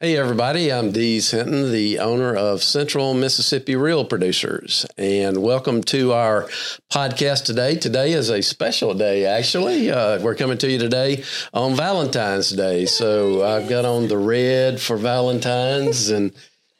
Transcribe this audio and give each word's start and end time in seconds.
Hey, 0.00 0.16
everybody. 0.16 0.72
I'm 0.72 0.92
Dees 0.92 1.32
Hinton, 1.32 1.72
the 1.72 1.98
owner 1.98 2.32
of 2.32 2.62
Central 2.62 3.14
Mississippi 3.14 3.74
Real 3.74 4.04
Producers, 4.04 4.86
and 4.96 5.42
welcome 5.42 5.82
to 5.82 6.12
our 6.12 6.44
podcast 6.88 7.46
today. 7.46 7.74
Today 7.74 8.12
is 8.12 8.30
a 8.30 8.40
special 8.40 8.94
day, 8.94 9.24
actually. 9.26 9.90
Uh, 9.90 10.22
we're 10.22 10.36
coming 10.36 10.56
to 10.58 10.70
you 10.70 10.78
today 10.78 11.24
on 11.52 11.74
Valentine's 11.74 12.50
Day. 12.50 12.86
So 12.86 13.44
I've 13.44 13.68
got 13.68 13.84
on 13.84 14.06
the 14.06 14.18
red 14.18 14.80
for 14.80 14.96
Valentine's, 14.96 16.10
and 16.10 16.32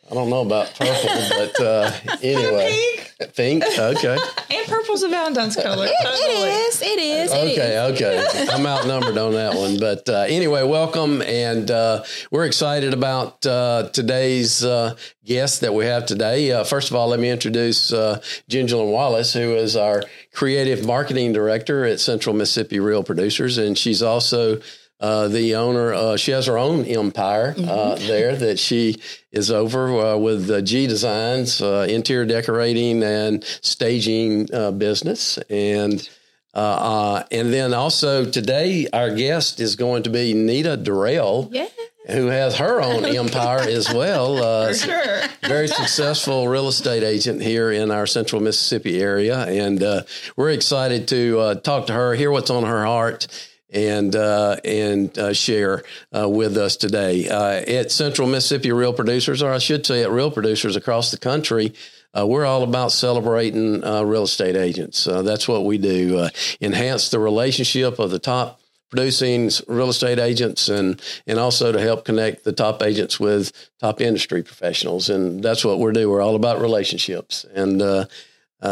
I 0.09 0.14
don't 0.14 0.30
know 0.30 0.43
about 0.43 0.73
purple, 0.77 1.29
but 1.30 1.61
uh, 1.61 1.91
anyway. 2.23 3.07
Pink. 3.19 3.64
Pink, 3.64 3.79
okay. 3.79 4.16
And 4.50 4.66
purple's 4.66 5.03
a 5.03 5.09
Valentine's 5.09 5.57
color. 5.57 5.87
It 5.87 5.91
is. 5.91 6.82
It 6.82 6.98
is. 6.98 7.32
It 7.32 7.48
is. 7.48 7.53
Okay, 7.53 7.80
okay. 7.93 8.48
I'm 8.50 8.64
outnumbered 8.64 9.18
on 9.18 9.32
that 9.32 9.55
one. 9.55 9.79
But 9.79 10.09
uh, 10.09 10.25
anyway, 10.29 10.62
welcome. 10.62 11.21
And 11.23 11.71
uh, 11.71 12.04
we're 12.31 12.46
excited 12.46 12.95
about 12.95 13.45
uh, 13.45 13.91
today's 13.93 14.64
uh, 14.64 14.96
guest 15.25 15.61
that 15.62 15.75
we 15.75 15.85
have 15.85 16.07
today. 16.07 16.53
Uh, 16.53 16.64
first 16.64 16.90
of 16.90 16.96
all, 16.96 17.09
let 17.09 17.18
me 17.21 17.29
introduce 17.29 17.93
uh, 17.93 18.21
Gingerlyn 18.49 18.93
Wallace, 18.93 19.32
who 19.35 19.54
is 19.54 19.76
our 19.76 20.04
creative 20.32 20.87
marketing 20.87 21.32
director 21.32 21.85
at 21.85 22.00
Central 22.00 22.35
Mississippi 22.35 22.79
Real 22.79 23.03
Producers. 23.03 23.59
And 23.59 23.76
she's 23.76 24.03
also 24.03 24.61
uh, 25.00 25.29
the 25.29 25.54
owner, 25.54 25.94
uh, 25.94 26.16
she 26.16 26.32
has 26.32 26.46
her 26.46 26.58
own 26.58 26.84
empire 26.84 27.54
uh, 27.56 27.61
mm-hmm. 27.61 28.06
there 28.06 28.34
that 28.36 28.58
she 28.58 28.96
is 29.30 29.50
over 29.50 29.89
uh, 29.98 30.16
with 30.16 30.66
G 30.66 30.86
Designs, 30.86 31.62
uh, 31.62 31.86
interior 31.89 32.27
decorating 32.27 33.03
and 33.03 33.44
staging 33.44 34.47
business, 34.78 35.39
and 35.48 36.08
and 36.55 37.53
then 37.53 37.75
also 37.75 38.28
today 38.28 38.89
our 38.92 39.14
guest 39.14 39.61
is 39.61 39.77
going 39.77 40.03
to 40.03 40.11
be 40.11 40.34
Nita 40.34 40.77
Durrell. 40.77 41.48
Yeah. 41.53 41.69
Who 42.11 42.28
has 42.28 42.56
her 42.56 42.80
own 42.80 43.05
empire 43.17 43.61
as 43.61 43.92
well? 43.92 44.42
Uh, 44.42 44.72
sure. 44.72 45.20
Very 45.42 45.69
successful 45.69 46.48
real 46.48 46.69
estate 46.69 47.03
agent 47.03 47.42
here 47.42 47.70
in 47.70 47.91
our 47.91 48.06
central 48.06 48.41
Mississippi 48.41 49.01
area. 49.01 49.45
And 49.45 49.83
uh, 49.83 50.03
we're 50.34 50.51
excited 50.51 51.06
to 51.08 51.39
uh, 51.39 51.55
talk 51.56 51.86
to 51.89 51.92
her, 51.92 52.14
hear 52.14 52.30
what's 52.30 52.48
on 52.48 52.64
her 52.64 52.84
heart, 52.84 53.27
and 53.70 54.16
uh, 54.16 54.56
and 54.64 55.16
uh, 55.19 55.33
share 55.33 55.83
uh, 56.16 56.28
with 56.28 56.56
us 56.56 56.77
today 56.77 57.28
uh, 57.28 57.62
at 57.66 57.91
Central 57.91 58.28
Mississippi 58.28 58.72
Real 58.72 58.92
Producers, 58.92 59.42
or 59.42 59.52
I 59.52 59.58
should 59.58 59.84
say 59.84 60.02
at 60.02 60.11
Real 60.11 60.30
Producers 60.30 60.77
across 60.77 61.11
the 61.11 61.19
country. 61.19 61.74
Uh, 62.19 62.27
we're 62.27 62.46
all 62.46 62.62
about 62.62 62.91
celebrating 62.91 63.84
uh, 63.84 64.02
real 64.02 64.22
estate 64.22 64.56
agents. 64.56 65.05
that's 65.05 65.46
what 65.46 65.66
we 65.66 65.77
do. 65.77 66.28
enhance 66.61 67.11
the 67.11 67.19
relationship 67.19 67.98
of 67.98 68.11
the 68.11 68.19
top 68.19 68.61
producing 68.91 69.50
real 69.66 69.91
estate 69.91 70.19
agents, 70.19 70.70
and 70.70 71.02
and 71.27 71.39
also 71.39 71.70
to 71.70 71.78
help 71.78 72.06
connect 72.06 72.44
the 72.44 72.52
top 72.52 72.83
agents 72.83 73.20
with 73.20 73.52
top 73.78 74.00
industry 74.00 74.42
professionals. 74.42 75.11
And 75.11 75.42
that's 75.42 75.64
what 75.64 75.78
we 75.78 75.92
do. 75.92 76.11
We're 76.11 76.22
all 76.22 76.36
about 76.36 76.61
relationships 76.61 77.44
and. 77.55 78.08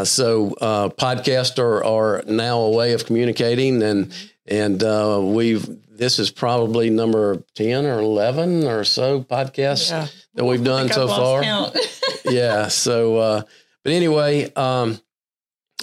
So 0.03 0.51
podcasts 0.99 1.61
are, 1.61 1.85
are 1.85 2.25
now 2.27 2.59
a 2.59 2.71
way 2.73 2.93
of 2.93 3.07
communicating, 3.07 3.85
and 3.85 4.13
and 4.47 4.83
uh, 4.83 5.21
we've 5.23 5.67
this 5.91 6.19
is 6.19 6.31
probably 6.31 6.91
number 6.91 7.43
ten 7.55 7.87
or 7.87 7.99
eleven 7.99 8.65
or 8.65 8.85
so 8.85 9.23
podcasts 9.23 9.91
yeah. 9.91 10.07
that 10.35 10.45
we've 10.45 10.65
done 10.65 10.91
so 10.91 11.09
far. 11.09 11.43
yeah. 12.25 12.69
So, 12.69 13.17
uh, 13.17 13.43
but 13.83 13.93
anyway, 13.93 14.53
um, 14.55 15.01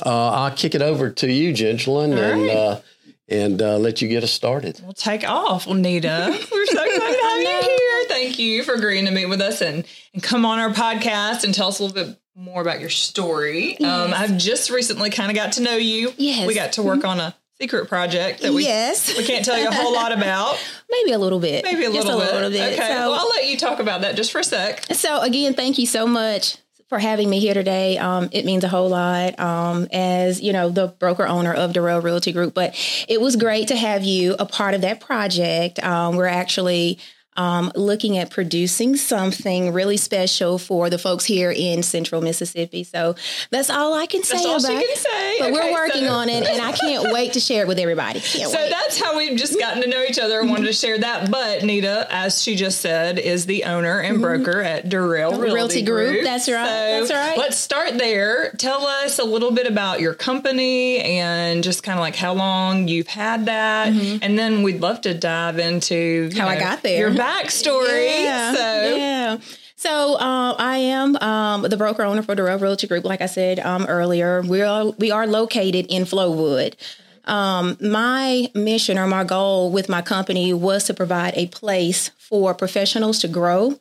uh, 0.05 0.29
I'll 0.31 0.55
kick 0.55 0.75
it 0.75 0.81
over 0.81 1.09
to 1.09 1.31
you, 1.31 1.53
Gingerlyn, 1.53 2.17
and 2.17 2.41
right. 2.41 2.55
Uh, 2.55 2.81
and 3.29 3.59
let 3.81 4.01
you 4.01 4.09
get 4.09 4.23
us 4.23 4.31
started. 4.31 4.79
We'll 4.83 4.93
take 4.93 5.27
off, 5.27 5.65
well, 5.65 5.75
Nita. 5.75 6.27
We're 6.51 6.65
so 6.65 6.83
excited 6.83 6.99
to 6.99 7.23
have 7.23 7.41
you 7.41 7.61
here. 7.61 8.05
Thank 8.07 8.37
you 8.37 8.63
for 8.63 8.73
agreeing 8.73 9.05
to 9.05 9.11
meet 9.11 9.27
with 9.27 9.41
us 9.41 9.61
and 9.61 9.85
and 10.13 10.21
come 10.21 10.45
on 10.45 10.59
our 10.59 10.69
podcast 10.69 11.43
and 11.43 11.53
tell 11.53 11.69
us 11.69 11.79
a 11.79 11.83
little 11.83 12.05
bit 12.05 12.19
more 12.35 12.61
about 12.61 12.79
your 12.79 12.89
story. 12.89 13.77
Um, 13.77 13.85
yes. 13.85 14.07
Um, 14.07 14.13
I've 14.13 14.37
just 14.37 14.69
recently 14.69 15.09
kind 15.09 15.31
of 15.31 15.35
got 15.35 15.53
to 15.53 15.61
know 15.61 15.77
you. 15.77 16.13
Yes. 16.17 16.47
We 16.47 16.55
got 16.55 16.73
to 16.73 16.83
work 16.83 16.99
mm-hmm. 16.99 17.07
on 17.07 17.19
a 17.19 17.35
secret 17.63 17.87
project 17.87 18.41
that 18.41 18.51
we 18.53 18.65
yes. 18.65 19.17
we 19.17 19.23
can't 19.23 19.45
tell 19.45 19.57
you 19.57 19.69
a 19.69 19.71
whole 19.71 19.93
lot 19.93 20.11
about. 20.11 20.61
Maybe 20.91 21.13
a 21.13 21.17
little 21.17 21.39
bit. 21.39 21.63
Maybe 21.63 21.85
a 21.85 21.89
little, 21.89 22.19
bit. 22.19 22.29
a 22.29 22.33
little 22.33 22.49
bit. 22.49 22.73
Okay. 22.73 22.87
So, 22.87 23.09
well, 23.09 23.13
I'll 23.13 23.29
let 23.29 23.47
you 23.47 23.57
talk 23.57 23.79
about 23.79 24.01
that 24.01 24.15
just 24.17 24.33
for 24.33 24.39
a 24.39 24.43
sec. 24.43 24.83
So 24.93 25.21
again, 25.21 25.53
thank 25.53 25.77
you 25.77 25.85
so 25.85 26.05
much 26.05 26.57
for 26.89 26.99
having 26.99 27.29
me 27.29 27.39
here 27.39 27.53
today. 27.53 27.97
Um, 27.97 28.27
it 28.33 28.43
means 28.43 28.65
a 28.65 28.67
whole 28.67 28.89
lot 28.89 29.39
um, 29.39 29.87
as, 29.93 30.41
you 30.41 30.51
know, 30.51 30.69
the 30.69 30.87
broker 30.87 31.25
owner 31.25 31.53
of 31.53 31.71
Durrell 31.71 32.01
Realty 32.01 32.33
Group. 32.33 32.53
But 32.53 32.75
it 33.07 33.21
was 33.21 33.37
great 33.37 33.69
to 33.69 33.77
have 33.77 34.03
you 34.03 34.35
a 34.37 34.45
part 34.45 34.73
of 34.73 34.81
that 34.81 34.99
project. 34.99 35.81
Um, 35.81 36.17
we're 36.17 36.25
actually 36.25 36.99
um, 37.35 37.71
looking 37.75 38.17
at 38.17 38.29
producing 38.29 38.95
something 38.95 39.73
really 39.73 39.97
special 39.97 40.57
for 40.57 40.89
the 40.89 40.97
folks 40.97 41.25
here 41.25 41.51
in 41.51 41.83
Central 41.83 42.21
Mississippi. 42.21 42.83
So 42.83 43.15
that's 43.49 43.69
all 43.69 43.93
I 43.93 44.05
can 44.05 44.23
say 44.23 44.35
that's 44.37 44.45
all 44.45 44.57
about 44.57 44.81
she 44.81 44.87
can 44.87 44.97
say. 44.97 45.39
But 45.39 45.51
okay, 45.51 45.53
we're 45.53 45.73
working 45.73 46.05
so. 46.05 46.13
on 46.13 46.29
it, 46.29 46.47
and 46.47 46.61
I 46.61 46.71
can't 46.71 47.11
wait 47.11 47.33
to 47.33 47.39
share 47.39 47.63
it 47.63 47.67
with 47.67 47.79
everybody. 47.79 48.19
Can't 48.19 48.51
so 48.51 48.57
wait. 48.57 48.69
that's 48.69 48.99
how 48.99 49.17
we've 49.17 49.37
just 49.37 49.59
gotten 49.59 49.81
to 49.83 49.89
know 49.89 50.03
each 50.03 50.19
other 50.19 50.39
and 50.39 50.49
wanted 50.49 50.65
to 50.65 50.73
share 50.73 50.97
that. 50.99 51.31
But 51.31 51.63
Nita, 51.63 52.07
as 52.09 52.41
she 52.41 52.55
just 52.55 52.81
said, 52.81 53.19
is 53.19 53.45
the 53.45 53.65
owner 53.65 53.99
and 53.99 54.15
mm-hmm. 54.15 54.43
broker 54.43 54.61
at 54.61 54.89
Durrell 54.89 55.31
Realty, 55.31 55.53
Realty 55.53 55.81
Group. 55.81 56.11
Group. 56.13 56.23
That's 56.23 56.49
right. 56.49 56.65
So 56.65 56.99
that's 56.99 57.11
right. 57.11 57.37
Let's 57.37 57.57
start 57.57 57.97
there. 57.97 58.51
Tell 58.51 58.85
us 58.85 59.19
a 59.19 59.23
little 59.23 59.51
bit 59.51 59.67
about 59.67 59.99
your 59.99 60.13
company 60.13 60.99
and 60.99 61.63
just 61.63 61.83
kind 61.83 61.97
of 61.97 62.01
like 62.01 62.15
how 62.15 62.33
long 62.33 62.87
you've 62.87 63.07
had 63.07 63.45
that, 63.45 63.93
mm-hmm. 63.93 64.17
and 64.21 64.37
then 64.37 64.63
we'd 64.63 64.81
love 64.81 65.01
to 65.01 65.13
dive 65.13 65.59
into 65.59 66.29
how 66.35 66.45
know, 66.45 66.51
I 66.51 66.59
got 66.59 66.83
there, 66.83 67.11
backstory. 67.23 68.23
Yeah. 68.23 68.53
So 68.53 68.95
yeah. 68.95 69.37
So 69.75 70.15
uh, 70.15 70.55
I 70.57 70.77
am 70.77 71.17
um, 71.17 71.63
the 71.63 71.75
broker 71.75 72.03
owner 72.03 72.21
for 72.21 72.35
the 72.35 72.43
Durrell 72.43 72.59
Realty 72.59 72.87
Group. 72.87 73.03
Like 73.03 73.21
I 73.21 73.25
said 73.25 73.59
um, 73.59 73.85
earlier, 73.87 74.41
we 74.41 74.61
are 74.61 74.85
we 74.91 75.11
are 75.11 75.27
located 75.27 75.87
in 75.89 76.03
Flowood. 76.03 76.75
Um, 77.25 77.77
my 77.81 78.49
mission 78.53 78.97
or 78.97 79.07
my 79.07 79.23
goal 79.23 79.71
with 79.71 79.89
my 79.89 80.01
company 80.01 80.53
was 80.53 80.85
to 80.85 80.93
provide 80.93 81.33
a 81.35 81.47
place 81.47 82.09
for 82.17 82.53
professionals 82.53 83.19
to 83.19 83.27
grow 83.27 83.79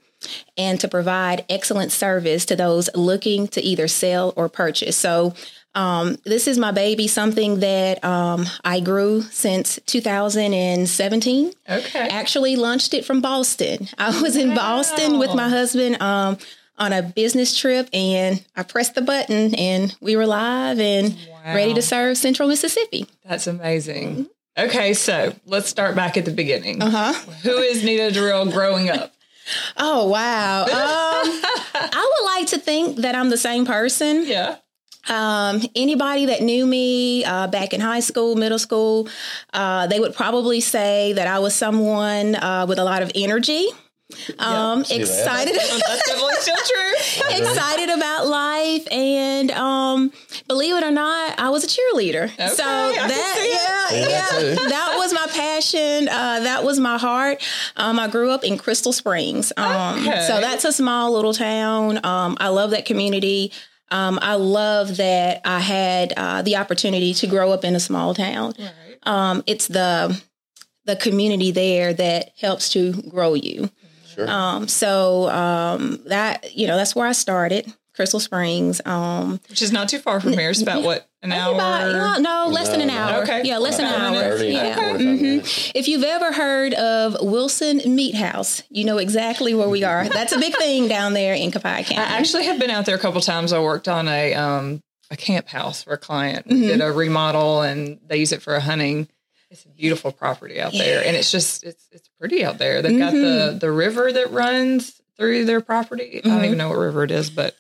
and 0.56 0.78
to 0.80 0.88
provide 0.88 1.44
excellent 1.48 1.92
service 1.92 2.44
to 2.46 2.56
those 2.56 2.88
looking 2.94 3.48
to 3.48 3.60
either 3.60 3.88
sell 3.88 4.32
or 4.36 4.48
purchase. 4.48 4.96
So 4.96 5.34
um, 5.74 6.16
this 6.24 6.46
is 6.46 6.58
my 6.58 6.70
baby, 6.70 7.08
something 7.08 7.60
that 7.60 8.04
um, 8.04 8.46
I 8.64 8.80
grew 8.80 9.22
since 9.22 9.78
2017. 9.86 11.52
Okay. 11.68 12.08
Actually, 12.08 12.56
launched 12.56 12.94
it 12.94 13.04
from 13.04 13.20
Boston. 13.20 13.88
I 13.98 14.20
was 14.20 14.36
in. 14.36 14.52
Boston 14.54 15.18
with 15.18 15.34
my 15.34 15.48
husband 15.48 16.00
um, 16.02 16.36
on 16.76 16.92
a 16.92 17.02
business 17.02 17.56
trip, 17.56 17.88
and 17.92 18.44
I 18.54 18.64
pressed 18.64 18.94
the 18.94 19.00
button, 19.00 19.54
and 19.54 19.94
we 20.00 20.14
were 20.16 20.26
live 20.26 20.78
and 20.78 21.16
wow. 21.30 21.54
ready 21.54 21.74
to 21.74 21.82
serve 21.82 22.18
Central 22.18 22.48
Mississippi. 22.48 23.06
That's 23.24 23.46
amazing. 23.46 24.10
Mm-hmm. 24.10 24.66
Okay, 24.66 24.92
so 24.92 25.34
let's 25.46 25.68
start 25.68 25.96
back 25.96 26.18
at 26.18 26.26
the 26.26 26.32
beginning. 26.32 26.82
Uh 26.82 26.90
huh. 26.90 27.12
Who 27.42 27.56
is 27.56 27.82
Nita 27.82 28.10
Durrell 28.12 28.50
growing 28.50 28.90
up? 28.90 29.12
Oh 29.76 30.08
wow! 30.08 30.62
Um, 30.62 30.68
I 30.70 32.10
would 32.14 32.24
like 32.26 32.46
to 32.50 32.58
think 32.58 32.98
that 32.98 33.16
I'm 33.16 33.28
the 33.28 33.36
same 33.36 33.66
person. 33.66 34.24
Yeah. 34.26 34.58
Um, 35.08 35.60
anybody 35.74 36.26
that 36.26 36.42
knew 36.42 36.64
me 36.66 37.24
uh, 37.24 37.48
back 37.48 37.72
in 37.74 37.80
high 37.80 38.00
school, 38.00 38.36
middle 38.36 38.58
school, 38.58 39.08
uh, 39.52 39.86
they 39.88 39.98
would 39.98 40.14
probably 40.14 40.60
say 40.60 41.12
that 41.14 41.26
I 41.26 41.40
was 41.40 41.54
someone 41.54 42.36
uh, 42.36 42.66
with 42.68 42.78
a 42.78 42.84
lot 42.84 43.02
of 43.02 43.10
energy. 43.14 43.68
Um, 44.38 44.84
yep, 44.88 45.00
excited. 45.00 45.54
That. 45.54 45.82
That's 45.86 46.06
definitely 46.06 46.34
still 46.40 46.56
true. 46.56 47.40
excited 47.40 47.88
about 47.88 48.26
life, 48.26 48.86
and 48.92 49.50
um, 49.52 50.12
believe 50.48 50.76
it 50.76 50.84
or 50.84 50.90
not, 50.90 51.38
I 51.38 51.48
was 51.50 51.64
a 51.64 51.66
cheerleader. 51.66 52.24
Okay, 52.24 52.48
so 52.48 52.62
that, 52.62 53.90
yeah, 53.90 54.08
yeah, 54.08 54.54
that 54.68 54.94
was 54.96 55.12
my 55.12 55.26
passion. 55.32 56.08
Uh, 56.08 56.40
that 56.40 56.64
was 56.64 56.78
my 56.78 56.98
heart. 56.98 57.42
Um, 57.76 57.98
I 57.98 58.08
grew 58.08 58.30
up 58.30 58.44
in 58.44 58.58
Crystal 58.58 58.92
Springs, 58.92 59.52
um, 59.56 60.06
okay. 60.06 60.24
so 60.26 60.40
that's 60.40 60.64
a 60.64 60.72
small 60.72 61.12
little 61.12 61.32
town. 61.32 62.04
Um, 62.04 62.36
I 62.38 62.48
love 62.48 62.70
that 62.70 62.84
community. 62.84 63.52
Um, 63.92 64.18
I 64.22 64.34
love 64.34 64.96
that 64.96 65.42
I 65.44 65.60
had 65.60 66.14
uh, 66.16 66.42
the 66.42 66.56
opportunity 66.56 67.12
to 67.14 67.26
grow 67.26 67.52
up 67.52 67.62
in 67.64 67.76
a 67.76 67.80
small 67.80 68.14
town. 68.14 68.54
Right. 68.58 68.98
Um, 69.04 69.44
it's 69.46 69.68
the 69.68 70.20
the 70.84 70.96
community 70.96 71.52
there 71.52 71.94
that 71.94 72.30
helps 72.40 72.70
to 72.70 72.92
grow 73.02 73.34
you. 73.34 73.70
Sure. 74.14 74.28
Um, 74.28 74.66
so 74.66 75.28
um, 75.30 76.00
that 76.06 76.56
you 76.56 76.66
know 76.66 76.76
that's 76.76 76.96
where 76.96 77.06
I 77.06 77.12
started. 77.12 77.72
Crystal 77.94 78.20
Springs, 78.20 78.80
um, 78.86 79.40
which 79.48 79.60
is 79.60 79.72
not 79.72 79.88
too 79.88 79.98
far 79.98 80.20
from 80.20 80.32
here. 80.32 80.50
It's 80.50 80.62
about 80.62 80.82
what 80.82 81.08
an 81.22 81.30
hour? 81.30 81.54
About, 81.54 82.20
no, 82.22 82.48
less 82.48 82.70
than 82.70 82.80
an 82.80 82.90
hour. 82.90 83.22
Okay, 83.22 83.42
yeah, 83.44 83.58
less 83.58 83.76
than 83.76 83.86
an 83.86 84.14
hour. 84.14 84.38
30, 84.38 84.48
yeah. 84.48 84.76
Okay. 84.94 85.04
Mm-hmm. 85.04 85.72
If 85.74 85.88
you've 85.88 86.02
ever 86.02 86.32
heard 86.32 86.72
of 86.74 87.16
Wilson 87.20 87.82
Meat 87.94 88.14
House, 88.14 88.62
you 88.70 88.84
know 88.84 88.96
exactly 88.96 89.54
where 89.54 89.68
we 89.68 89.84
are. 89.84 90.08
That's 90.08 90.32
a 90.32 90.38
big 90.38 90.56
thing 90.56 90.88
down 90.88 91.12
there 91.12 91.34
in 91.34 91.50
Copiah 91.50 91.84
County. 91.84 92.00
I 92.00 92.18
actually 92.18 92.44
have 92.46 92.58
been 92.58 92.70
out 92.70 92.86
there 92.86 92.96
a 92.96 92.98
couple 92.98 93.20
times. 93.20 93.52
I 93.52 93.60
worked 93.60 93.88
on 93.88 94.08
a 94.08 94.34
um, 94.34 94.82
a 95.10 95.16
camp 95.16 95.48
house 95.48 95.82
for 95.82 95.92
a 95.92 95.98
client. 95.98 96.48
Mm-hmm. 96.48 96.62
Did 96.62 96.80
a 96.80 96.90
remodel, 96.90 97.60
and 97.60 98.00
they 98.06 98.16
use 98.16 98.32
it 98.32 98.40
for 98.40 98.54
a 98.54 98.60
hunting 98.60 99.06
It's 99.50 99.66
a 99.66 99.68
beautiful 99.68 100.12
property 100.12 100.60
out 100.60 100.72
yeah. 100.72 100.82
there, 100.82 101.04
and 101.04 101.14
it's 101.14 101.30
just 101.30 101.62
it's 101.62 101.86
it's 101.92 102.08
pretty 102.18 102.42
out 102.42 102.56
there. 102.56 102.80
They've 102.80 102.92
mm-hmm. 102.92 102.98
got 102.98 103.12
the 103.12 103.18
mm-hmm. 103.18 103.58
the 103.58 103.70
river 103.70 104.10
that 104.10 104.32
runs 104.32 105.00
through 105.18 105.44
their 105.44 105.60
property. 105.60 106.04
Mm-hmm. 106.04 106.16
I 106.16 106.20
don't 106.20 106.36
mm-hmm. 106.38 106.44
even 106.46 106.58
know 106.58 106.70
what 106.70 106.78
river 106.78 107.04
it 107.04 107.10
is, 107.10 107.28
but 107.28 107.54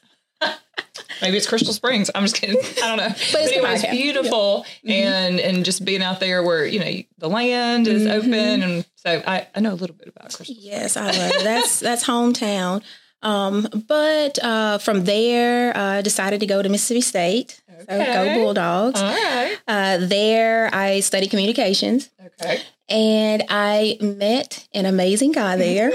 maybe 1.20 1.36
it's 1.36 1.46
Crystal 1.46 1.72
Springs. 1.72 2.10
I'm 2.14 2.22
just 2.22 2.36
kidding. 2.36 2.58
I 2.82 2.88
don't 2.88 2.96
know. 2.98 3.08
but, 3.08 3.30
but 3.32 3.40
anyway, 3.42 3.74
it's 3.74 3.86
beautiful, 3.86 4.66
yeah. 4.82 4.94
mm-hmm. 4.94 5.06
and 5.06 5.40
and 5.40 5.64
just 5.64 5.84
being 5.84 6.02
out 6.02 6.20
there 6.20 6.42
where 6.42 6.66
you 6.66 6.80
know 6.80 7.02
the 7.18 7.28
land 7.28 7.88
is 7.88 8.02
mm-hmm. 8.02 8.12
open, 8.12 8.62
and 8.62 8.86
so 8.96 9.22
I, 9.26 9.46
I 9.54 9.60
know 9.60 9.72
a 9.72 9.74
little 9.74 9.96
bit 9.96 10.08
about 10.08 10.32
Crystal. 10.32 10.56
Yes, 10.58 10.96
I 10.96 11.06
love 11.06 11.14
it. 11.16 11.44
That's 11.44 11.80
that's 11.80 12.06
hometown. 12.06 12.82
Um, 13.22 13.68
but 13.86 14.42
uh, 14.42 14.78
from 14.78 15.04
there, 15.04 15.76
I 15.76 15.98
uh, 15.98 16.02
decided 16.02 16.40
to 16.40 16.46
go 16.46 16.60
to 16.60 16.68
Mississippi 16.68 17.00
State. 17.02 17.62
Okay. 17.82 18.04
So 18.04 18.24
go 18.24 18.34
Bulldogs. 18.34 19.00
All 19.00 19.12
right. 19.12 19.58
Uh, 19.66 19.98
there, 19.98 20.70
I 20.72 21.00
studied 21.00 21.30
communications. 21.30 22.10
Okay. 22.40 22.62
And 22.88 23.44
I 23.48 23.96
met 24.00 24.68
an 24.74 24.86
amazing 24.86 25.32
guy 25.32 25.56
there, 25.56 25.90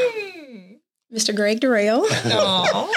Mr. 1.14 1.36
Greg 1.36 1.60
Durrell. 1.60 2.08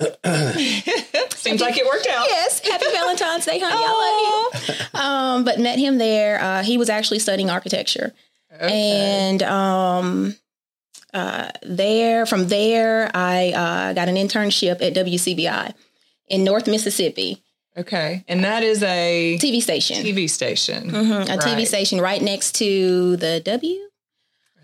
Seems 1.34 1.60
like 1.60 1.76
it 1.76 1.86
worked 1.86 2.06
out. 2.08 2.26
Yes. 2.26 2.66
Happy 2.66 2.86
Valentine's 2.92 3.46
Day, 3.46 3.58
honey. 3.60 3.76
I 3.76 4.50
love 4.52 4.68
you. 4.68 5.00
Um, 5.00 5.44
but 5.44 5.60
met 5.60 5.78
him 5.78 5.98
there. 5.98 6.40
Uh, 6.40 6.62
he 6.62 6.78
was 6.78 6.88
actually 6.88 7.18
studying 7.18 7.50
architecture. 7.50 8.12
Okay. 8.52 8.72
And 8.72 9.42
um, 9.42 10.36
uh, 11.12 11.50
there, 11.62 12.26
from 12.26 12.48
there, 12.48 13.10
I 13.14 13.52
uh, 13.52 13.92
got 13.92 14.08
an 14.08 14.16
internship 14.16 14.82
at 14.82 14.94
WCBI 14.94 15.74
in 16.28 16.44
North 16.44 16.66
Mississippi. 16.66 17.42
Okay, 17.76 18.24
and 18.28 18.44
that 18.44 18.62
is 18.62 18.84
a 18.84 19.36
TV 19.40 19.60
station. 19.60 20.04
TV 20.04 20.30
station, 20.30 20.90
mm-hmm. 20.90 21.12
a 21.12 21.36
right. 21.36 21.40
TV 21.40 21.66
station 21.66 22.00
right 22.00 22.22
next 22.22 22.54
to 22.56 23.16
the 23.16 23.40
W. 23.40 23.80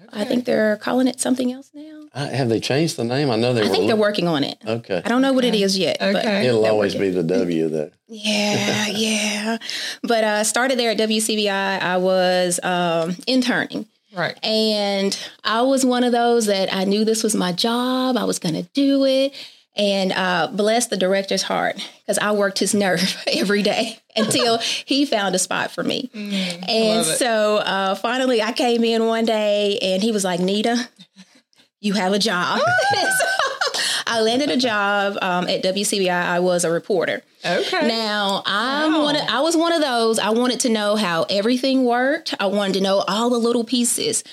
Okay. 0.04 0.20
I 0.20 0.24
think 0.24 0.44
they're 0.44 0.76
calling 0.76 1.08
it 1.08 1.20
something 1.20 1.52
else 1.52 1.70
now. 1.74 1.99
Uh, 2.12 2.28
have 2.28 2.48
they 2.48 2.58
changed 2.58 2.96
the 2.96 3.04
name? 3.04 3.30
I 3.30 3.36
know 3.36 3.54
they. 3.54 3.62
I 3.62 3.68
think 3.68 3.86
they're 3.86 3.96
working 3.96 4.26
on 4.26 4.42
it. 4.42 4.58
Okay. 4.66 5.00
I 5.04 5.08
don't 5.08 5.22
know 5.22 5.32
what 5.32 5.44
it 5.44 5.54
is 5.54 5.78
yet. 5.78 6.02
Okay. 6.02 6.46
It'll 6.46 6.66
always 6.66 6.94
working. 6.94 7.10
be 7.12 7.16
the 7.16 7.22
W 7.22 7.68
though. 7.68 7.90
Yeah, 8.08 8.86
yeah. 8.88 9.58
But 10.02 10.24
I 10.24 10.40
uh, 10.40 10.44
started 10.44 10.78
there 10.78 10.90
at 10.90 10.98
WCBI. 10.98 11.80
I 11.80 11.96
was 11.98 12.58
um, 12.64 13.16
interning. 13.26 13.86
Right. 14.12 14.36
And 14.44 15.16
I 15.44 15.62
was 15.62 15.86
one 15.86 16.04
of 16.04 16.12
those 16.12 16.46
that 16.46 16.74
I 16.74 16.84
knew 16.84 17.04
this 17.04 17.22
was 17.22 17.36
my 17.36 17.52
job. 17.52 18.16
I 18.16 18.24
was 18.24 18.38
going 18.38 18.56
to 18.56 18.62
do 18.72 19.04
it. 19.04 19.34
And 19.76 20.12
uh, 20.12 20.48
bless 20.52 20.88
the 20.88 20.96
director's 20.96 21.42
heart 21.42 21.76
because 22.00 22.18
I 22.18 22.32
worked 22.32 22.58
his 22.58 22.74
nerve 22.74 23.16
every 23.32 23.62
day 23.62 23.98
until 24.16 24.58
he 24.58 25.06
found 25.06 25.34
a 25.36 25.38
spot 25.38 25.70
for 25.70 25.84
me. 25.84 26.10
Mm, 26.12 26.68
and 26.68 27.06
so 27.06 27.58
uh, 27.58 27.94
finally, 27.94 28.42
I 28.42 28.52
came 28.52 28.82
in 28.82 29.06
one 29.06 29.24
day 29.24 29.78
and 29.80 30.02
he 30.02 30.10
was 30.10 30.24
like, 30.24 30.40
Nita, 30.40 30.88
you 31.80 31.94
have 31.94 32.12
a 32.12 32.18
job. 32.18 32.60
so 32.92 33.26
I 34.06 34.20
landed 34.20 34.50
a 34.50 34.56
job 34.56 35.16
um, 35.22 35.48
at 35.48 35.62
WCBI. 35.62 36.10
I 36.10 36.40
was 36.40 36.64
a 36.64 36.70
reporter. 36.70 37.22
Okay. 37.44 37.88
Now 37.88 38.42
I'm 38.44 38.92
wow. 38.92 39.02
one. 39.04 39.16
Of, 39.16 39.22
I 39.28 39.40
was 39.40 39.56
one 39.56 39.72
of 39.72 39.80
those. 39.80 40.18
I 40.18 40.30
wanted 40.30 40.60
to 40.60 40.68
know 40.68 40.96
how 40.96 41.24
everything 41.30 41.84
worked. 41.84 42.34
I 42.38 42.46
wanted 42.46 42.74
to 42.74 42.80
know 42.80 43.04
all 43.06 43.30
the 43.30 43.38
little 43.38 43.64
pieces. 43.64 44.24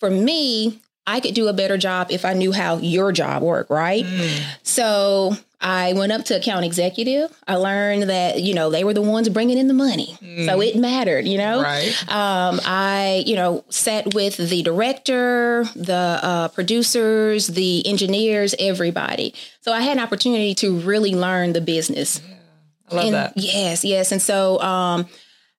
For 0.00 0.10
me, 0.10 0.80
I 1.06 1.20
could 1.20 1.34
do 1.34 1.48
a 1.48 1.52
better 1.52 1.76
job 1.76 2.08
if 2.10 2.24
I 2.24 2.34
knew 2.34 2.52
how 2.52 2.76
your 2.76 3.12
job 3.12 3.42
worked, 3.42 3.70
right? 3.70 4.04
Mm. 4.04 4.44
So 4.78 5.36
I 5.60 5.92
went 5.94 6.12
up 6.12 6.24
to 6.26 6.36
account 6.36 6.64
executive. 6.64 7.36
I 7.48 7.56
learned 7.56 8.04
that, 8.04 8.40
you 8.40 8.54
know, 8.54 8.70
they 8.70 8.84
were 8.84 8.94
the 8.94 9.02
ones 9.02 9.28
bringing 9.28 9.58
in 9.58 9.66
the 9.66 9.74
money. 9.74 10.16
Mm. 10.22 10.46
So 10.46 10.62
it 10.62 10.76
mattered, 10.76 11.26
you 11.26 11.36
know? 11.36 11.60
Right. 11.60 11.88
Um, 12.08 12.60
I, 12.64 13.24
you 13.26 13.34
know, 13.34 13.64
sat 13.70 14.14
with 14.14 14.36
the 14.36 14.62
director, 14.62 15.64
the 15.74 16.20
uh, 16.22 16.48
producers, 16.48 17.48
the 17.48 17.84
engineers, 17.88 18.54
everybody. 18.60 19.34
So 19.62 19.72
I 19.72 19.80
had 19.80 19.96
an 19.96 20.02
opportunity 20.02 20.54
to 20.54 20.78
really 20.78 21.12
learn 21.12 21.54
the 21.54 21.60
business. 21.60 22.20
Yeah. 22.24 22.36
I 22.90 22.94
love 22.94 23.04
and, 23.06 23.14
that. 23.14 23.32
Yes, 23.34 23.84
yes. 23.84 24.12
And 24.12 24.22
so, 24.22 24.60
um, 24.60 25.06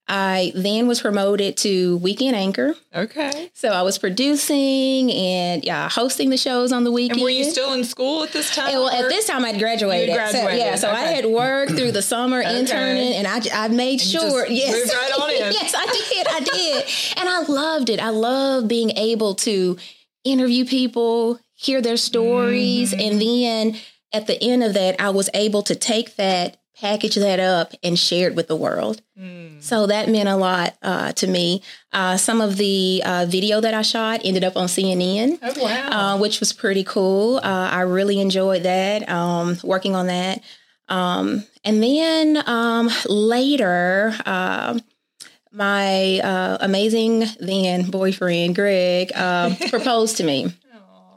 I 0.09 0.51
then 0.56 0.88
was 0.88 1.01
promoted 1.01 1.56
to 1.57 1.97
weekend 1.97 2.35
anchor. 2.35 2.73
Okay. 2.95 3.51
So 3.53 3.69
I 3.69 3.83
was 3.83 4.00
producing 4.00 5.11
and 5.11 5.63
yeah, 5.63 5.88
hosting 5.88 6.31
the 6.31 6.38
shows 6.38 6.71
on 6.71 6.83
the 6.83 6.91
weekend. 6.91 7.19
And 7.19 7.23
were 7.23 7.29
you 7.29 7.44
still 7.44 7.73
in 7.73 7.83
school 7.83 8.23
at 8.23 8.31
this 8.33 8.53
time? 8.53 8.69
And, 8.69 8.79
well, 8.79 8.89
at 8.89 9.07
this 9.07 9.27
time 9.27 9.45
I'd 9.45 9.59
graduated. 9.59 10.15
graduated. 10.15 10.50
So, 10.50 10.65
yeah, 10.65 10.75
so 10.75 10.89
okay. 10.89 10.97
I 10.97 11.06
had 11.06 11.25
worked 11.27 11.73
through 11.73 11.91
the 11.91 12.01
summer 12.01 12.39
okay. 12.39 12.59
interning, 12.59 13.13
and 13.13 13.27
I, 13.27 13.65
I 13.65 13.67
made 13.67 14.01
and 14.01 14.09
sure. 14.09 14.45
yes, 14.50 14.94
right 14.94 15.09
yes, 15.51 15.75
I 15.77 15.85
did. 15.85 16.27
I 16.27 16.39
did, 16.39 17.17
and 17.17 17.29
I 17.29 17.41
loved 17.44 17.89
it. 17.89 18.00
I 18.00 18.09
love 18.09 18.67
being 18.67 18.91
able 18.97 19.35
to 19.35 19.77
interview 20.23 20.65
people, 20.65 21.39
hear 21.53 21.81
their 21.81 21.97
stories, 21.97 22.94
mm-hmm. 22.94 23.01
and 23.01 23.21
then 23.21 23.81
at 24.11 24.25
the 24.25 24.41
end 24.44 24.63
of 24.63 24.73
that, 24.73 25.00
I 25.00 25.11
was 25.11 25.29
able 25.35 25.61
to 25.63 25.75
take 25.75 26.15
that 26.15 26.57
package 26.79 27.15
that 27.15 27.39
up 27.39 27.73
and 27.83 27.99
share 27.99 28.29
it 28.29 28.35
with 28.35 28.47
the 28.47 28.55
world. 28.55 29.01
Mm. 29.19 29.61
So 29.61 29.87
that 29.87 30.07
meant 30.09 30.29
a 30.29 30.35
lot 30.35 30.75
uh, 30.81 31.11
to 31.13 31.27
me. 31.27 31.61
Uh, 31.91 32.17
some 32.17 32.41
of 32.41 32.57
the 32.57 33.03
uh, 33.05 33.25
video 33.27 33.59
that 33.59 33.73
I 33.73 33.81
shot 33.81 34.21
ended 34.23 34.43
up 34.43 34.55
on 34.55 34.67
CNN, 34.67 35.39
oh, 35.41 35.63
wow. 35.63 35.89
Uh, 35.91 36.17
which 36.19 36.39
was 36.39 36.53
pretty 36.53 36.83
cool. 36.83 37.37
Uh, 37.37 37.69
I 37.71 37.81
really 37.81 38.19
enjoyed 38.19 38.63
that, 38.63 39.09
um, 39.09 39.57
working 39.63 39.95
on 39.95 40.07
that. 40.07 40.41
Um, 40.87 41.43
and 41.63 41.83
then 41.83 42.41
um, 42.47 42.89
later, 43.07 44.13
um, 44.25 44.81
my 45.51 46.19
uh, 46.19 46.57
amazing 46.61 47.25
then 47.39 47.89
boyfriend, 47.89 48.55
Greg, 48.55 49.11
proposed 49.69 50.17
to 50.17 50.23
me. 50.23 50.53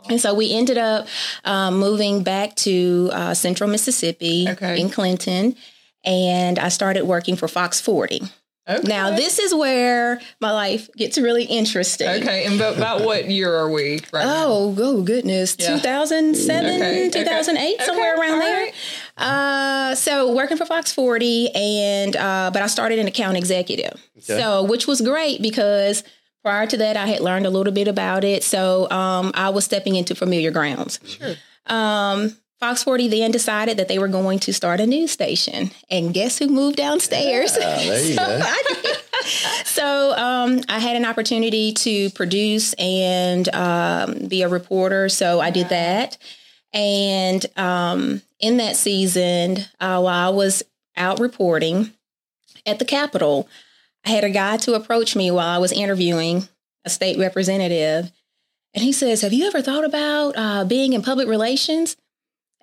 And 0.08 0.20
so 0.20 0.34
we 0.34 0.52
ended 0.52 0.78
up 0.78 1.06
um, 1.44 1.78
moving 1.78 2.22
back 2.22 2.54
to 2.56 3.10
uh, 3.12 3.34
central 3.34 3.68
Mississippi 3.70 4.46
okay. 4.48 4.80
in 4.80 4.90
Clinton, 4.90 5.56
and 6.04 6.58
I 6.58 6.68
started 6.68 7.04
working 7.04 7.36
for 7.36 7.48
Fox 7.48 7.80
40. 7.80 8.22
Okay. 8.68 8.86
Now, 8.86 9.10
this 9.10 9.40
is 9.40 9.52
where 9.52 10.20
my 10.40 10.52
life 10.52 10.88
gets 10.96 11.18
really 11.18 11.44
interesting. 11.44 12.06
Okay. 12.08 12.46
And 12.46 12.54
about, 12.54 12.76
about 12.76 13.02
what 13.02 13.28
year 13.28 13.52
are 13.52 13.68
we 13.68 14.00
right 14.12 14.24
Oh, 14.24 14.72
now? 14.76 14.82
oh 14.84 15.02
goodness. 15.02 15.56
Yeah. 15.58 15.76
2007, 15.78 16.76
okay. 16.76 17.10
2008, 17.10 17.74
okay. 17.74 17.84
somewhere 17.84 18.16
around 18.16 18.34
All 18.34 18.38
there. 18.38 18.62
Right. 18.62 18.74
Uh, 19.16 19.94
so 19.96 20.32
working 20.32 20.56
for 20.56 20.64
Fox 20.64 20.92
40 20.92 21.50
and, 21.56 22.14
uh, 22.14 22.50
but 22.52 22.62
I 22.62 22.68
started 22.68 23.00
an 23.00 23.08
account 23.08 23.36
executive. 23.36 24.00
So, 24.20 24.62
which 24.62 24.86
was 24.86 25.00
great 25.00 25.42
because 25.42 26.04
Prior 26.42 26.66
to 26.66 26.76
that, 26.78 26.96
I 26.96 27.06
had 27.06 27.20
learned 27.20 27.46
a 27.46 27.50
little 27.50 27.72
bit 27.72 27.88
about 27.88 28.24
it, 28.24 28.42
so 28.42 28.90
um, 28.90 29.30
I 29.34 29.50
was 29.50 29.64
stepping 29.64 29.94
into 29.94 30.14
familiar 30.14 30.50
grounds. 30.50 30.98
Sure. 31.04 31.34
Um, 31.66 32.36
Fox 32.62 32.84
40 32.84 33.08
then 33.08 33.32
decided 33.32 33.76
that 33.78 33.88
they 33.88 33.98
were 33.98 34.06
going 34.06 34.38
to 34.38 34.52
start 34.52 34.78
a 34.78 34.86
news 34.86 35.10
station. 35.10 35.72
And 35.90 36.14
guess 36.14 36.38
who 36.38 36.46
moved 36.46 36.76
downstairs? 36.76 37.56
Yeah, 37.58 37.76
there 37.76 38.04
you 38.04 38.14
so 38.14 38.24
go. 38.24 38.40
I, 38.40 38.96
so 39.64 40.16
um, 40.16 40.60
I 40.68 40.78
had 40.78 40.94
an 40.94 41.04
opportunity 41.04 41.72
to 41.72 42.10
produce 42.10 42.72
and 42.74 43.52
um, 43.52 44.28
be 44.28 44.42
a 44.42 44.48
reporter. 44.48 45.08
So 45.08 45.40
I 45.40 45.50
did 45.50 45.70
that. 45.70 46.18
And 46.72 47.44
um, 47.56 48.22
in 48.38 48.58
that 48.58 48.76
season, 48.76 49.58
uh, 49.80 50.00
while 50.00 50.28
I 50.28 50.32
was 50.32 50.62
out 50.96 51.18
reporting 51.18 51.92
at 52.64 52.78
the 52.78 52.84
Capitol, 52.84 53.48
I 54.04 54.10
had 54.10 54.24
a 54.24 54.30
guy 54.30 54.56
to 54.58 54.74
approach 54.74 55.14
me 55.14 55.30
while 55.30 55.48
I 55.48 55.58
was 55.58 55.72
interviewing 55.72 56.48
a 56.84 56.90
state 56.90 57.18
representative. 57.18 58.10
And 58.74 58.82
he 58.82 58.92
says, 58.92 59.22
Have 59.22 59.32
you 59.32 59.46
ever 59.46 59.62
thought 59.62 59.84
about 59.84 60.34
uh, 60.36 60.64
being 60.64 60.92
in 60.92 61.02
public 61.02 61.28
relations? 61.28 61.96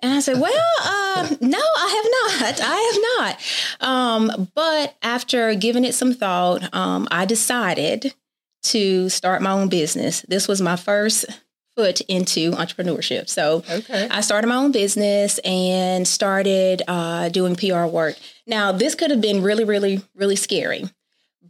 And 0.00 0.12
I 0.12 0.20
said, 0.20 0.38
Well, 0.40 0.72
uh, 0.82 1.28
no, 1.40 1.58
I 1.58 2.40
have 2.40 2.40
not. 2.40 2.60
I 2.62 2.90
have 2.92 3.38
not. 3.80 3.88
Um, 3.88 4.48
but 4.54 4.96
after 5.02 5.54
giving 5.54 5.84
it 5.84 5.94
some 5.94 6.12
thought, 6.12 6.72
um, 6.74 7.08
I 7.10 7.24
decided 7.24 8.14
to 8.62 9.08
start 9.08 9.40
my 9.40 9.52
own 9.52 9.68
business. 9.68 10.22
This 10.28 10.46
was 10.46 10.60
my 10.60 10.76
first 10.76 11.24
foot 11.76 12.00
into 12.02 12.50
entrepreneurship. 12.52 13.28
So 13.28 13.62
okay. 13.70 14.08
I 14.10 14.20
started 14.20 14.48
my 14.48 14.56
own 14.56 14.72
business 14.72 15.38
and 15.38 16.06
started 16.06 16.82
uh, 16.86 17.30
doing 17.30 17.56
PR 17.56 17.84
work. 17.84 18.16
Now, 18.46 18.72
this 18.72 18.94
could 18.94 19.10
have 19.10 19.20
been 19.22 19.42
really, 19.42 19.64
really, 19.64 20.02
really 20.14 20.36
scary 20.36 20.84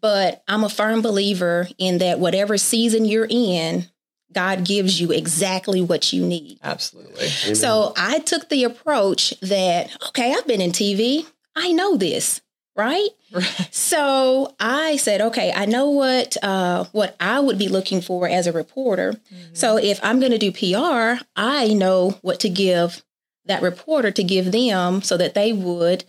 but 0.01 0.43
I'm 0.49 0.65
a 0.65 0.69
firm 0.69 1.03
believer 1.03 1.69
in 1.79 1.99
that 1.99 2.19
whatever 2.19 2.59
season 2.59 3.05
you're 3.05 3.27
in, 3.29 3.87
God 4.33 4.65
gives 4.65 5.01
you 5.01 5.11
exactly 5.11 5.81
what 5.83 6.13
you 6.13 6.25
need. 6.25 6.59
Absolutely. 6.63 7.27
Amen. 7.45 7.55
So 7.55 7.93
I 7.97 8.21
took 8.21 8.49
the 8.49 8.65
approach 8.65 9.35
that, 9.41 9.91
okay, 10.09 10.33
I've 10.33 10.47
been 10.47 10.61
in 10.61 10.71
TV. 10.71 11.27
I 11.57 11.73
know 11.73 11.97
this, 11.97 12.41
right? 12.77 13.09
right. 13.33 13.69
So 13.73 14.55
I 14.61 14.97
said, 14.97 15.21
okay, 15.21 15.53
I 15.55 15.67
know 15.67 15.91
what 15.91 16.37
uh, 16.43 16.85
what 16.93 17.17
I 17.19 17.41
would 17.41 17.59
be 17.59 17.69
looking 17.69 18.01
for 18.01 18.29
as 18.29 18.47
a 18.47 18.53
reporter. 18.53 19.13
Mm-hmm. 19.13 19.55
So 19.55 19.79
if 19.79 19.99
I'm 20.03 20.21
going 20.21 20.33
to 20.33 20.39
do 20.39 20.53
PR, 20.53 21.25
I 21.35 21.75
know 21.75 22.19
what 22.23 22.41
to 22.41 22.49
give 22.49 23.03
that 23.47 23.63
reporter 23.63 24.13
to 24.13 24.23
give 24.23 24.53
them 24.53 25.03
so 25.03 25.17
that 25.17 25.35
they 25.35 25.53
would 25.53 26.05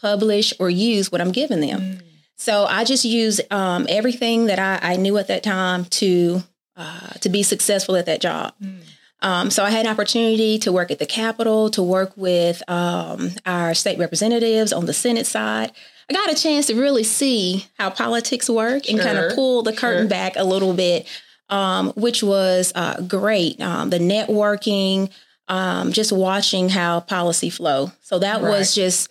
publish 0.00 0.52
or 0.60 0.70
use 0.70 1.10
what 1.10 1.20
I'm 1.20 1.32
giving 1.32 1.60
them. 1.60 1.80
Mm-hmm. 1.80 2.03
So 2.36 2.64
I 2.64 2.84
just 2.84 3.04
used 3.04 3.40
um, 3.52 3.86
everything 3.88 4.46
that 4.46 4.58
I, 4.58 4.94
I, 4.94 4.96
knew 4.96 5.16
at 5.18 5.28
that 5.28 5.42
time 5.42 5.84
to 5.86 6.42
uh, 6.76 7.10
to 7.20 7.28
be 7.28 7.42
successful 7.42 7.96
at 7.96 8.06
that 8.06 8.20
job. 8.20 8.52
Mm. 8.60 8.80
Um, 9.22 9.50
so 9.50 9.64
I 9.64 9.70
had 9.70 9.86
an 9.86 9.92
opportunity 9.92 10.58
to 10.58 10.72
work 10.72 10.90
at 10.90 10.98
the 10.98 11.06
Capitol, 11.06 11.70
to 11.70 11.82
work 11.82 12.12
with 12.16 12.62
um, 12.68 13.30
our 13.46 13.72
state 13.72 13.98
representatives 13.98 14.72
on 14.72 14.84
the 14.84 14.92
Senate 14.92 15.26
side. 15.26 15.72
I 16.10 16.12
got 16.12 16.30
a 16.30 16.34
chance 16.34 16.66
to 16.66 16.74
really 16.74 17.04
see 17.04 17.66
how 17.78 17.88
politics 17.88 18.50
work 18.50 18.88
and 18.90 19.00
kind 19.00 19.16
of 19.16 19.34
pull 19.34 19.62
the 19.62 19.72
curtain 19.72 20.02
sure. 20.02 20.10
back 20.10 20.34
a 20.36 20.44
little 20.44 20.74
bit, 20.74 21.08
um, 21.48 21.92
which 21.92 22.22
was 22.22 22.72
uh, 22.74 23.00
great. 23.00 23.58
Um, 23.62 23.88
the 23.88 23.98
networking, 23.98 25.10
um, 25.48 25.92
just 25.92 26.12
watching 26.12 26.68
how 26.68 27.00
policy 27.00 27.48
flow. 27.48 27.92
So 28.02 28.18
that 28.18 28.42
right. 28.42 28.50
was 28.50 28.74
just, 28.74 29.10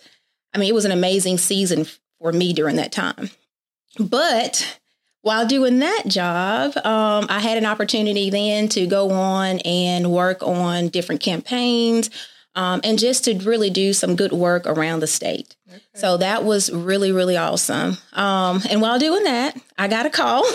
I 0.52 0.58
mean, 0.58 0.68
it 0.68 0.74
was 0.74 0.84
an 0.84 0.92
amazing 0.92 1.38
season 1.38 1.86
for 2.24 2.32
me 2.32 2.54
during 2.54 2.76
that 2.76 2.90
time. 2.90 3.28
But 4.00 4.80
while 5.20 5.46
doing 5.46 5.80
that 5.80 6.04
job, 6.06 6.74
um, 6.78 7.26
I 7.28 7.38
had 7.38 7.58
an 7.58 7.66
opportunity 7.66 8.30
then 8.30 8.70
to 8.70 8.86
go 8.86 9.10
on 9.10 9.58
and 9.58 10.10
work 10.10 10.42
on 10.42 10.88
different 10.88 11.20
campaigns 11.20 12.08
um, 12.54 12.80
and 12.82 12.98
just 12.98 13.24
to 13.24 13.34
really 13.40 13.68
do 13.68 13.92
some 13.92 14.16
good 14.16 14.32
work 14.32 14.66
around 14.66 15.00
the 15.00 15.06
state. 15.06 15.54
Okay. 15.68 15.82
So 15.92 16.16
that 16.16 16.44
was 16.44 16.72
really, 16.72 17.12
really 17.12 17.36
awesome. 17.36 17.98
Um, 18.14 18.62
and 18.70 18.80
while 18.80 18.98
doing 18.98 19.24
that, 19.24 19.60
I 19.76 19.88
got 19.88 20.06
a 20.06 20.10
call 20.10 20.46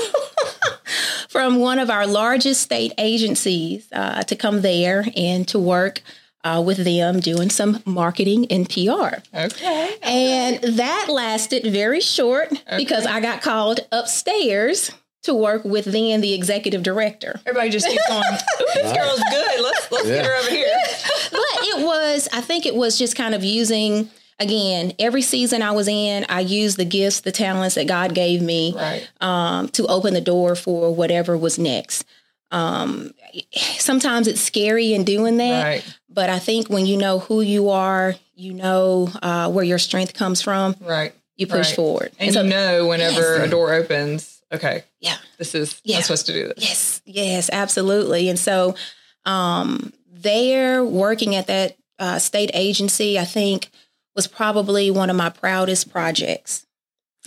from 1.30 1.60
one 1.60 1.78
of 1.78 1.92
our 1.92 2.08
largest 2.08 2.62
state 2.62 2.94
agencies 2.98 3.88
uh, 3.92 4.24
to 4.24 4.36
come 4.36 4.62
there 4.62 5.06
and 5.16 5.48
to 5.50 5.60
work 5.60 6.02
uh, 6.44 6.62
with 6.66 6.78
them 6.78 7.20
doing 7.20 7.50
some 7.50 7.82
marketing 7.86 8.46
and 8.50 8.70
PR. 8.70 9.20
Okay. 9.34 9.96
And 10.02 10.78
that 10.78 11.08
lasted 11.10 11.72
very 11.72 12.02
short 12.02 12.52
okay. 12.52 12.78
because 12.78 13.06
I 13.06 13.20
got 13.20 13.42
called 13.42 13.82
upstairs 13.92 14.92
to 15.24 15.34
work 15.34 15.66
with 15.66 15.86
then 15.86 16.22
the 16.22 16.34
executive 16.34 16.82
director. 16.82 17.40
Everybody 17.46 17.70
just 17.70 17.88
keeps 17.88 18.08
going, 18.08 18.24
this 18.74 18.94
girl's 18.98 19.20
good. 19.30 19.62
Let's 19.62 19.92
let's 19.92 20.08
yeah. 20.08 20.16
get 20.16 20.26
her 20.26 20.38
over 20.40 20.50
here. 20.50 20.76
but 21.32 21.42
it 21.42 21.86
was, 21.86 22.30
I 22.32 22.42
think 22.42 22.66
it 22.66 22.76
was 22.76 22.98
just 22.98 23.16
kind 23.16 23.36
of 23.36 23.44
using 23.44 24.10
again, 24.40 24.94
every 25.00 25.22
season 25.22 25.62
I 25.62 25.72
was 25.72 25.88
in, 25.88 26.26
I 26.30 26.40
used 26.40 26.78
the 26.78 26.86
gifts, 26.86 27.22
the 27.22 27.32
talents 27.32 27.76
that 27.76 27.88
God 27.88 28.16
gave 28.16 28.42
me 28.42 28.74
right. 28.76 29.10
um, 29.22 29.68
to 29.70 29.86
open 29.88 30.14
the 30.14 30.22
door 30.22 30.56
for 30.56 30.96
whatever 30.96 31.38
was 31.38 31.60
next. 31.60 32.06
Um, 32.52 33.14
sometimes 33.52 34.28
it's 34.28 34.42
scary 34.42 34.94
in 34.94 35.04
doing 35.04 35.38
that, 35.38 35.64
right. 35.64 35.98
but 36.10 36.30
I 36.30 36.40
think 36.40 36.68
when 36.68 36.86
you 36.86 36.98
know 36.98 37.20
who 37.20 37.42
you 37.42 37.70
are, 37.70 38.16
you 38.36 38.54
know 38.54 39.10
uh, 39.22 39.52
where 39.52 39.64
your 39.64 39.78
strength 39.78 40.14
comes 40.14 40.42
from. 40.42 40.76
Right. 40.82 41.14
You 41.36 41.48
push 41.48 41.68
right. 41.68 41.76
forward, 41.76 42.12
and, 42.20 42.28
and 42.28 42.34
so, 42.34 42.42
you 42.42 42.50
know 42.50 42.88
whenever 42.88 43.38
yes. 43.38 43.48
a 43.48 43.50
door 43.50 43.74
opens. 43.74 44.42
Okay. 44.52 44.84
Yeah. 45.00 45.16
This 45.38 45.56
is. 45.56 45.80
Yeah. 45.86 45.98
I'm 45.98 46.02
supposed 46.04 46.26
to 46.26 46.34
do 46.34 46.48
this. 46.48 46.58
Yes. 46.58 47.02
Yes. 47.06 47.50
Absolutely. 47.54 48.30
And 48.30 48.38
so, 48.38 48.76
um, 49.26 49.94
they're 50.12 50.84
working 50.84 51.36
at 51.36 51.48
that 51.48 51.78
uh, 51.98 52.20
state 52.20 52.52
agency. 52.54 53.18
I 53.18 53.26
think 53.26 53.70
was 54.16 54.28
probably 54.28 54.92
one 54.92 55.10
of 55.10 55.16
my 55.16 55.30
proudest 55.30 55.92
projects, 55.92 56.66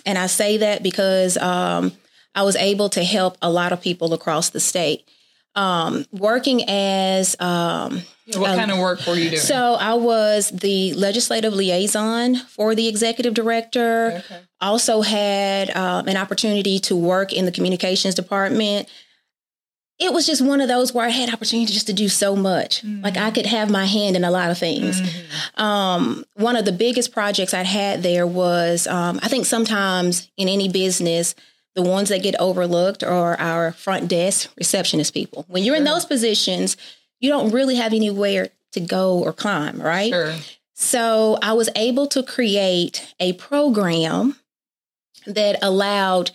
and 0.05 0.19
I 0.19 0.27
say 0.27 0.59
that 0.59 0.83
because 0.83 1.39
um, 1.39 1.93
I 2.35 2.43
was 2.43 2.57
able 2.57 2.89
to 2.91 3.05
help 3.05 3.37
a 3.43 3.51
lot 3.51 3.73
of 3.73 3.81
people 3.81 4.13
across 4.15 4.51
the 4.51 4.61
state. 4.61 5.09
Um, 5.55 6.07
working 6.13 6.65
as 6.67 7.39
um, 7.39 8.03
what 8.35 8.57
kind 8.57 8.71
of 8.71 8.79
work 8.79 9.07
were 9.07 9.15
you 9.15 9.31
doing? 9.31 9.43
So 9.43 9.75
I 9.75 9.95
was 9.95 10.51
the 10.51 10.95
legislative 10.95 11.53
liaison 11.53 12.37
for 12.37 12.75
the 12.75 12.89
executive 12.89 13.35
director. 13.35 14.23
Okay. 14.25 14.41
Also 14.61 15.03
had 15.03 15.75
um, 15.77 16.09
an 16.09 16.17
opportunity 16.17 16.79
to 16.81 16.97
work 16.97 17.33
in 17.35 17.45
the 17.45 17.53
communications 17.53 18.15
department. 18.15 18.89
It 19.99 20.13
was 20.13 20.27
just 20.27 20.41
one 20.41 20.61
of 20.61 20.69
those 20.69 20.95
where 20.95 21.05
I 21.05 21.11
had 21.11 21.33
opportunity 21.33 21.73
just 21.73 21.87
to 21.89 21.93
do 21.93 22.09
so 22.09 22.35
much. 22.35 22.83
Mm-hmm. 22.83 23.05
Like 23.05 23.17
I 23.19 23.31
could 23.31 23.47
have 23.47 23.71
my 23.71 23.85
hand 23.85 24.17
in 24.17 24.25
a 24.25 24.31
lot 24.31 24.51
of 24.51 24.57
things. 24.59 25.01
Mm-hmm. 25.01 25.61
Um, 25.61 26.25
one 26.35 26.57
of 26.57 26.65
the 26.65 26.73
biggest 26.73 27.13
projects 27.13 27.53
I 27.53 27.63
had 27.63 28.03
there 28.03 28.27
was 28.27 28.87
um, 28.87 29.21
I 29.23 29.29
think 29.29 29.45
sometimes 29.45 30.31
in 30.39 30.49
any 30.49 30.69
business 30.69 31.35
the 31.75 31.83
ones 31.83 32.11
that 32.11 32.23
get 32.23 32.35
overlooked 32.39 33.03
are 33.03 33.39
our 33.39 33.73
front 33.73 34.09
desk 34.09 34.51
receptionist 34.57 35.15
people. 35.15 35.45
When 35.49 35.65
you're 35.65 35.75
sure. 35.75 35.81
in 35.81 35.85
those 35.85 36.05
positions, 36.05 36.77
you 37.21 37.31
don't 37.31 37.51
really 37.51 37.77
have 37.77 37.93
anywhere 37.93 38.49
to 38.73 38.81
go 38.81 39.19
or 39.19 39.33
climb, 39.33 39.81
right? 39.81 40.11
Sure. 40.11 40.35
So 40.75 41.39
I 41.43 41.53
was 41.53 41.69
able 41.77 42.07
to 42.09 42.23
create 42.23 43.15
a 43.21 43.35
program 43.35 44.37
that 45.27 45.57
allowed 45.63 46.33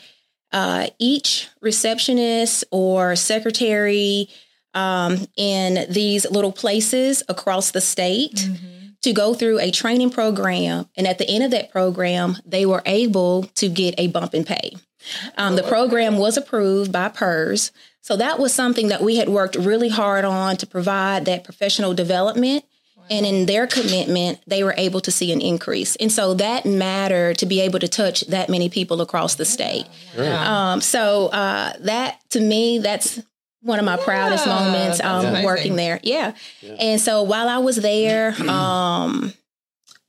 uh, 0.51 0.87
each 0.97 1.49
receptionist 1.61 2.63
or 2.71 3.15
secretary 3.15 4.29
um, 4.73 5.27
in 5.35 5.91
these 5.91 6.29
little 6.29 6.51
places 6.51 7.23
across 7.27 7.71
the 7.71 7.81
state 7.81 8.35
mm-hmm. 8.35 8.89
to 9.01 9.11
go 9.11 9.33
through 9.33 9.59
a 9.59 9.71
training 9.71 10.11
program. 10.11 10.87
And 10.95 11.07
at 11.07 11.17
the 11.17 11.29
end 11.29 11.43
of 11.43 11.51
that 11.51 11.71
program, 11.71 12.37
they 12.45 12.65
were 12.65 12.83
able 12.85 13.43
to 13.55 13.67
get 13.67 13.95
a 13.97 14.07
bump 14.07 14.33
in 14.33 14.45
pay. 14.45 14.73
Um, 15.37 15.55
the 15.55 15.63
program 15.63 16.17
was 16.17 16.37
approved 16.37 16.91
by 16.91 17.09
PERS. 17.09 17.71
So 18.01 18.15
that 18.17 18.39
was 18.39 18.53
something 18.53 18.87
that 18.87 19.01
we 19.01 19.17
had 19.17 19.29
worked 19.29 19.55
really 19.55 19.89
hard 19.89 20.25
on 20.25 20.57
to 20.57 20.67
provide 20.67 21.25
that 21.25 21.43
professional 21.43 21.93
development. 21.93 22.63
And 23.09 23.25
in 23.25 23.45
their 23.45 23.67
commitment, 23.67 24.39
they 24.47 24.63
were 24.63 24.73
able 24.77 24.99
to 25.01 25.11
see 25.11 25.31
an 25.31 25.39
increase. 25.39 25.95
And 25.95 26.11
so 26.11 26.33
that 26.35 26.65
mattered 26.65 27.37
to 27.37 27.45
be 27.45 27.61
able 27.61 27.79
to 27.79 27.87
touch 27.87 28.21
that 28.27 28.49
many 28.49 28.69
people 28.69 28.99
across 29.01 29.35
the 29.35 29.45
state. 29.45 29.85
Yeah. 30.17 30.71
Um, 30.71 30.81
so 30.81 31.27
uh, 31.27 31.73
that, 31.79 32.19
to 32.31 32.41
me, 32.41 32.79
that's 32.79 33.21
one 33.61 33.79
of 33.79 33.85
my 33.85 33.97
yeah, 33.97 34.03
proudest 34.03 34.45
moments 34.45 34.99
um, 35.01 35.43
working 35.43 35.75
there. 35.75 35.99
Yeah. 36.03 36.33
yeah. 36.61 36.73
And 36.73 37.01
so 37.01 37.23
while 37.23 37.47
I 37.47 37.57
was 37.59 37.77
there, 37.77 38.33
um, 38.49 39.33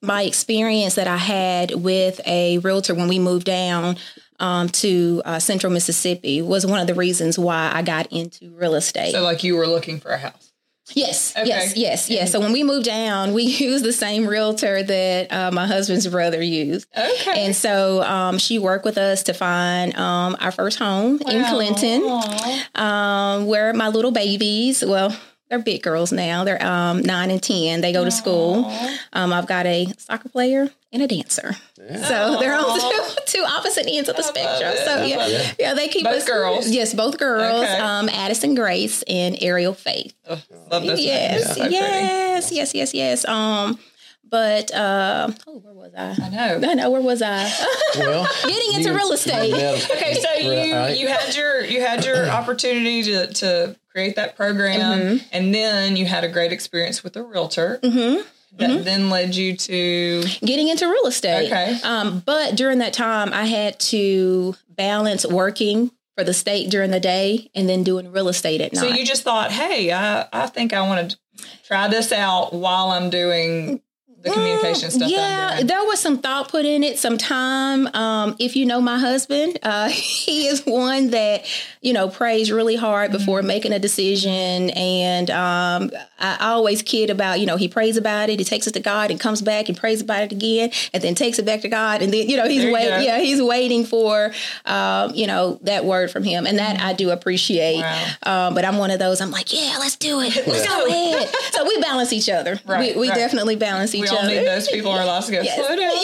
my 0.03 0.23
experience 0.23 0.95
that 0.95 1.09
I 1.09 1.17
had 1.17 1.75
with 1.75 2.21
a 2.27 2.59
realtor 2.59 2.95
when 2.95 3.09
we 3.09 3.19
moved 3.19 3.47
down 3.47 3.97
um, 4.39 4.69
to 4.69 5.23
uh, 5.25 5.39
Central 5.39 5.73
Mississippi 5.73 6.43
was 6.43 6.67
one 6.67 6.81
of 6.81 6.87
the 6.87 6.95
reasons 6.95 7.39
why 7.39 7.71
I 7.73 7.83
got 7.83 8.13
into 8.13 8.51
real 8.51 8.75
estate. 8.75 9.13
So, 9.13 9.23
like, 9.23 9.45
you 9.45 9.57
were 9.57 9.67
looking 9.67 10.01
for 10.01 10.11
a 10.11 10.19
house. 10.19 10.49
Yes, 10.95 11.35
okay. 11.37 11.47
yes, 11.47 11.77
yes, 11.77 12.11
yes. 12.11 12.33
So 12.33 12.41
when 12.41 12.53
we 12.53 12.65
moved 12.65 12.87
down, 12.87 13.35
we 13.35 13.43
used 13.61 13.85
the 13.85 13.93
same 13.93 14.27
realtor 14.27 14.83
that 14.83 15.33
uh, 15.33 15.51
my 15.51 15.67
husband's 15.67 16.07
brother 16.07 16.43
used. 16.43 16.89
Okay. 16.97 17.45
And 17.45 17.55
so 17.55 18.03
um, 18.03 18.39
she 18.39 18.59
worked 18.59 18.85
with 18.85 18.97
us 18.97 19.25
to 19.25 19.35
find 19.35 19.95
um, 19.97 20.37
our 20.41 20.51
first 20.51 20.79
home 20.79 21.21
wow. 21.23 21.31
in 21.31 21.45
Clinton, 21.45 22.63
um, 22.75 23.47
where 23.47 23.73
my 23.75 23.89
little 23.89 24.13
babies, 24.13 24.83
well, 24.85 25.15
they're 25.49 25.59
big 25.59 25.83
girls 25.83 26.13
now. 26.13 26.45
They're 26.45 26.63
um, 26.65 27.03
nine 27.03 27.31
and 27.31 27.43
ten. 27.43 27.81
They 27.81 27.93
go 27.93 28.03
Aww. 28.03 28.07
to 28.07 28.11
school. 28.11 28.73
Um, 29.13 29.33
I've 29.33 29.47
got 29.47 29.67
a 29.67 29.87
soccer 29.97 30.29
player 30.29 30.69
and 30.93 31.03
a 31.03 31.07
dancer. 31.07 31.55
Yeah. 31.79 32.05
So 32.05 32.39
they're 32.39 32.55
on 32.55 32.79
two, 32.79 33.15
two 33.27 33.45
opposite 33.45 33.87
ends 33.89 34.09
of 34.09 34.17
the 34.17 34.23
spectrum. 34.23 34.75
So 34.85 35.05
yeah, 35.05 35.27
yeah, 35.27 35.53
yeah, 35.59 35.75
they 35.75 35.89
keep 35.89 36.05
both 36.05 36.17
us 36.17 36.29
girls. 36.29 36.69
Yes, 36.69 36.95
both 36.95 37.19
girls. 37.19 37.63
Okay. 37.63 37.79
Um, 37.79 38.09
Addison 38.09 38.55
Grace 38.55 39.03
and 39.09 39.37
Ariel 39.43 39.75
Faith. 39.75 40.15
Oh, 40.29 40.41
love 40.71 40.83
this. 40.83 41.01
Yes, 41.01 41.57
yeah. 41.57 41.69
yes, 41.69 42.53
yes, 42.53 42.75
yes, 42.75 42.95
yes. 42.95 43.25
Um, 43.27 43.79
but 44.31 44.73
uh, 44.75 45.31
oh, 45.47 45.59
where 45.59 45.73
was 45.73 45.95
I? 45.97 46.15
I 46.23 46.29
know. 46.29 46.69
I 46.69 46.75
know. 46.75 46.91
Where 46.91 47.01
was 47.01 47.23
I? 47.23 47.51
well, 47.97 48.29
getting 48.47 48.75
into 48.75 48.93
real 48.93 49.13
estate. 49.13 49.55
okay, 49.91 50.15
so 50.15 50.33
you 50.35 51.01
you 51.01 51.09
had 51.09 51.35
your 51.35 51.65
you 51.65 51.81
had 51.81 52.05
your 52.05 52.29
opportunity 52.29 53.03
to 53.05 53.33
to 53.33 53.77
create 53.99 54.15
that 54.15 54.37
program, 54.37 54.81
mm-hmm. 54.81 55.27
and 55.33 55.53
then 55.53 55.97
you 55.97 56.07
had 56.07 56.23
a 56.23 56.29
great 56.29 56.53
experience 56.53 57.03
with 57.03 57.17
a 57.17 57.23
realtor. 57.23 57.81
Mm-hmm. 57.83 58.23
That 58.57 58.71
mm-hmm. 58.71 58.85
then 58.85 59.11
led 59.11 59.35
you 59.35 59.57
to 59.57 60.23
getting 60.41 60.69
into 60.69 60.89
real 60.89 61.07
estate. 61.07 61.47
Okay. 61.47 61.79
Um, 61.83 62.23
but 62.25 62.57
during 62.57 62.79
that 62.79 62.93
time, 62.93 63.33
I 63.33 63.45
had 63.45 63.79
to 63.81 64.55
balance 64.71 65.27
working 65.27 65.91
for 66.17 66.25
the 66.25 66.33
state 66.33 66.71
during 66.71 66.91
the 66.91 67.01
day 67.01 67.51
and 67.55 67.69
then 67.69 67.83
doing 67.83 68.11
real 68.11 68.29
estate 68.29 68.61
at 68.61 68.73
night. 68.73 68.81
So 68.81 68.87
you 68.87 69.05
just 69.05 69.23
thought, 69.23 69.51
hey, 69.51 69.93
I, 69.93 70.27
I 70.33 70.47
think 70.47 70.73
I 70.73 70.81
want 70.87 71.11
to 71.11 71.19
try 71.67 71.89
this 71.89 72.11
out 72.11 72.55
while 72.55 72.91
I'm 72.91 73.11
doing 73.11 73.83
the 74.23 74.31
communication 74.31 74.91
stuff. 74.91 75.09
Yeah, 75.09 75.63
there 75.63 75.85
was 75.85 76.01
some 76.01 76.19
thought 76.19 76.49
put 76.49 76.65
in 76.65 76.83
it, 76.83 76.99
some 76.99 77.19
time. 77.19 77.87
Um, 77.95 78.37
if 78.39 78.57
you 78.57 78.67
know 78.67 78.81
my 78.81 78.99
husband, 78.99 79.59
uh, 79.63 79.89
he 79.91 80.47
is 80.47 80.65
one 80.67 81.11
that 81.11 81.47
you 81.81 81.93
know 81.93 82.09
prays 82.09 82.51
really 82.51 82.77
hard 82.77 83.13
before 83.13 83.39
mm-hmm. 83.39 83.49
making 83.49 83.73
a 83.73 83.79
decision, 83.79 84.71
and 84.71 85.31
um, 85.31 85.91
I, 86.19 86.49
always 86.49 86.83
kid 86.83 87.11
about 87.11 87.41
you 87.41 87.47
know 87.47 87.57
he 87.57 87.69
prays 87.69 87.97
about 87.97 88.31
it, 88.31 88.39
he 88.39 88.45
takes 88.45 88.67
it 88.67 88.73
to 88.73 88.81
God, 88.81 89.11
and 89.11 89.21
comes 89.21 89.41
back 89.41 89.69
and 89.69 89.79
prays 89.79 90.01
about 90.01 90.23
it 90.23 90.33
again, 90.33 90.71
and 90.93 91.03
then 91.03 91.15
takes 91.15 91.39
it 91.39 91.47
back 91.47 91.61
to 91.61 91.69
God, 91.69 92.03
and 92.03 92.13
then 92.13 92.29
you 92.29 92.37
know 92.37 92.49
he's 92.49 92.65
waiting. 92.65 93.03
Yeah, 93.03 93.19
he's 93.21 93.41
waiting 93.41 93.85
for 93.85 94.33
um, 94.65 95.15
you 95.15 95.27
know 95.27 95.59
that 95.63 95.85
word 95.85 96.11
from 96.11 96.25
him, 96.25 96.47
and 96.47 96.59
that 96.59 96.79
mm-hmm. 96.79 96.87
I 96.87 96.93
do 96.93 97.11
appreciate. 97.11 97.81
Wow. 97.81 98.49
Um, 98.49 98.55
but 98.55 98.65
I'm 98.65 98.79
one 98.79 98.91
of 98.91 98.99
those. 98.99 99.21
I'm 99.21 99.31
like, 99.31 99.53
yeah, 99.53 99.77
let's 99.79 99.97
do 99.97 100.21
it. 100.21 100.35
Let's 100.47 100.67
go 100.67 100.87
ahead. 100.87 101.29
So 101.53 101.65
we 101.65 101.81
balance 101.81 102.13
each 102.13 102.29
other. 102.29 102.61
Right, 102.69 102.95
we, 102.95 103.01
we 103.01 103.09
right. 103.09 103.17
definitely 103.17 103.57
balance 103.57 103.95
each 103.95 104.08
we 104.11 104.19
all 104.19 104.27
need 104.27 104.47
those 104.47 104.69
people 104.69 104.93
in 104.93 105.01
our 105.01 105.07
lives 105.07 105.27
to 105.27 105.33
go, 105.33 105.43
yes. 105.43 105.57
slow 105.57 105.77
down. 105.77 105.93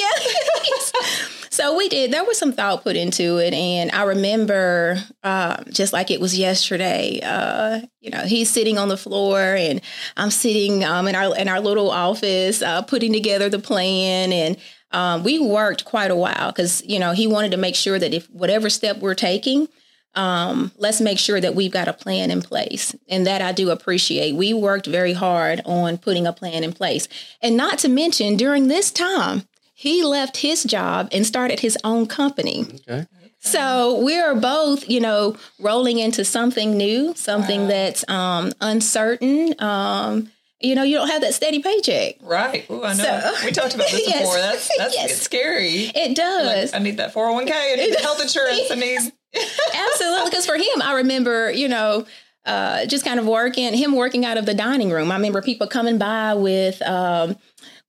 Yes. 0.67 1.41
So 1.55 1.77
we 1.77 1.89
did. 1.89 2.11
There 2.11 2.25
was 2.25 2.37
some 2.37 2.53
thought 2.53 2.83
put 2.83 2.97
into 2.97 3.39
it, 3.39 3.55
and 3.55 3.93
I 3.93 4.03
remember 4.03 4.97
um, 5.23 5.65
just 5.71 5.93
like 5.93 6.11
it 6.11 6.21
was 6.21 6.37
yesterday. 6.37 7.21
Uh, 7.23 7.83
you 8.01 8.11
know, 8.11 8.23
he's 8.23 8.51
sitting 8.51 8.77
on 8.77 8.89
the 8.89 8.97
floor, 8.97 9.41
and 9.41 9.81
I'm 10.17 10.33
sitting 10.33 10.83
um, 10.83 11.07
in 11.07 11.15
our 11.15 11.37
in 11.37 11.49
our 11.49 11.61
little 11.61 11.93
office, 11.93 12.61
uh, 12.61 12.83
putting 12.83 13.13
together 13.13 13.49
the 13.49 13.61
plan, 13.61 14.33
and 14.33 14.57
um, 14.91 15.23
we 15.23 15.39
worked 15.39 15.85
quite 15.85 16.11
a 16.11 16.17
while 16.17 16.51
because 16.51 16.83
you 16.87 16.99
know 16.99 17.13
he 17.13 17.29
wanted 17.29 17.53
to 17.53 17.57
make 17.57 17.77
sure 17.77 18.01
that 18.01 18.13
if 18.13 18.29
whatever 18.31 18.69
step 18.69 18.99
we're 18.99 19.15
taking. 19.15 19.69
Um, 20.14 20.73
let's 20.78 21.00
make 21.00 21.18
sure 21.18 21.40
that 21.40 21.54
we've 21.54 21.73
got 21.73 21.88
a 21.88 21.92
plan 21.92 22.30
in 22.30 22.40
place. 22.42 22.94
And 23.09 23.26
that 23.26 23.42
I 23.42 23.52
do 23.52 23.71
appreciate. 23.71 24.35
We 24.35 24.52
worked 24.54 24.87
very 24.87 25.12
hard 25.12 25.61
on 25.64 25.99
putting 25.99 26.26
a 26.26 26.33
plan 26.33 26.62
in 26.64 26.73
place. 26.73 27.09
And 27.42 27.56
not 27.56 27.78
to 27.80 27.88
mention, 27.88 28.37
during 28.37 28.68
this 28.68 28.90
time, 28.90 29.42
he 29.75 30.02
left 30.04 30.38
his 30.38 30.62
job 30.64 31.09
and 31.12 31.26
started 31.26 31.61
his 31.61 31.76
own 31.85 32.06
company. 32.06 32.66
Okay. 32.88 33.06
So 33.40 34.00
we 34.02 34.18
are 34.18 34.35
both, 34.35 34.88
you 34.88 35.00
know, 35.00 35.37
rolling 35.59 35.99
into 35.99 36.25
something 36.25 36.76
new, 36.78 37.12
something 37.14 37.62
Wow. 37.62 37.68
that's 37.68 38.09
um, 38.09 38.52
uncertain. 38.61 39.54
Um, 39.61 40.30
you 40.61 40.75
know, 40.75 40.83
you 40.83 40.97
don't 40.97 41.09
have 41.11 41.21
that 41.21 41.35
steady 41.35 41.61
paycheck. 41.61 42.14
Right. 42.23 42.64
Ooh, 42.71 42.83
I 42.85 42.94
know. 42.94 43.04
So- 43.04 43.44
we 43.44 43.52
talked 43.52 43.75
about 43.75 43.90
this 43.90 44.00
Yes. 44.06 44.21
before. 44.21 44.37
That's 44.38 44.71
that's 44.78 44.94
Yes. 44.94 45.21
scary. 45.21 45.90
It 45.94 46.09
Like, 46.09 46.14
does. 46.16 46.73
I 46.73 46.78
need 46.78 46.97
that 46.97 47.12
401k. 47.12 47.50
I 47.52 47.75
need 47.76 47.94
health 48.00 48.23
insurance. 48.23 48.71
I 48.71 48.76
need 48.76 49.00
Absolutely. 49.75 50.31
Because 50.31 50.47
for 50.47 50.57
him, 50.57 50.83
I 50.83 50.95
remember, 50.95 51.50
you 51.50 51.69
know, 51.69 52.07
uh, 52.45 52.87
just 52.87 53.05
kind 53.05 53.19
of 53.19 53.26
working, 53.26 53.73
him 53.75 53.95
working 53.95 54.25
out 54.25 54.37
of 54.37 54.47
the 54.47 54.55
dining 54.55 54.91
room. 54.91 55.11
I 55.11 55.17
remember 55.17 55.41
people 55.41 55.67
coming 55.67 55.99
by 55.99 56.35
with, 56.35 56.81
um, 56.83 57.37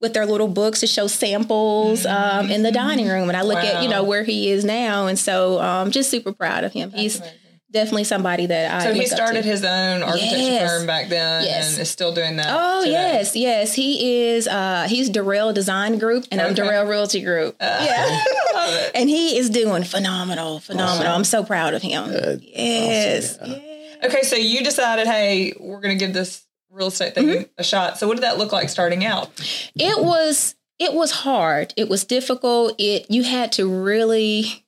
with 0.00 0.14
their 0.14 0.26
little 0.26 0.48
books 0.48 0.80
to 0.80 0.86
show 0.86 1.06
samples 1.06 2.04
um, 2.06 2.50
in 2.50 2.62
the 2.62 2.72
dining 2.72 3.08
room, 3.08 3.28
and 3.28 3.36
I 3.36 3.42
look 3.42 3.58
at 3.58 3.82
you 3.82 3.88
know 3.88 4.04
where 4.04 4.24
he 4.24 4.50
is 4.50 4.64
now, 4.64 5.06
and 5.06 5.18
so 5.18 5.60
um, 5.60 5.90
just 5.90 6.10
super 6.10 6.32
proud 6.32 6.64
of 6.64 6.72
him. 6.72 6.90
He's 6.90 7.18
amazing. 7.18 7.38
Definitely 7.76 8.04
somebody 8.04 8.46
that 8.46 8.74
I 8.74 8.84
So 8.84 8.92
he 8.94 9.00
look 9.00 9.08
to. 9.10 9.14
started 9.14 9.44
his 9.44 9.62
own 9.64 10.02
architecture 10.02 10.36
Yes. 10.38 10.70
firm 10.70 10.86
back 10.86 11.08
then 11.10 11.44
Yes. 11.44 11.72
and 11.72 11.82
is 11.82 11.90
still 11.90 12.14
doing 12.14 12.36
that. 12.36 12.46
Oh 12.48 12.80
today. 12.80 12.92
yes, 12.92 13.36
yes. 13.36 13.74
He 13.74 14.30
is. 14.30 14.48
Uh, 14.48 14.86
he's 14.88 15.10
Durrell 15.10 15.52
Design 15.52 15.98
Group, 15.98 16.24
and 16.30 16.40
I'm 16.40 16.52
Okay. 16.52 16.62
Durrell 16.62 16.86
Realty 16.86 17.20
Group. 17.20 17.56
yeah, 17.60 17.66
I 17.90 18.52
love 18.54 18.74
it. 18.74 18.90
and 18.94 19.10
he 19.10 19.36
is 19.36 19.50
doing 19.50 19.84
phenomenal, 19.84 20.60
phenomenal. 20.60 21.12
I'm 21.12 21.24
so 21.24 21.44
proud 21.44 21.74
of 21.74 21.82
him. 21.82 22.40
yes. 22.42 23.36
Awesome. 23.38 23.52
yeah. 23.52 24.06
Okay, 24.06 24.22
so 24.22 24.36
you 24.36 24.62
decided, 24.64 25.06
hey, 25.06 25.54
we're 25.58 25.80
going 25.80 25.98
to 25.98 26.02
give 26.04 26.14
this 26.14 26.42
real 26.70 26.88
estate 26.88 27.14
thing 27.14 27.26
Mm-hmm. 27.28 27.42
a 27.58 27.64
shot. 27.64 27.98
So 27.98 28.06
what 28.08 28.14
did 28.16 28.22
that 28.24 28.38
look 28.38 28.52
like 28.52 28.68
starting 28.68 29.04
out? 29.04 29.30
It 29.74 30.02
was. 30.02 30.54
It 30.78 30.92
was 30.92 31.10
hard. 31.10 31.72
It 31.76 31.88
was 31.88 32.04
difficult. 32.04 32.74
It 32.78 33.06
you 33.10 33.22
had 33.22 33.52
to 33.52 33.66
really 33.68 34.64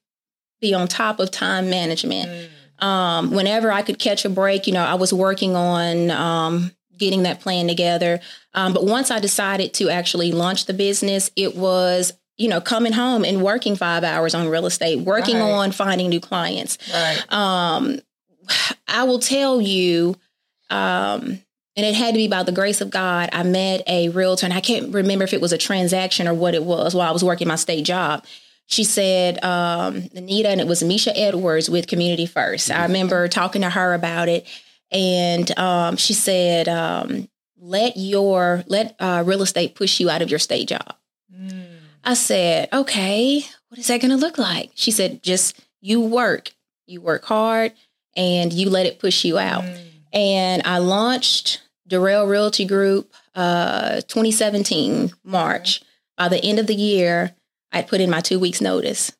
be 0.60 0.72
on 0.74 0.88
top 0.88 1.20
of 1.20 1.30
time 1.30 1.68
management. 1.70 2.50
Um, 2.80 3.30
whenever 3.32 3.72
I 3.72 3.82
could 3.82 3.98
catch 3.98 4.24
a 4.24 4.30
break, 4.30 4.66
you 4.66 4.72
know, 4.72 4.84
I 4.84 4.94
was 4.94 5.12
working 5.12 5.56
on 5.56 6.10
um, 6.10 6.72
getting 6.96 7.24
that 7.24 7.40
plan 7.40 7.66
together. 7.68 8.20
Um, 8.54 8.72
but 8.72 8.84
once 8.84 9.10
I 9.10 9.18
decided 9.20 9.74
to 9.74 9.88
actually 9.90 10.32
launch 10.32 10.66
the 10.66 10.74
business, 10.74 11.30
it 11.36 11.56
was, 11.56 12.12
you 12.36 12.48
know, 12.48 12.60
coming 12.60 12.92
home 12.92 13.24
and 13.24 13.42
working 13.42 13.74
five 13.76 14.04
hours 14.04 14.34
on 14.34 14.48
real 14.48 14.66
estate, 14.66 15.00
working 15.00 15.36
Right. 15.36 15.50
on 15.50 15.72
finding 15.72 16.08
new 16.08 16.20
clients. 16.20 16.78
Right. 16.92 17.32
Um, 17.32 18.00
I 18.86 19.02
will 19.04 19.18
tell 19.18 19.60
you, 19.60 20.16
um, 20.70 21.42
and 21.76 21.86
it 21.86 21.94
had 21.94 22.14
to 22.14 22.18
be 22.18 22.28
by 22.28 22.42
the 22.42 22.52
grace 22.52 22.80
of 22.80 22.90
God. 22.90 23.28
I 23.32 23.42
met 23.42 23.82
a 23.86 24.08
realtor, 24.08 24.46
and 24.46 24.52
I 24.54 24.60
can't 24.60 24.92
remember 24.92 25.24
if 25.24 25.32
it 25.32 25.40
was 25.40 25.52
a 25.52 25.58
transaction 25.58 26.26
or 26.26 26.34
what 26.34 26.54
it 26.54 26.64
was 26.64 26.94
while 26.94 27.08
I 27.08 27.12
was 27.12 27.22
working 27.22 27.46
my 27.48 27.56
state 27.56 27.84
job. 27.84 28.24
She 28.70 28.84
said, 28.84 29.42
um, 29.42 30.08
Anita, 30.14 30.50
and 30.50 30.60
it 30.60 30.66
was 30.66 30.82
Misha 30.82 31.16
Edwards 31.16 31.68
with 31.68 31.86
Community 31.86 32.26
1st 32.26 32.74
I 32.74 32.82
remember 32.82 33.26
talking 33.26 33.62
to 33.62 33.70
her 33.70 33.94
about 33.94 34.28
it, 34.28 34.46
and 34.92 35.58
um, 35.58 35.96
she 35.96 36.12
said, 36.12 36.68
um, 36.68 37.28
"Let 37.58 37.96
your 37.96 38.64
let 38.68 38.94
uh, 39.00 39.24
real 39.26 39.42
estate 39.42 39.74
push 39.74 40.00
you 40.00 40.10
out 40.10 40.22
of 40.22 40.30
your 40.30 40.38
state 40.38 40.68
job." 40.68 40.94
Mm. 41.34 41.78
I 42.04 42.14
said, 42.14 42.68
okay, 42.72 43.42
what 43.68 43.78
is 43.78 43.88
that 43.88 44.00
going 44.00 44.10
to 44.10 44.16
look 44.16 44.38
like? 44.38 44.70
She 44.74 44.90
said, 44.90 45.22
just 45.22 45.60
you 45.80 46.00
work, 46.00 46.52
you 46.86 47.00
work 47.00 47.24
hard, 47.24 47.72
and 48.16 48.52
you 48.52 48.70
let 48.70 48.86
it 48.86 48.98
push 48.98 49.24
you 49.24 49.38
out. 49.38 49.64
Mm. 49.64 49.78
And 50.12 50.62
I 50.64 50.78
launched 50.78 51.62
Durrell 51.86 52.26
Realty 52.26 52.64
Group 52.64 53.12
uh, 53.34 53.96
2017 54.08 55.12
March. 55.22 55.82
By 56.16 56.28
the 56.28 56.42
end 56.42 56.58
of 56.58 56.66
the 56.66 56.74
year, 56.74 57.34
I 57.72 57.82
put 57.82 58.00
in 58.00 58.10
my 58.10 58.20
two 58.20 58.38
weeks 58.38 58.60
notice 58.60 59.12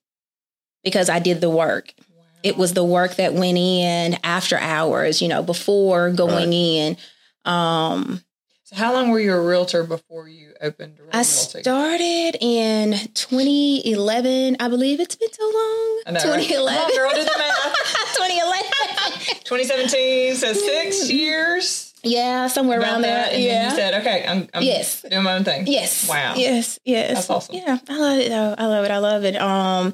because 0.85 1.09
I 1.09 1.19
did 1.19 1.41
the 1.41 1.51
work. 1.51 1.93
Wow. 1.99 2.25
It 2.43 2.57
was 2.57 2.73
the 2.75 2.85
work 2.85 3.17
that 3.17 3.35
went 3.35 3.59
in 3.59 4.19
after 4.25 4.57
hours, 4.59 5.21
you 5.21 5.29
know, 5.29 5.43
before 5.43 6.11
going 6.11 6.53
in. 6.53 6.97
Um, 7.45 8.23
So 8.65 8.77
how 8.77 8.93
long 8.93 9.11
were 9.11 9.21
you 9.21 9.35
a 9.35 9.41
realtor 9.41 9.83
before 9.85 10.29
you 10.29 10.53
opened 10.61 10.99
Real 10.99 11.09
I 11.13 11.23
started 11.23 12.37
in 12.41 12.93
2011. 13.15 14.57
I 14.61 14.69
believe 14.69 15.01
it's 15.01 15.17
been 15.17 15.33
so 15.33 15.45
long. 15.45 16.03
I 16.07 16.11
know, 16.13 16.31
right? 16.33 16.43
2011. 16.43 16.75
Come 16.75 16.91
on, 16.91 16.97
girl, 16.97 17.11
do 17.11 17.25
the 17.25 17.39
math. 17.39 18.15
2011. 18.17 19.41
2017, 19.45 20.35
so 20.37 20.53
six 20.53 21.11
years 21.11 21.88
yeah, 22.03 22.47
somewhere 22.47 22.79
about 22.79 22.93
around 22.93 23.03
there. 23.03 23.29
And 23.31 23.43
yeah. 23.43 23.53
then 23.53 23.71
you 23.71 23.77
said, 23.77 23.95
okay, 24.01 24.25
I'm, 24.27 24.49
I'm 24.55 24.63
Yes. 24.63 25.03
doing 25.03 25.23
my 25.23 25.35
own 25.35 25.45
thing. 25.45 25.67
yes. 25.67 26.09
Wow. 26.09 26.35
Yes. 26.37 26.79
Yes. 26.85 27.15
That's 27.15 27.31
awesome. 27.31 27.55
Yeah, 27.57 27.79
I 27.89 27.99
love 27.99 28.19
it. 28.19 28.29
Though. 28.29 28.55
I 28.59 28.67
love 28.67 28.85
it. 28.85 28.91
I 28.91 28.99
love 28.99 29.25
it. 29.25 29.37
Um, 29.37 29.93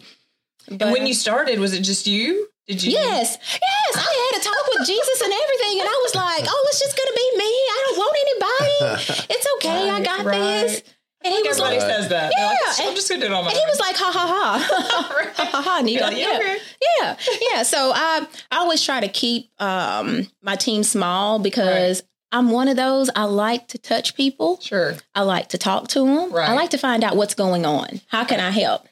but 0.68 0.82
And 0.82 0.92
when 0.92 1.06
you 1.06 1.14
started, 1.14 1.58
was 1.58 1.72
it 1.74 1.82
just 1.82 2.06
you? 2.06 2.48
Did 2.66 2.82
you? 2.82 2.92
Yes, 2.92 3.36
yes, 3.42 3.94
I 3.94 4.30
had 4.32 4.40
a 4.40 4.44
talk 4.44 4.66
with 4.78 4.86
Jesus 4.86 5.20
and 5.20 5.30
everything, 5.30 5.80
and 5.80 5.86
I 5.86 6.00
was 6.02 6.14
like, 6.14 6.44
"Oh, 6.48 6.66
it's 6.70 6.80
just 6.80 6.96
gonna 6.96 7.12
be 7.14 7.36
me. 7.36 7.44
I 7.44 7.84
don't 7.84 7.98
want 7.98 8.16
anybody. 8.24 9.26
It's 9.34 9.46
okay. 9.56 9.90
I 9.90 10.00
got 10.00 10.24
right. 10.24 10.32
this." 10.38 10.82
And 11.24 11.32
he 11.32 11.42
was 11.42 11.58
Everybody 11.58 11.80
like, 11.80 11.90
says 11.90 12.08
that. 12.10 12.32
They're 12.36 12.46
like, 12.46 12.58
Yeah, 12.78 12.86
I'm 12.86 12.94
just 12.94 13.08
going 13.08 13.20
to 13.22 13.26
do 13.26 13.32
it 13.32 13.36
on 13.36 13.44
my 13.44 13.50
And 13.50 13.58
he 13.58 13.64
was 13.66 13.80
like, 13.80 13.96
ha 13.96 14.10
ha 14.12 14.26
ha, 14.26 15.32
ha 15.36 15.44
ha 15.46 15.62
ha, 15.62 15.80
Nita. 15.80 15.98
You're 15.98 16.08
like, 16.08 16.18
yeah, 16.18 16.32
yeah, 16.32 16.38
okay. 16.38 16.58
yeah, 17.00 17.16
yeah. 17.50 17.62
So 17.62 17.92
I, 17.94 18.26
I 18.50 18.56
always 18.58 18.82
try 18.82 19.00
to 19.00 19.08
keep 19.08 19.50
um, 19.60 20.26
my 20.42 20.54
team 20.56 20.82
small 20.84 21.38
because 21.38 22.02
I'm 22.30 22.50
one 22.50 22.68
of 22.68 22.76
those. 22.76 23.08
I 23.16 23.24
like 23.24 23.68
to 23.68 23.78
touch 23.78 24.14
people. 24.16 24.60
Sure. 24.60 24.94
I 25.14 25.22
like 25.22 25.48
to 25.50 25.58
talk 25.58 25.88
to 25.88 26.00
them. 26.00 26.32
Right. 26.32 26.48
I 26.50 26.52
like 26.54 26.70
to 26.70 26.78
find 26.78 27.02
out 27.02 27.16
what's 27.16 27.34
going 27.34 27.64
on. 27.64 28.00
How 28.08 28.24
can 28.24 28.40
I 28.40 28.50
help? 28.50 28.86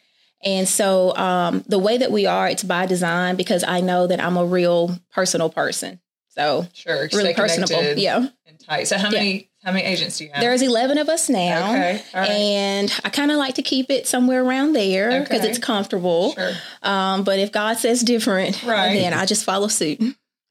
And 0.44 0.66
so 0.66 1.14
um, 1.16 1.62
the 1.68 1.78
way 1.78 1.98
that 1.98 2.10
we 2.10 2.26
are, 2.26 2.48
it's 2.48 2.64
by 2.64 2.86
design 2.86 3.36
because 3.36 3.62
I 3.62 3.80
know 3.80 4.06
that 4.06 4.20
I'm 4.20 4.36
a 4.36 4.44
real 4.44 4.98
personal 5.12 5.50
person. 5.50 6.00
So 6.28 6.66
Sure. 6.72 7.08
really 7.12 7.34
personable. 7.34 7.98
Yeah. 7.98 8.28
And 8.46 8.58
tight. 8.58 8.84
So 8.84 8.96
how 8.96 9.10
many 9.10 9.50
how 9.62 9.72
many 9.72 9.84
agents 9.84 10.18
do 10.18 10.24
you 10.24 10.30
have? 10.32 10.40
There's 10.40 10.60
11 10.62 10.98
of 10.98 11.08
us 11.08 11.28
now. 11.28 11.70
Okay. 11.70 12.02
All 12.14 12.20
right. 12.20 12.30
And 12.30 13.00
I 13.04 13.08
kind 13.10 13.30
of 13.30 13.36
like 13.38 13.54
to 13.56 13.62
keep 13.62 13.90
it 13.90 14.06
somewhere 14.06 14.42
around 14.44 14.72
there 14.74 15.20
because 15.22 15.40
Okay. 15.40 15.50
it's 15.50 15.58
comfortable. 15.58 16.32
Sure. 16.32 16.52
Um, 16.82 17.22
but 17.24 17.38
if 17.38 17.52
God 17.52 17.78
says 17.78 18.00
different, 18.02 18.62
Right. 18.64 18.94
then 18.94 19.12
I 19.14 19.24
just 19.26 19.44
follow 19.44 19.68
suit. 19.68 20.00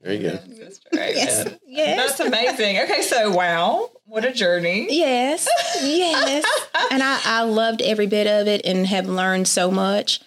There 0.02 0.14
you 0.14 0.22
go. 0.32 0.40
That's 0.48 0.80
right. 0.96 1.16
Yes. 1.16 1.46
Yeah. 1.48 1.56
Yes. 1.68 2.18
That's 2.18 2.20
amazing. 2.28 2.80
Okay, 2.80 3.02
so 3.04 3.32
wow, 3.32 3.92
what 4.06 4.26
a 4.26 4.32
journey. 4.32 4.88
Yes. 4.90 5.48
Yes. 5.84 6.44
and 6.92 7.04
I, 7.04 7.20
I 7.24 7.42
loved 7.44 7.82
every 7.84 8.08
bit 8.08 8.26
of 8.28 8.48
it 8.48 8.66
and 8.66 8.88
have 8.88 9.08
learned 9.08 9.48
so 9.48 9.70
much. 9.70 10.20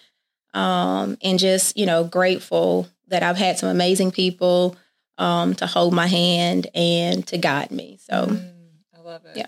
Um, 0.53 1.19
and 1.23 1.39
just, 1.41 1.77
you 1.77 1.87
know, 1.87 2.05
grateful 2.05 2.87
that 3.09 3.23
I've 3.25 3.37
had 3.37 3.59
some 3.59 3.69
amazing 3.69 4.13
people 4.13 4.77
um, 5.19 5.55
to 5.57 5.67
hold 5.67 5.93
my 5.93 6.07
hand 6.07 6.69
and 6.75 7.27
to 7.29 7.39
guide 7.39 7.71
me. 7.73 7.99
So, 8.09 8.27
Mm, 8.27 8.51
I 8.51 8.54
love 9.15 9.25
it. 9.27 9.37
Yeah. 9.37 9.47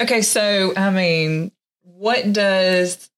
Okay, 0.00 0.22
so 0.22 0.72
I 0.76 0.90
mean, 0.90 1.52
what 1.82 2.32
does 2.32 3.10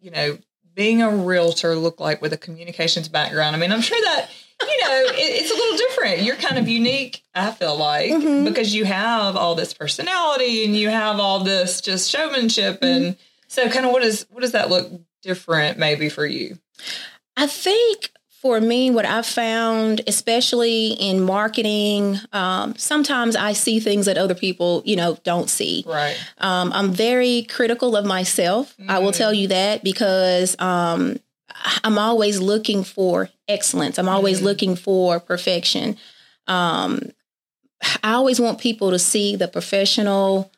you 0.00 0.10
know 0.10 0.38
being 0.74 1.02
a 1.02 1.10
realtor 1.10 1.74
look 1.76 2.00
like 2.00 2.22
with 2.22 2.32
a 2.32 2.38
communications 2.38 3.08
background? 3.08 3.54
I 3.54 3.58
mean, 3.58 3.72
I'm 3.72 3.80
sure 3.80 4.00
that 4.00 4.28
you 4.60 4.80
know 4.82 4.90
it, 5.14 5.42
it's 5.42 5.50
a 5.50 5.54
little 5.54 5.76
different. 5.76 6.22
You're 6.22 6.36
kind 6.36 6.56
of 6.58 6.68
unique, 6.68 7.22
I 7.34 7.50
feel 7.50 7.76
like, 7.76 8.12
Mhm. 8.12 8.44
because 8.44 8.74
you 8.74 8.84
have 8.84 9.36
all 9.36 9.54
this 9.54 9.74
personality 9.74 10.64
and 10.64 10.76
you 10.76 10.88
have 10.88 11.18
all 11.18 11.40
this 11.40 11.80
just 11.80 12.10
showmanship, 12.10 12.78
and 12.82 13.16
so 13.48 13.68
kind 13.68 13.84
of 13.86 13.92
what 13.92 14.02
is 14.02 14.26
what 14.30 14.40
does 14.42 14.52
that 14.52 14.70
look 14.70 14.90
different 15.22 15.78
maybe 15.78 16.08
for 16.08 16.24
you? 16.24 16.58
I 17.36 17.46
think 17.46 18.12
for 18.40 18.58
me, 18.58 18.90
what 18.90 19.04
I've 19.04 19.26
found, 19.26 20.00
especially 20.06 20.92
in 20.92 21.20
marketing, 21.20 22.18
um, 22.32 22.74
sometimes 22.76 23.36
I 23.36 23.52
see 23.52 23.80
things 23.80 24.06
that 24.06 24.16
other 24.16 24.34
people, 24.34 24.82
you 24.86 24.96
know, 24.96 25.18
don't 25.24 25.50
see. 25.50 25.84
Right. 25.86 26.16
Um, 26.38 26.72
I'm 26.72 26.90
very 26.90 27.42
critical 27.42 27.96
of 27.96 28.06
myself. 28.06 28.74
I 28.88 28.98
will 28.98 29.12
Mm. 29.12 29.16
tell 29.16 29.34
you 29.34 29.48
that 29.48 29.84
because 29.84 30.56
um, 30.58 31.18
I'm 31.84 31.98
always 31.98 32.40
looking 32.40 32.82
for 32.82 33.28
excellence. 33.46 33.98
I'm 33.98 34.08
always 34.08 34.40
Mm. 34.40 34.44
looking 34.44 34.74
for 34.76 35.20
perfection. 35.20 35.98
Um, 36.46 37.10
I 38.02 38.12
always 38.12 38.40
want 38.40 38.58
people 38.58 38.90
to 38.90 38.98
see 38.98 39.36
the 39.36 39.48
professional 39.48 40.50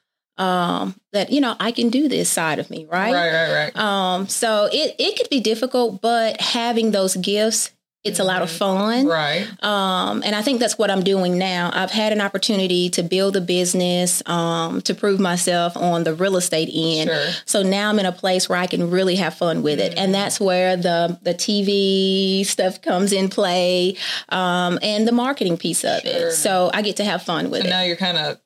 um, 0.42 0.94
that 1.12 1.30
you 1.30 1.40
know 1.40 1.54
I 1.60 1.70
can 1.72 1.88
do 1.90 2.08
this 2.08 2.28
side 2.30 2.58
of 2.58 2.70
me, 2.70 2.86
right? 2.90 3.12
Right, 3.14 3.32
right, 3.32 3.52
right. 3.74 3.76
Um, 3.76 4.28
so 4.28 4.68
it 4.72 4.94
it 4.98 5.16
could 5.18 5.30
be 5.30 5.40
difficult, 5.40 6.00
but 6.00 6.40
having 6.40 6.90
those 6.90 7.14
gifts, 7.16 7.70
it's 8.04 8.18
a 8.18 8.24
lot 8.24 8.42
of 8.42 8.50
fun. 8.50 9.06
Right. 9.06 9.46
Um, 9.62 10.22
and 10.26 10.34
I 10.34 10.42
think 10.42 10.58
that's 10.58 10.76
what 10.76 10.90
I'm 10.90 11.04
doing 11.04 11.38
now. 11.38 11.70
I've 11.72 11.92
had 11.92 12.12
an 12.12 12.20
opportunity 12.20 12.90
to 12.90 13.02
build 13.04 13.36
a 13.36 13.40
business, 13.40 14.22
um, 14.26 14.80
to 14.82 14.92
prove 14.94 15.20
myself 15.20 15.76
on 15.76 16.02
the 16.02 16.12
real 16.12 16.36
estate 16.36 16.68
end. 16.74 17.08
Sure. 17.10 17.30
So 17.44 17.62
now 17.62 17.90
I'm 17.90 17.98
in 18.00 18.06
a 18.06 18.10
place 18.24 18.48
where 18.48 18.58
I 18.58 18.66
can 18.66 18.90
really 18.90 19.14
have 19.16 19.34
fun 19.34 19.62
with 19.62 19.78
it, 19.78 19.94
and 19.96 20.12
that's 20.12 20.40
where 20.40 20.76
the 20.76 21.16
the 21.22 21.34
TV 21.34 22.44
stuff 22.44 22.82
comes 22.82 23.12
in 23.12 23.28
play, 23.28 23.96
um, 24.30 24.78
and 24.82 25.06
the 25.06 25.12
marketing 25.12 25.56
piece 25.56 25.84
of 25.84 26.00
Sure. 26.00 26.28
it. 26.28 26.32
So 26.32 26.70
I 26.74 26.82
get 26.82 26.96
to 26.96 27.04
have 27.04 27.22
fun 27.22 27.50
with 27.50 27.60
So 27.62 27.68
it. 27.68 27.70
now 27.70 27.82
you're 27.82 27.96
kind 28.08 28.18
of 28.18 28.38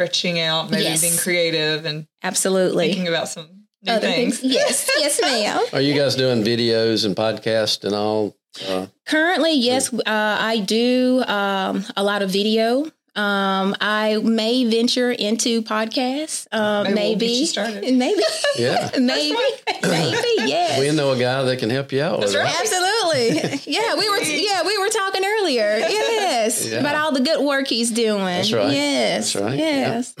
stretching 0.00 0.40
out, 0.40 0.70
maybe 0.70 0.84
Yes. 0.84 1.02
being 1.02 1.16
creative 1.18 1.84
and 1.84 2.06
Absolutely. 2.22 2.86
thinking 2.88 3.06
about 3.08 3.28
some 3.28 3.48
new 3.82 3.92
Other 3.92 4.06
things. 4.06 4.38
things. 4.40 4.54
Yes, 4.54 4.88
yes, 4.98 5.20
ma'am. 5.20 5.60
Are 5.74 5.80
you 5.82 5.92
guys 5.94 6.14
doing 6.14 6.42
videos 6.42 7.04
and 7.04 7.14
podcasts 7.14 7.84
and 7.84 7.94
all? 7.94 8.34
Uh, 8.66 8.86
Currently, 9.06 9.52
yes, 9.54 9.92
uh, 9.92 10.00
I 10.06 10.60
do 10.60 11.22
um, 11.26 11.84
a 11.96 12.02
lot 12.02 12.22
of 12.22 12.30
video. 12.30 12.90
Um, 13.16 13.74
I 13.80 14.18
may 14.22 14.64
venture 14.70 15.10
into 15.10 15.62
podcasts. 15.62 16.46
Uh, 16.52 16.84
Maybe 16.84 16.94
we'll 16.94 16.94
maybe, 16.94 17.26
get 17.26 17.36
you 17.40 17.46
started. 17.46 17.94
maybe, 17.96 18.22
yeah. 18.56 18.90
maybe, 18.98 19.36
maybe. 19.82 20.16
Yes. 20.50 20.78
We 20.80 20.90
know 20.96 21.12
a 21.12 21.18
guy 21.18 21.42
that 21.42 21.58
can 21.58 21.70
help 21.70 21.92
you 21.92 22.02
out 22.02 22.20
with 22.20 22.32
That's 22.32 22.54
that. 22.54 22.60
Absolutely. 22.60 23.72
Yeah, 23.72 23.94
we 23.96 24.08
were 24.08 24.18
yeah, 24.22 24.62
we 24.66 24.78
were 24.78 24.88
talking 24.88 25.22
earlier. 25.24 25.78
Yes. 25.78 26.66
Yeah. 26.66 26.78
About 26.80 26.94
all 26.94 27.12
the 27.12 27.20
good 27.20 27.44
work 27.44 27.66
he's 27.68 27.90
doing. 27.90 28.24
That's 28.24 28.52
right. 28.52 28.72
Yes. 28.72 29.32
That's 29.32 29.44
right. 29.44 29.58
Yes. 29.58 30.14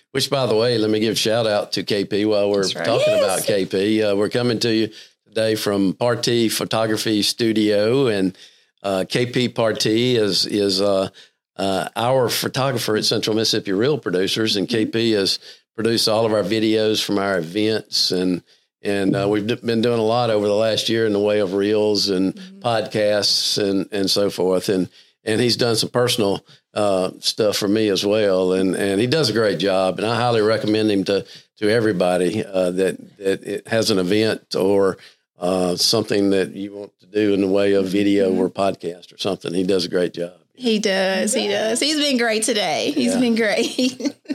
Which, 0.12 0.30
by 0.30 0.46
the 0.46 0.54
way, 0.56 0.78
let 0.78 0.90
me 0.90 1.00
give 1.00 1.12
a 1.12 1.16
shout 1.16 1.46
out 1.46 1.72
to 1.72 1.84
KP 1.84 2.26
while 2.28 2.50
we're 2.50 2.62
right. 2.62 2.72
talking 2.74 3.04
Yes. 3.06 3.22
about 3.24 3.40
KP. 3.48 4.12
Uh, 4.12 4.16
we're 4.16 4.28
coming 4.28 4.58
to 4.60 4.74
you 4.74 4.88
today 5.26 5.54
from 5.54 5.92
Party 5.94 6.48
Photography 6.48 7.22
Studio, 7.22 8.08
and 8.08 8.36
uh, 8.82 9.04
KP 9.08 9.54
Party 9.54 10.16
is 10.16 10.44
is 10.44 10.80
uh, 10.82 11.08
uh, 11.56 11.88
our 11.96 12.28
photographer 12.28 12.96
at 12.96 13.04
Central 13.04 13.36
Mississippi 13.36 13.72
Real 13.72 13.98
Producers, 13.98 14.56
and 14.56 14.68
KP 14.68 15.12
has 15.14 15.38
produced 15.74 16.08
all 16.08 16.26
of 16.26 16.32
our 16.32 16.42
videos 16.42 17.02
from 17.04 17.18
our 17.18 17.38
events 17.38 18.10
and. 18.10 18.42
And 18.84 19.14
uh, 19.14 19.28
we've 19.28 19.46
d- 19.46 19.60
been 19.64 19.80
doing 19.80 20.00
a 20.00 20.02
lot 20.02 20.30
over 20.30 20.44
the 20.44 20.56
last 20.56 20.88
year 20.88 21.06
in 21.06 21.12
the 21.12 21.20
way 21.20 21.38
of 21.38 21.54
reels 21.54 22.08
and 22.08 22.34
podcasts 22.58 23.56
and, 23.56 23.88
and 23.92 24.10
so 24.10 24.28
forth. 24.28 24.68
And 24.68 24.88
and 25.24 25.40
he's 25.40 25.56
done 25.56 25.76
some 25.76 25.90
personal 25.90 26.44
uh, 26.74 27.10
stuff 27.20 27.56
for 27.56 27.68
me 27.68 27.88
as 27.88 28.04
well. 28.04 28.52
And 28.52 28.74
and 28.74 29.00
he 29.00 29.06
does 29.06 29.30
a 29.30 29.32
great 29.32 29.58
job. 29.58 29.98
And 29.98 30.06
I 30.06 30.16
highly 30.16 30.40
recommend 30.40 30.90
him 30.90 31.04
to 31.04 31.24
to 31.58 31.68
everybody 31.70 32.44
uh, 32.44 32.70
that 32.72 33.18
that 33.18 33.44
it 33.44 33.68
has 33.68 33.90
an 33.90 33.98
event 33.98 34.54
or 34.54 34.98
uh, 35.38 35.76
something 35.76 36.30
that 36.30 36.54
you 36.54 36.74
want 36.74 36.98
to 37.00 37.06
do 37.06 37.34
in 37.34 37.40
the 37.40 37.48
way 37.48 37.74
of 37.74 37.86
video 37.86 38.34
or 38.34 38.48
podcast 38.48 39.12
or 39.12 39.18
something. 39.18 39.54
He 39.54 39.64
does 39.64 39.84
a 39.84 39.88
great 39.88 40.14
job. 40.14 40.41
He 40.54 40.78
does. 40.78 41.32
He 41.34 41.48
does. 41.48 41.80
He's 41.80 41.96
been 41.98 42.18
great 42.18 42.42
today. 42.42 42.92
He's 42.94 43.14
Yeah. 43.14 43.20
been 43.20 43.34
great. 43.34 44.00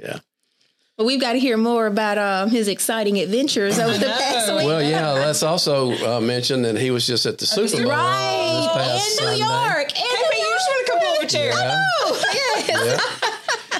Yeah. 0.00 0.20
But 0.96 1.06
we've 1.06 1.20
got 1.20 1.32
to 1.32 1.40
hear 1.40 1.56
more 1.56 1.86
about 1.86 2.18
um, 2.18 2.50
his 2.50 2.68
exciting 2.68 3.18
adventures 3.18 3.78
over 3.80 3.98
the 3.98 4.06
past 4.06 4.52
week. 4.54 4.64
Well, 4.64 4.80
yeah. 4.82 5.10
Let's 5.10 5.42
also 5.42 5.90
uh, 5.92 6.20
mention 6.20 6.62
that 6.62 6.76
he 6.76 6.90
was 6.92 7.04
just 7.06 7.26
at 7.26 7.38
the 7.38 7.46
Super 7.46 7.82
Bowl 7.82 7.90
right. 7.90 8.56
this 8.56 8.66
past 8.86 9.20
In 9.20 9.26
New 9.26 9.38
Sunday. 9.38 9.74
York. 9.74 9.90
In 9.90 9.96
Hey, 9.96 10.14
New 10.14 10.38
you 10.38 10.54
just 10.54 10.68
want 10.68 10.86
to 10.86 10.92
come 10.92 11.00
pull 11.00 11.14
up 11.16 11.22
a 11.22 11.26
chair. 11.26 11.52
Yeah. 11.52 11.80
York. 12.06 12.22
Yes. 12.32 12.68
Yeah. 13.22 13.27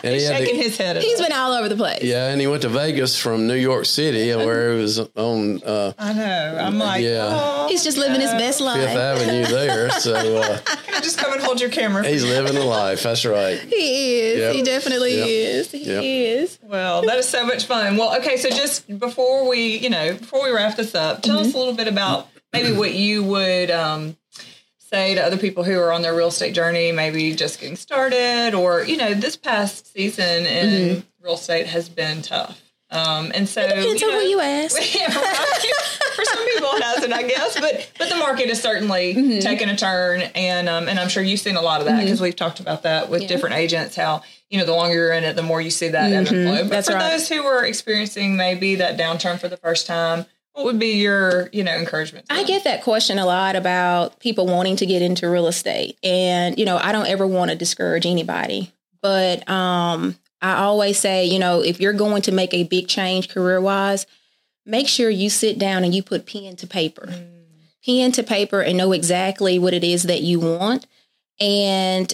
And 0.04 0.14
he 0.14 0.22
had 0.22 0.38
to- 0.38 0.44
Shaking 0.44 0.56
his 0.62 0.76
head. 0.76 0.96
at 0.96 1.02
He's 1.02 1.18
us. 1.20 1.26
been 1.28 1.36
all 1.36 1.52
over 1.52 1.68
the 1.68 1.76
place. 1.76 2.02
Yeah, 2.02 2.28
and 2.28 2.40
he 2.40 2.46
went 2.46 2.62
to 2.62 2.68
Vegas 2.68 3.18
from 3.18 3.46
New 3.46 3.54
York 3.56 3.84
City, 3.86 4.34
where 4.34 4.74
he 4.76 4.80
was 4.82 4.98
on 4.98 5.62
uh, 5.62 5.92
I 5.98 6.12
know. 6.12 6.58
I'm 6.60 6.78
like, 6.78 7.02
Yeah. 7.02 7.28
oh, 7.30 7.66
He's 7.68 7.84
just 7.84 7.98
living 7.98 8.20
his 8.20 8.30
best 8.32 8.60
life. 8.60 8.80
Fifth. 8.80 8.96
Avenue 8.96 9.46
there. 9.46 9.90
So 9.98 10.14
uh, 10.14 10.58
can 10.86 10.94
I 10.94 11.00
just 11.00 11.18
come 11.18 11.32
and 11.32 11.42
hold 11.42 11.60
your 11.60 11.70
camera? 11.70 12.06
he's 12.06 12.24
living 12.24 12.56
a 12.56 12.64
life. 12.64 13.02
That's 13.02 13.24
right. 13.24 13.58
He 13.68 14.18
is. 14.20 14.38
Yep. 14.38 14.54
He 14.54 14.62
definitely 14.62 15.16
Yep. 15.18 15.26
is. 15.28 15.70
He 15.72 15.84
Yep. 15.84 16.02
is. 16.04 16.58
Well, 16.62 17.02
that 17.02 17.18
is 17.18 17.28
so 17.28 17.44
much 17.46 17.64
fun. 17.66 17.96
Well, 17.96 18.16
okay, 18.18 18.36
so 18.36 18.48
just 18.50 18.86
before 18.98 19.48
we, 19.48 19.78
you 19.78 19.90
know, 19.90 20.14
before 20.14 20.42
we 20.44 20.50
wrap 20.50 20.76
this 20.76 20.94
up, 20.94 21.22
tell 21.22 21.38
us 21.38 21.54
a 21.54 21.58
little 21.58 21.74
bit 21.74 21.88
about 21.88 22.28
maybe 22.52 22.76
what 22.76 22.92
you 22.94 23.24
would 23.24 23.70
um, 23.70 24.16
say 24.88 25.14
to 25.14 25.22
other 25.24 25.36
people 25.36 25.64
who 25.64 25.78
are 25.78 25.92
on 25.92 26.02
their 26.02 26.14
real 26.14 26.28
estate 26.28 26.54
journey, 26.54 26.92
maybe 26.92 27.34
just 27.34 27.60
getting 27.60 27.76
started, 27.76 28.54
or 28.54 28.82
you 28.84 28.96
know, 28.96 29.14
this 29.14 29.36
past 29.36 29.92
season 29.92 30.46
in 30.46 31.04
real 31.22 31.34
estate 31.34 31.66
has 31.66 31.88
been 31.88 32.22
tough. 32.22 32.62
Um, 32.90 33.32
and 33.34 33.46
so 33.46 33.60
Depends 33.66 34.00
you 34.00 34.08
on 34.08 34.14
know, 34.14 34.20
who 34.20 34.26
you 34.26 34.40
ask. 34.40 34.94
yeah. 34.96 35.10
For 35.10 36.24
some 36.24 36.44
people, 36.46 36.70
it 36.72 36.82
hasn't, 36.82 37.12
I 37.12 37.22
guess, 37.22 37.60
but 37.60 37.90
but 37.98 38.08
the 38.08 38.16
market 38.16 38.46
is 38.46 38.60
certainly 38.60 39.40
taking 39.40 39.68
a 39.68 39.76
turn, 39.76 40.22
and 40.34 40.68
um, 40.68 40.88
and 40.88 40.98
I'm 40.98 41.08
sure 41.08 41.22
you've 41.22 41.38
seen 41.38 41.56
a 41.56 41.62
lot 41.62 41.80
of 41.80 41.86
that 41.86 42.00
because 42.00 42.20
we've 42.20 42.34
talked 42.34 42.60
about 42.60 42.82
that 42.84 43.10
with 43.10 43.28
different 43.28 43.56
agents. 43.56 43.94
How 43.94 44.22
you 44.50 44.58
know 44.58 44.64
the 44.64 44.72
longer 44.74 44.94
you're 44.94 45.12
in 45.12 45.22
it, 45.22 45.36
the 45.36 45.42
more 45.42 45.60
you 45.60 45.70
see 45.70 45.88
that 45.88 46.10
ebb 46.12 46.26
and 46.26 46.28
flow. 46.28 46.62
But 46.62 46.70
That's 46.70 46.88
for 46.88 46.94
right. 46.94 47.10
those 47.10 47.28
who 47.28 47.44
are 47.44 47.64
experiencing 47.64 48.36
maybe 48.36 48.76
that 48.76 48.98
downturn 48.98 49.38
for 49.38 49.48
the 49.48 49.58
first 49.58 49.86
time, 49.86 50.24
what 50.58 50.64
would 50.64 50.80
be 50.80 50.94
your 50.94 51.48
you 51.52 51.62
know 51.62 51.76
encouragement? 51.76 52.26
I 52.28 52.42
get 52.42 52.64
that 52.64 52.82
question 52.82 53.20
a 53.20 53.24
lot 53.24 53.54
about 53.54 54.18
people 54.18 54.44
wanting 54.44 54.74
to 54.76 54.86
get 54.86 55.02
into 55.02 55.30
real 55.30 55.46
estate. 55.46 55.96
And, 56.02 56.58
you 56.58 56.64
know, 56.64 56.76
I 56.76 56.90
don't 56.90 57.06
ever 57.06 57.28
want 57.28 57.52
to 57.52 57.56
discourage 57.56 58.04
anybody. 58.04 58.72
But 59.00 59.48
um, 59.48 60.16
I 60.42 60.54
always 60.54 60.98
say, 60.98 61.26
you 61.26 61.38
know, 61.38 61.62
if 61.62 61.80
you're 61.80 61.92
going 61.92 62.22
to 62.22 62.32
make 62.32 62.52
a 62.54 62.64
big 62.64 62.88
change 62.88 63.28
career 63.28 63.60
wise, 63.60 64.04
make 64.66 64.88
sure 64.88 65.08
you 65.08 65.30
sit 65.30 65.60
down 65.60 65.84
and 65.84 65.94
you 65.94 66.02
put 66.02 66.26
pen 66.26 66.56
to 66.56 66.66
paper. 66.66 67.08
Pen 67.86 68.10
to 68.10 68.24
paper 68.24 68.60
and 68.60 68.76
know 68.76 68.90
exactly 68.90 69.60
what 69.60 69.74
it 69.74 69.84
is 69.84 70.02
that 70.02 70.22
you 70.22 70.40
want. 70.40 70.88
And 71.38 72.12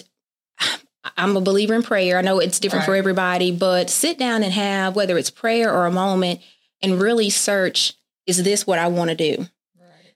I'm 1.17 1.35
a 1.35 1.41
believer 1.41 1.73
in 1.73 1.81
prayer. 1.81 2.19
I 2.19 2.21
know 2.21 2.37
it's 2.37 2.59
different 2.59 2.85
for 2.85 2.95
everybody, 2.95 3.51
but 3.51 3.89
sit 3.89 4.19
down 4.19 4.43
and 4.43 4.53
have, 4.53 4.95
whether 4.95 5.17
it's 5.17 5.31
prayer 5.31 5.73
or 5.73 5.87
a 5.87 5.91
moment, 5.91 6.41
and 6.83 7.01
really 7.01 7.31
search 7.31 7.95
is 8.25 8.43
this 8.43 8.65
what 8.65 8.79
I 8.79 8.87
want 8.87 9.09
to 9.09 9.15
do? 9.15 9.47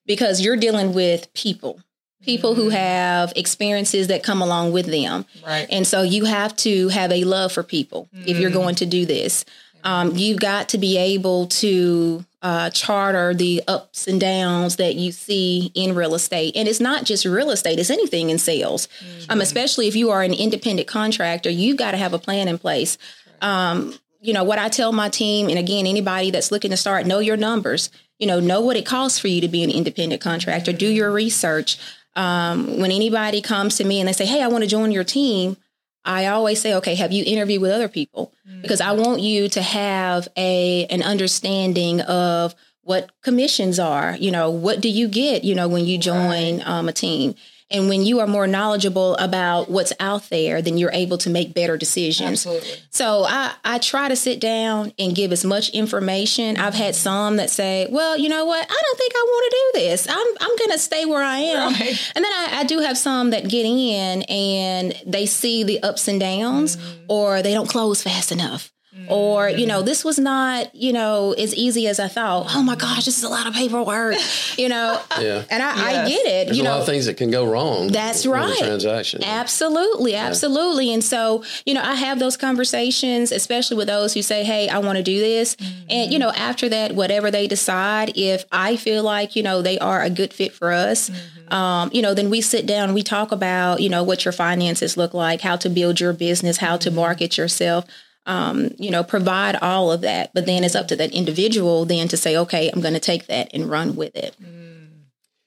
because 0.10 0.42
you're 0.42 0.58
dealing 0.58 0.94
with 0.94 1.32
people, 1.36 1.80
people 2.24 2.56
who 2.56 2.70
have 2.70 3.32
experiences 3.36 4.08
that 4.08 4.24
come 4.24 4.42
along 4.42 4.72
with 4.72 4.88
them. 4.88 5.24
right. 5.46 5.68
And 5.70 5.86
so 5.86 6.02
you 6.02 6.26
have 6.26 6.56
to 6.58 6.90
have 6.90 7.12
a 7.12 7.24
love 7.24 7.52
for 7.52 7.62
people 7.62 8.10
if 8.14 8.40
you're 8.40 8.50
going 8.50 8.76
to 8.76 8.88
do 8.88 9.06
this. 9.06 9.46
Um, 9.84 10.18
you've 10.18 10.40
got 10.40 10.70
to 10.70 10.78
be 10.80 10.98
able 10.98 11.46
to 11.48 12.26
uh, 12.42 12.70
charter 12.72 13.36
the 13.36 13.62
ups 13.68 14.08
and 14.08 14.20
downs 14.20 14.78
that 14.78 14.96
you 14.96 15.12
see 15.12 15.72
in 15.76 15.94
real 15.94 16.16
estate. 16.16 16.56
And 16.56 16.68
it's 16.68 16.80
not 16.80 17.06
just 17.06 17.24
real 17.24 17.52
estate, 17.52 17.78
it's 17.80 17.92
anything 17.92 18.32
in 18.32 18.40
sales. 18.40 18.88
Um, 19.30 19.42
especially 19.42 19.88
if 19.88 19.96
you 19.96 20.10
are 20.10 20.24
an 20.24 20.34
independent 20.34 20.88
contractor, 20.88 21.52
you've 21.52 21.78
got 21.78 21.92
to 21.92 21.98
have 21.98 22.14
a 22.14 22.20
plan 22.20 22.48
in 22.48 22.58
place. 22.58 22.98
Um, 23.42 23.94
you 24.20 24.34
know, 24.34 24.44
what 24.44 24.60
I 24.60 24.70
tell 24.70 24.92
my 24.92 25.10
team, 25.10 25.50
and 25.50 25.58
again, 25.58 25.88
anybody 25.88 26.32
that's 26.32 26.52
looking 26.52 26.72
to 26.72 26.78
start, 26.78 27.06
know 27.06 27.20
your 27.20 27.38
numbers. 27.38 27.90
You 28.18 28.28
know, 28.28 28.40
know 28.40 28.60
what 28.60 28.76
it 28.76 28.86
costs 28.86 29.18
for 29.18 29.30
you 29.30 29.40
to 29.42 29.48
be 29.48 29.64
an 29.64 29.72
independent 29.72 30.22
contractor. 30.22 30.74
Do 30.74 30.88
your 30.88 31.12
research. 31.12 31.78
Um, 32.16 32.80
when 32.80 32.92
anybody 32.92 33.42
comes 33.42 33.78
to 33.78 33.86
me 33.86 34.00
and 34.00 34.08
they 34.10 34.14
say, 34.14 34.26
"Hey, 34.26 34.42
I 34.42 34.48
want 34.48 34.64
to 34.64 34.70
join 34.70 34.92
your 34.92 35.06
team," 35.06 35.56
I 36.04 36.26
always 36.26 36.60
say, 36.60 36.74
"Okay, 36.76 36.96
have 36.96 37.14
you 37.14 37.24
interviewed 37.26 37.62
with 37.62 37.72
other 37.72 37.88
people?" 37.88 38.34
Because 38.62 38.82
I 38.82 38.92
want 38.92 39.22
you 39.22 39.48
to 39.50 39.62
have 39.62 40.28
a 40.36 40.86
an 40.88 41.02
understanding 41.02 42.02
of 42.02 42.56
what 42.82 43.10
commissions 43.22 43.80
are. 43.80 44.18
You 44.20 44.32
know, 44.32 44.50
what 44.50 44.82
do 44.82 44.90
you 44.90 45.08
get? 45.08 45.46
You 45.46 45.56
know, 45.56 45.70
when 45.70 45.86
you 45.86 45.98
join 45.98 46.62
um, 46.66 46.90
a 46.90 46.94
team. 46.94 47.36
And 47.72 47.88
when 47.88 48.04
you 48.04 48.20
are 48.20 48.28
more 48.28 48.48
knowledgeable 48.48 49.16
about 49.18 49.70
what's 49.70 49.94
out 50.00 50.30
there, 50.30 50.62
then 50.62 50.78
you're 50.78 50.92
able 50.92 51.20
to 51.20 51.30
make 51.30 51.54
better 51.54 51.78
decisions. 51.78 52.46
Absolutely. 52.46 52.70
So 52.90 53.26
I, 53.28 53.54
I 53.64 53.78
try 53.78 54.10
to 54.10 54.16
sit 54.16 54.40
down 54.40 54.92
and 54.98 55.16
give 55.16 55.32
as 55.32 55.46
much 55.46 55.70
information. 55.70 56.58
I've 56.58 56.74
had 56.74 56.96
some 56.96 57.38
that 57.38 57.52
say, 57.52 57.88
well, 57.92 58.18
you 58.18 58.28
know 58.28 58.46
what? 58.46 58.64
I 58.64 58.82
don't 58.82 58.98
think 58.98 59.14
I 59.16 59.24
want 59.28 59.52
to 59.52 59.58
do 59.58 59.86
this. 59.86 60.08
I'm, 60.10 60.28
I'm 60.42 60.58
going 60.58 60.72
to 60.72 60.80
stay 60.80 61.06
where 61.06 61.24
I 61.24 61.38
am. 61.38 61.74
Right. 61.74 62.12
And 62.16 62.26
then 62.26 62.32
I, 62.32 62.60
I 62.60 62.64
do 62.64 62.80
have 62.80 62.98
some 62.98 63.30
that 63.30 63.48
get 63.48 63.66
in 63.66 64.24
and 64.24 64.96
they 65.06 65.26
see 65.28 65.64
the 65.64 65.82
ups 65.84 66.08
and 66.08 66.20
downs 66.20 66.76
mm-hmm. 66.76 67.06
or 67.08 67.42
they 67.42 67.54
don't 67.54 67.70
close 67.70 68.02
fast 68.02 68.32
enough. 68.32 68.72
Or, 69.08 69.50
you 69.50 69.66
know, 69.66 69.78
mm-hmm. 69.78 69.86
this 69.86 70.04
was 70.04 70.20
not, 70.20 70.74
you 70.76 70.94
know, 70.94 71.34
as 71.34 71.56
easy 71.56 71.88
as 71.88 72.00
I 72.00 72.08
thought. 72.08 72.48
Oh 72.56 72.62
my 72.64 72.76
gosh, 72.76 73.06
this 73.06 73.18
is 73.18 73.24
a 73.24 73.30
lot 73.30 73.48
of 73.48 73.54
paperwork, 73.54 74.16
you 74.58 74.70
know. 74.70 75.02
Yeah. 75.20 75.44
And 75.50 75.62
I, 75.62 76.04
I 76.04 76.08
get 76.08 76.26
it. 76.26 76.46
There's 76.46 76.58
you 76.58 76.64
a 76.64 76.66
know, 76.66 76.72
lot 76.72 76.80
of 76.82 76.86
things 76.86 77.06
that 77.08 77.18
can 77.18 77.30
go 77.30 77.46
wrong. 77.46 77.90
That's 77.90 78.26
right. 78.26 78.58
transaction. 78.58 79.22
Absolutely, 79.22 80.16
absolutely. 80.16 80.94
And 80.94 81.04
so, 81.04 81.44
you 81.66 81.74
know, 81.74 81.82
I 81.82 81.96
have 81.96 82.20
those 82.20 82.38
conversations, 82.38 83.34
especially 83.34 83.76
with 83.76 83.88
those 83.88 84.14
who 84.14 84.22
say, 84.22 84.46
Hey, 84.46 84.70
I 84.70 84.78
want 84.80 84.96
to 84.96 85.04
do 85.04 85.20
this. 85.20 85.58
And, 85.90 86.12
you 86.12 86.20
mm-hmm. 86.20 86.20
know, 86.20 86.30
after 86.32 86.70
that, 86.70 86.96
whatever 86.96 87.32
they 87.32 87.48
decide, 87.48 88.14
if 88.16 88.46
I 88.50 88.78
feel 88.78 89.04
like, 89.04 89.36
you 89.36 89.44
know, 89.44 89.62
they 89.62 89.78
are 89.80 90.02
a 90.02 90.10
good 90.10 90.34
fit 90.34 90.54
for 90.54 90.72
us, 90.72 91.10
mm-hmm. 91.10 91.54
um, 91.54 91.90
you 91.92 92.02
know, 92.02 92.14
then 92.14 92.30
we 92.30 92.40
sit 92.40 92.66
down, 92.66 92.94
we 92.94 93.04
talk 93.04 93.34
about, 93.34 93.82
you 93.82 93.90
know, 93.90 94.04
what 94.04 94.24
your 94.24 94.32
finances 94.32 94.96
look 94.96 95.14
like, 95.14 95.42
how 95.42 95.58
to 95.58 95.70
build 95.70 96.00
your 96.00 96.14
business, 96.14 96.58
how 96.58 96.78
to 96.78 96.92
market 96.92 97.38
yourself. 97.38 97.86
Um, 98.26 98.70
you 98.78 98.92
know, 98.92 99.04
provide 99.04 99.56
all 99.62 99.92
of 99.92 100.02
that. 100.02 100.32
But 100.34 100.46
then 100.46 100.64
it's 100.64 100.76
up 100.76 100.88
to 100.90 100.96
that 100.98 101.12
individual 101.14 101.86
then 101.86 102.08
to 102.10 102.18
say, 102.18 102.38
okay, 102.38 102.70
I'm 102.72 102.82
going 102.82 102.94
to 102.94 103.00
take 103.00 103.28
that 103.28 103.50
and 103.54 103.70
run 103.70 103.96
with 103.96 104.16
it. 104.16 104.36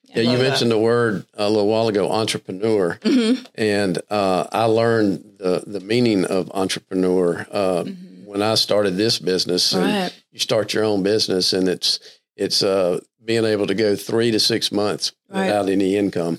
Yeah, 0.04 0.22
you 0.22 0.36
that. 0.36 0.42
mentioned 0.42 0.70
the 0.70 0.78
word 0.78 1.24
a 1.34 1.48
little 1.48 1.68
while 1.68 1.88
ago, 1.88 2.10
entrepreneur, 2.12 2.98
Mm-hmm. 3.00 3.44
and 3.54 3.98
uh, 4.10 4.46
I 4.52 4.64
learned 4.64 5.36
the 5.38 5.62
the 5.66 5.80
meaning 5.80 6.24
of 6.26 6.50
entrepreneur 6.52 7.46
uh, 7.50 7.84
when 8.26 8.42
I 8.42 8.54
started 8.56 8.96
this 8.96 9.18
business. 9.18 9.72
And 9.72 9.84
Mm-hmm. 9.84 10.02
Right. 10.02 10.22
You 10.32 10.38
start 10.38 10.74
your 10.74 10.84
own 10.84 11.02
business, 11.02 11.52
and 11.54 11.66
it's 11.68 11.98
it's 12.36 12.62
uh, 12.62 13.00
being 13.24 13.44
able 13.46 13.66
to 13.68 13.74
go 13.74 13.96
three 13.96 14.30
to 14.32 14.40
six 14.40 14.70
months 14.72 15.12
Right. 15.30 15.46
without 15.46 15.68
any 15.70 15.96
income. 15.96 16.36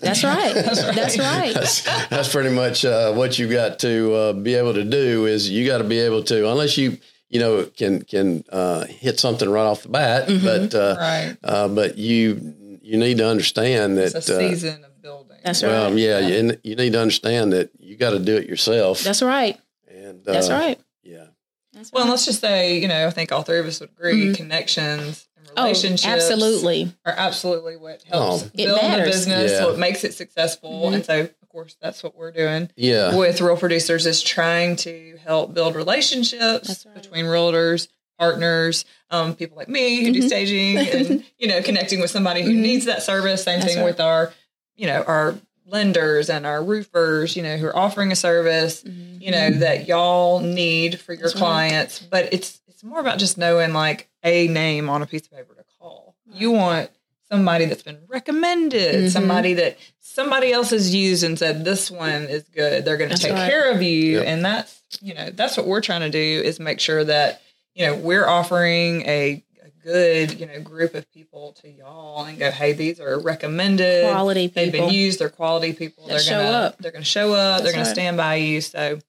That's 0.00 0.22
right. 0.24 0.54
That's 0.54 1.18
right. 1.18 1.52
That's 1.54 1.82
that's 2.08 2.28
pretty 2.32 2.50
much 2.50 2.84
uh, 2.84 3.12
what 3.12 3.38
you 3.38 3.48
got 3.50 3.78
to 3.80 4.14
uh, 4.14 4.32
be 4.32 4.54
able 4.54 4.74
to 4.74 4.84
do. 4.84 5.26
Is 5.26 5.50
you 5.50 5.66
got 5.66 5.78
to 5.78 5.84
be 5.84 5.98
able 5.98 6.22
to, 6.24 6.48
unless 6.50 6.78
you 6.78 6.98
you 7.28 7.40
know 7.40 7.64
can 7.76 8.02
can 8.02 8.44
uh, 8.50 8.84
hit 8.86 9.18
something 9.20 9.48
right 9.48 9.64
off 9.66 9.82
the 9.82 9.88
bat, 9.88 10.28
Mm-hmm. 10.28 10.44
but 10.44 10.74
uh, 10.74 10.96
Right. 10.98 11.36
uh, 11.42 11.68
but 11.68 11.98
you 11.98 12.78
you 12.82 12.96
need 12.98 13.18
to 13.18 13.26
understand 13.28 13.96
that. 13.98 14.14
It's 14.14 14.28
a 14.28 14.36
uh, 14.36 14.38
season 14.38 14.84
of 14.84 15.02
building. 15.02 15.38
That's 15.44 15.62
well, 15.62 15.90
right. 15.90 15.98
yeah, 15.98 16.18
You, 16.20 16.56
you 16.62 16.76
need 16.76 16.92
to 16.92 17.00
understand 17.00 17.52
that 17.52 17.70
you 17.78 17.96
got 17.96 18.10
to 18.10 18.18
do 18.18 18.36
it 18.36 18.46
yourself. 18.48 19.00
That's 19.02 19.22
right. 19.22 19.58
and 19.88 20.24
That's 20.24 20.50
right. 20.50 20.78
Yeah, 21.02 21.26
That's 21.72 21.92
well, 21.92 22.02
and 22.02 22.08
right. 22.08 22.12
let's 22.12 22.26
just 22.26 22.40
say, 22.40 22.78
you 22.78 22.88
know, 22.88 23.06
I 23.06 23.10
think 23.10 23.32
all 23.32 23.42
three 23.42 23.58
of 23.58 23.66
us 23.66 23.80
would 23.80 23.90
agree 23.90 24.34
connections 24.34 25.26
and 25.56 26.00
Oh, 26.04 26.08
absolutely. 26.08 26.92
are 27.04 27.14
absolutely 27.16 27.76
what 27.76 28.04
oh. 28.10 28.18
helps 28.18 28.42
Oh. 28.44 28.46
It 28.54 28.66
build 28.66 28.78
the 28.78 28.82
matters. 28.82 29.06
business, 29.06 29.52
Yeah. 29.52 29.66
what 29.66 29.78
makes 29.78 30.04
it 30.04 30.14
successful. 30.14 30.88
And 30.88 31.02
mm-hmm. 31.02 31.04
so, 31.04 31.20
of 31.20 31.48
course, 31.48 31.76
that's 31.80 32.02
what 32.02 32.16
we're 32.16 32.32
doing 32.32 32.70
yeah, 32.76 33.16
with 33.16 33.40
Real 33.40 33.56
Producers 33.56 34.06
is 34.06 34.22
trying 34.22 34.76
to 34.76 35.18
help 35.24 35.54
build 35.54 35.74
relationships 35.74 36.86
right. 36.86 36.94
between 36.94 37.24
realtors, 37.26 37.88
partners, 38.18 38.84
um, 39.10 39.34
people 39.34 39.56
like 39.56 39.68
me 39.68 40.04
who 40.04 40.12
do 40.12 40.20
mm-hmm. 40.20 40.28
staging 40.28 40.78
and, 40.78 41.24
you 41.38 41.48
know, 41.48 41.62
connecting 41.62 42.00
with 42.00 42.10
somebody 42.10 42.42
who 42.42 42.50
mm-hmm. 42.50 42.62
needs 42.62 42.84
that 42.84 43.02
service. 43.02 43.42
Same 43.42 43.60
That's 43.60 43.72
thing 43.72 43.82
right. 43.82 43.90
with 43.90 44.00
our, 44.00 44.32
you 44.76 44.86
know, 44.86 45.02
our 45.02 45.34
lenders 45.70 46.28
and 46.30 46.44
our 46.46 46.62
roofers, 46.62 47.36
you 47.36 47.42
know, 47.42 47.56
who 47.56 47.66
are 47.66 47.76
offering 47.76 48.12
a 48.12 48.16
service, 48.16 48.82
you 48.84 49.30
know, 49.30 49.50
that 49.50 49.86
y'all 49.88 50.40
need 50.40 50.98
for 51.00 51.12
your 51.12 51.22
That's 51.22 51.34
right. 51.34 51.40
clients. 51.40 51.98
But 52.00 52.32
it's 52.32 52.60
it's 52.68 52.82
more 52.84 53.00
about 53.00 53.18
just 53.18 53.36
knowing 53.38 53.72
like 53.72 54.08
a 54.24 54.48
name 54.48 54.88
on 54.88 55.02
a 55.02 55.06
piece 55.06 55.22
of 55.26 55.32
paper 55.32 55.54
to 55.54 55.64
call. 55.78 56.14
You 56.32 56.50
want 56.52 56.90
somebody 57.30 57.66
that's 57.66 57.82
been 57.82 57.98
recommended, 58.08 58.94
Mhm. 59.06 59.10
somebody 59.10 59.54
that 59.54 59.78
somebody 60.00 60.52
else 60.52 60.70
has 60.70 60.94
used 60.94 61.22
and 61.22 61.38
said 61.38 61.64
this 61.64 61.90
one 61.90 62.24
is 62.24 62.42
good. 62.54 62.84
They're 62.84 62.96
going 62.96 63.10
to 63.10 63.16
take 63.16 63.32
right. 63.32 63.48
care 63.50 63.70
of 63.70 63.82
you, 63.82 64.18
Yep. 64.18 64.26
and 64.26 64.44
that's 64.44 64.80
you 65.00 65.14
know 65.14 65.30
that's 65.30 65.56
what 65.56 65.66
we're 65.66 65.80
trying 65.80 66.00
to 66.00 66.10
do 66.10 66.18
is 66.44 66.58
make 66.58 66.80
sure 66.80 67.04
that 67.04 67.42
you 67.74 67.86
know 67.86 67.94
we're 67.94 68.26
offering 68.26 69.02
a, 69.02 69.06
a 69.06 69.44
good 69.82 70.38
you 70.38 70.46
know 70.46 70.60
group 70.60 70.94
of 70.94 71.10
people 71.12 71.52
to 71.60 71.70
y'all 71.70 72.24
and 72.24 72.38
go, 72.38 72.50
hey, 72.50 72.72
these 72.72 73.00
are 73.00 73.18
recommended. 73.20 74.10
Quality 74.10 74.48
people. 74.48 74.62
They've 74.62 74.72
been 74.72 74.90
used. 74.90 75.18
They're 75.18 75.28
quality 75.28 75.72
people. 75.72 76.04
That 76.04 76.10
they're 76.10 76.20
show 76.20 76.42
gonna 76.42 76.56
up. 76.56 76.78
they're 76.78 76.92
gonna 76.92 77.04
show 77.04 77.32
up. 77.32 77.62
they're 77.62 77.72
gonna 77.72 77.84
right. 77.84 77.92
stand 77.92 78.16
by 78.16 78.36
you. 78.36 78.60
So 78.60 79.00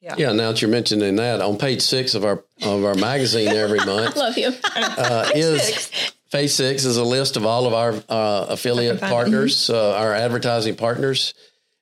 yeah. 0.00 0.14
Yeah. 0.18 0.32
Now 0.32 0.50
that 0.50 0.60
you're 0.60 0.70
mentioning 0.70 1.16
that, 1.16 1.40
on 1.40 1.58
page 1.58 1.80
six 1.80 2.14
of 2.14 2.24
our 2.24 2.44
of 2.62 2.84
our 2.84 2.94
magazine 2.94 3.48
every 3.48 3.78
month 3.86 4.16
Love 4.16 4.36
you. 4.36 4.52
uh, 4.74 5.30
is 5.34 5.62
six. 5.62 6.12
Page 6.32 6.50
six 6.50 6.84
is 6.86 6.96
a 6.96 7.04
list 7.04 7.36
of 7.36 7.44
all 7.44 7.66
of 7.66 7.74
our 7.74 7.92
uh, 8.08 8.46
affiliate 8.48 9.00
partners, 9.00 9.68
uh, 9.68 9.94
our 9.96 10.14
advertising 10.14 10.76
partners, 10.76 11.34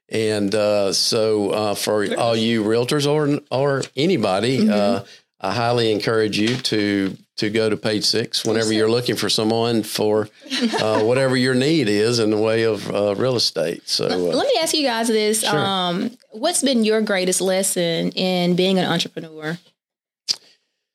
and 0.09 0.53
uh, 0.53 0.92
so 0.92 1.50
uh, 1.50 1.74
for 1.76 2.05
all 2.16 2.35
you 2.35 2.64
realtors 2.64 3.09
or 3.09 3.40
or 3.53 3.83
anybody, 3.96 4.68
uh, 4.68 5.05
I 5.40 5.55
highly 5.55 5.92
encourage 5.92 6.37
you 6.37 6.57
to 6.57 7.16
to 7.40 7.48
go 7.48 7.70
to 7.70 7.76
page 7.76 8.05
six 8.05 8.44
whenever 8.44 8.70
you're 8.70 8.90
looking 8.90 9.16
for 9.16 9.31
someone 9.31 9.83
for 9.83 10.29
uh, 10.81 11.03
whatever 11.03 11.38
your 11.38 11.55
need 11.55 11.88
is 11.88 12.18
in 12.18 12.31
the 12.31 12.37
way 12.37 12.64
of 12.64 12.88
uh, 12.94 13.14
real 13.16 13.35
estate. 13.35 13.88
So 13.88 14.07
uh, 14.07 14.16
Let 14.16 14.46
me 14.46 14.59
ask 14.61 14.74
you 14.74 14.85
guys 14.85 15.09
this. 15.09 15.40
Sure. 15.40 15.59
Um, 15.59 16.16
what's 16.33 16.62
been 16.62 16.85
your 16.85 17.00
greatest 17.00 17.40
lesson 17.40 18.11
in 18.11 18.57
being 18.57 18.79
an 18.79 18.85
entrepreneur? 18.85 19.59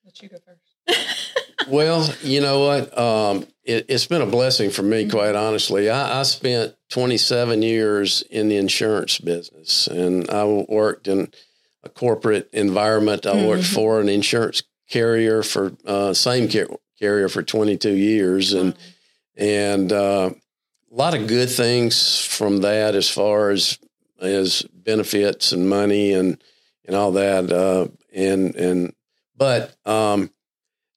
Let 0.06 0.22
you 0.22 0.30
go 0.30 0.38
first. 0.46 0.62
Well, 1.68 2.08
you 2.22 2.42
know 2.42 2.60
what? 2.60 2.96
Um, 2.96 3.48
it, 3.64 3.86
it's 3.90 4.06
been 4.06 4.22
a 4.22 4.28
blessing 4.28 4.70
for 4.70 4.84
me, 4.84 5.10
quite 5.10 5.34
honestly. 5.34 5.90
I, 5.90 6.20
I 6.20 6.24
spent 6.24 6.76
27 6.90 7.64
years 7.64 8.22
in 8.30 8.50
the 8.50 8.58
insurance 8.58 9.18
business, 9.18 9.88
and 9.88 10.30
I 10.30 10.46
worked 10.46 11.08
in 11.08 11.32
a 11.84 11.90
corporate 11.90 12.50
environment. 12.54 13.26
I 13.26 13.48
worked 13.48 13.66
for 13.66 14.00
an 14.00 14.10
insurance 14.10 14.62
carrier 14.90 15.44
for 15.44 15.74
uh, 15.86 16.14
same 16.14 16.50
car- 16.50 16.78
carrier 17.00 17.30
for 17.30 17.44
22 17.44 17.92
years, 17.92 18.54
and 18.54 18.76
and 19.36 19.92
uh, 19.92 20.32
a 20.92 20.96
lot 20.96 21.14
of 21.14 21.28
good 21.28 21.50
things 21.50 22.24
from 22.26 22.60
that 22.62 22.96
as 22.96 23.10
far 23.10 23.50
as 23.50 23.80
as 24.22 24.64
benefits 24.74 25.52
and 25.52 25.70
money 25.70 26.14
and 26.14 26.42
and 26.86 26.96
all 26.96 27.12
that. 27.14 27.52
Uh, 27.52 27.88
and 28.14 28.56
and 28.56 28.94
but 29.36 29.76
um, 29.86 30.32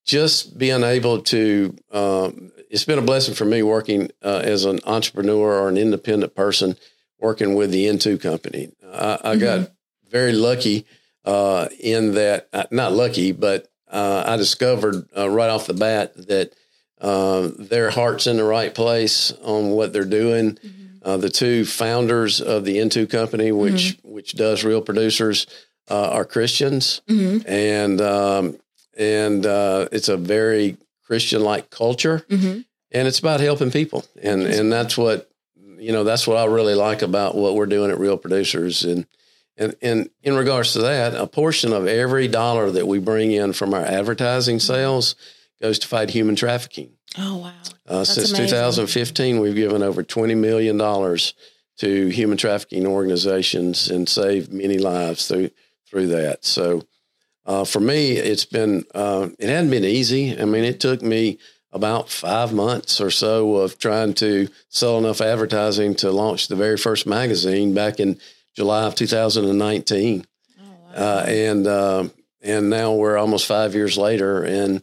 just 0.04 0.56
being 0.56 0.82
able 0.82 1.22
to 1.22 1.76
um, 1.92 2.52
it's 2.70 2.84
been 2.84 2.98
a 2.98 3.02
blessing 3.02 3.34
for 3.34 3.44
me 3.44 3.62
working 3.62 4.10
uh, 4.22 4.40
as 4.44 4.64
an 4.64 4.80
entrepreneur 4.84 5.60
or 5.60 5.68
an 5.68 5.76
independent 5.76 6.34
person 6.34 6.76
working 7.18 7.54
with 7.54 7.70
the 7.70 7.86
N2 7.86 8.20
company. 8.20 8.70
I, 8.92 9.18
I 9.24 9.36
got 9.36 9.70
very 10.08 10.32
lucky 10.32 10.86
uh, 11.24 11.68
in 11.80 12.14
that, 12.14 12.48
uh, 12.52 12.64
not 12.70 12.92
lucky, 12.92 13.32
but 13.32 13.68
uh, 13.90 14.22
I 14.26 14.36
discovered 14.36 15.08
uh, 15.16 15.28
right 15.28 15.50
off 15.50 15.66
the 15.66 15.74
bat 15.74 16.14
that 16.28 16.52
uh, 17.00 17.50
their 17.58 17.90
heart's 17.90 18.26
in 18.26 18.36
the 18.36 18.44
right 18.44 18.74
place 18.74 19.32
on 19.42 19.70
what 19.70 19.92
they're 19.92 20.04
doing. 20.04 20.58
Uh, 21.02 21.16
the 21.16 21.30
two 21.30 21.64
founders 21.64 22.40
of 22.40 22.64
the 22.64 22.76
N2 22.78 23.08
company, 23.08 23.52
which 23.52 23.96
which 24.02 24.34
does 24.34 24.64
real 24.64 24.82
producers, 24.82 25.46
uh, 25.88 26.10
are 26.10 26.24
Christians, 26.24 27.00
Mm-hmm. 27.08 27.48
and 27.48 28.00
um, 28.00 28.58
and 28.98 29.46
uh, 29.46 29.88
it's 29.92 30.08
a 30.08 30.16
very 30.16 30.76
Christian 31.06 31.42
like 31.42 31.70
culture, 31.70 32.26
Mm-hmm. 32.28 32.60
and 32.92 33.08
it's 33.08 33.20
about 33.20 33.40
helping 33.40 33.70
people, 33.70 34.04
and 34.20 34.42
and 34.42 34.72
that's 34.72 34.98
what 34.98 35.30
you 35.78 35.92
know. 35.92 36.02
That's 36.04 36.26
what 36.26 36.36
I 36.36 36.44
really 36.46 36.74
like 36.74 37.00
about 37.02 37.36
what 37.36 37.54
we're 37.54 37.66
doing 37.66 37.90
at 37.92 37.98
Real 37.98 38.18
Producers, 38.18 38.84
and 38.84 39.06
and 39.58 39.74
and 39.82 40.10
in 40.22 40.36
regards 40.36 40.72
to 40.74 40.80
that, 40.80 41.14
a 41.14 41.26
portion 41.26 41.72
of 41.72 41.86
every 41.86 42.28
dollar 42.28 42.70
that 42.70 42.86
we 42.86 42.98
bring 42.98 43.32
in 43.32 43.52
from 43.52 43.74
our 43.74 43.84
advertising 43.84 44.58
sales 44.58 45.14
goes 45.60 45.78
to 45.80 45.88
fight 45.88 46.10
human 46.10 46.36
trafficking. 46.36 46.92
Oh 47.16 47.36
wow. 47.38 47.52
Uh, 47.86 48.04
since 48.04 48.30
amazing. 48.30 48.48
2015, 48.48 49.40
we've 49.40 49.54
given 49.54 49.82
over 49.82 50.02
20 50.02 50.34
million 50.34 50.76
dollars 50.76 51.34
to 51.78 52.08
human 52.08 52.36
trafficking 52.36 52.86
organizations 52.86 53.88
and 53.88 54.08
saved 54.08 54.52
many 54.52 54.78
lives 54.78 55.26
through 55.26 55.50
through 55.88 56.08
that. 56.08 56.44
So, 56.44 56.82
uh, 57.46 57.64
for 57.64 57.80
me, 57.80 58.12
it's 58.12 58.44
been 58.44 58.84
uh, 58.94 59.28
it 59.38 59.48
hadn't 59.48 59.70
been 59.70 59.84
easy. 59.84 60.38
I 60.38 60.44
mean, 60.44 60.64
it 60.64 60.80
took 60.80 61.02
me 61.02 61.38
about 61.72 62.08
five 62.08 62.52
months 62.52 63.00
or 63.00 63.10
so 63.10 63.56
of 63.56 63.78
trying 63.78 64.14
to 64.14 64.48
sell 64.68 64.98
enough 64.98 65.20
advertising 65.20 65.94
to 65.94 66.10
launch 66.10 66.48
the 66.48 66.56
very 66.56 66.76
first 66.76 67.06
magazine 67.06 67.74
back 67.74 68.00
in 68.00 68.18
July 68.58 68.86
of 68.86 68.96
2019 68.96 70.26
Oh 70.60 70.62
wow. 70.64 70.92
uh, 70.92 71.24
and 71.28 71.66
uh, 71.68 72.08
and 72.42 72.68
now 72.68 72.92
we're 72.92 73.16
almost 73.16 73.46
five 73.46 73.76
years 73.76 73.96
later, 73.96 74.42
and 74.42 74.82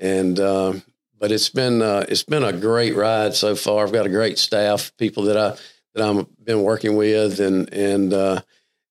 and 0.00 0.40
uh, 0.40 0.72
but 1.20 1.30
it's 1.30 1.48
been 1.48 1.82
uh, 1.82 2.04
it's 2.08 2.24
been 2.24 2.42
a 2.42 2.52
great 2.52 2.96
ride 2.96 3.34
so 3.36 3.54
far. 3.54 3.84
I've 3.86 3.92
got 3.92 4.06
a 4.06 4.08
great 4.10 4.38
staff, 4.38 4.90
people 4.98 5.22
that 5.24 5.36
I 5.36 5.56
that 5.94 6.02
I've 6.04 6.26
been 6.44 6.62
working 6.64 6.96
with, 6.96 7.38
and 7.38 7.72
and 7.72 8.12
uh, 8.12 8.40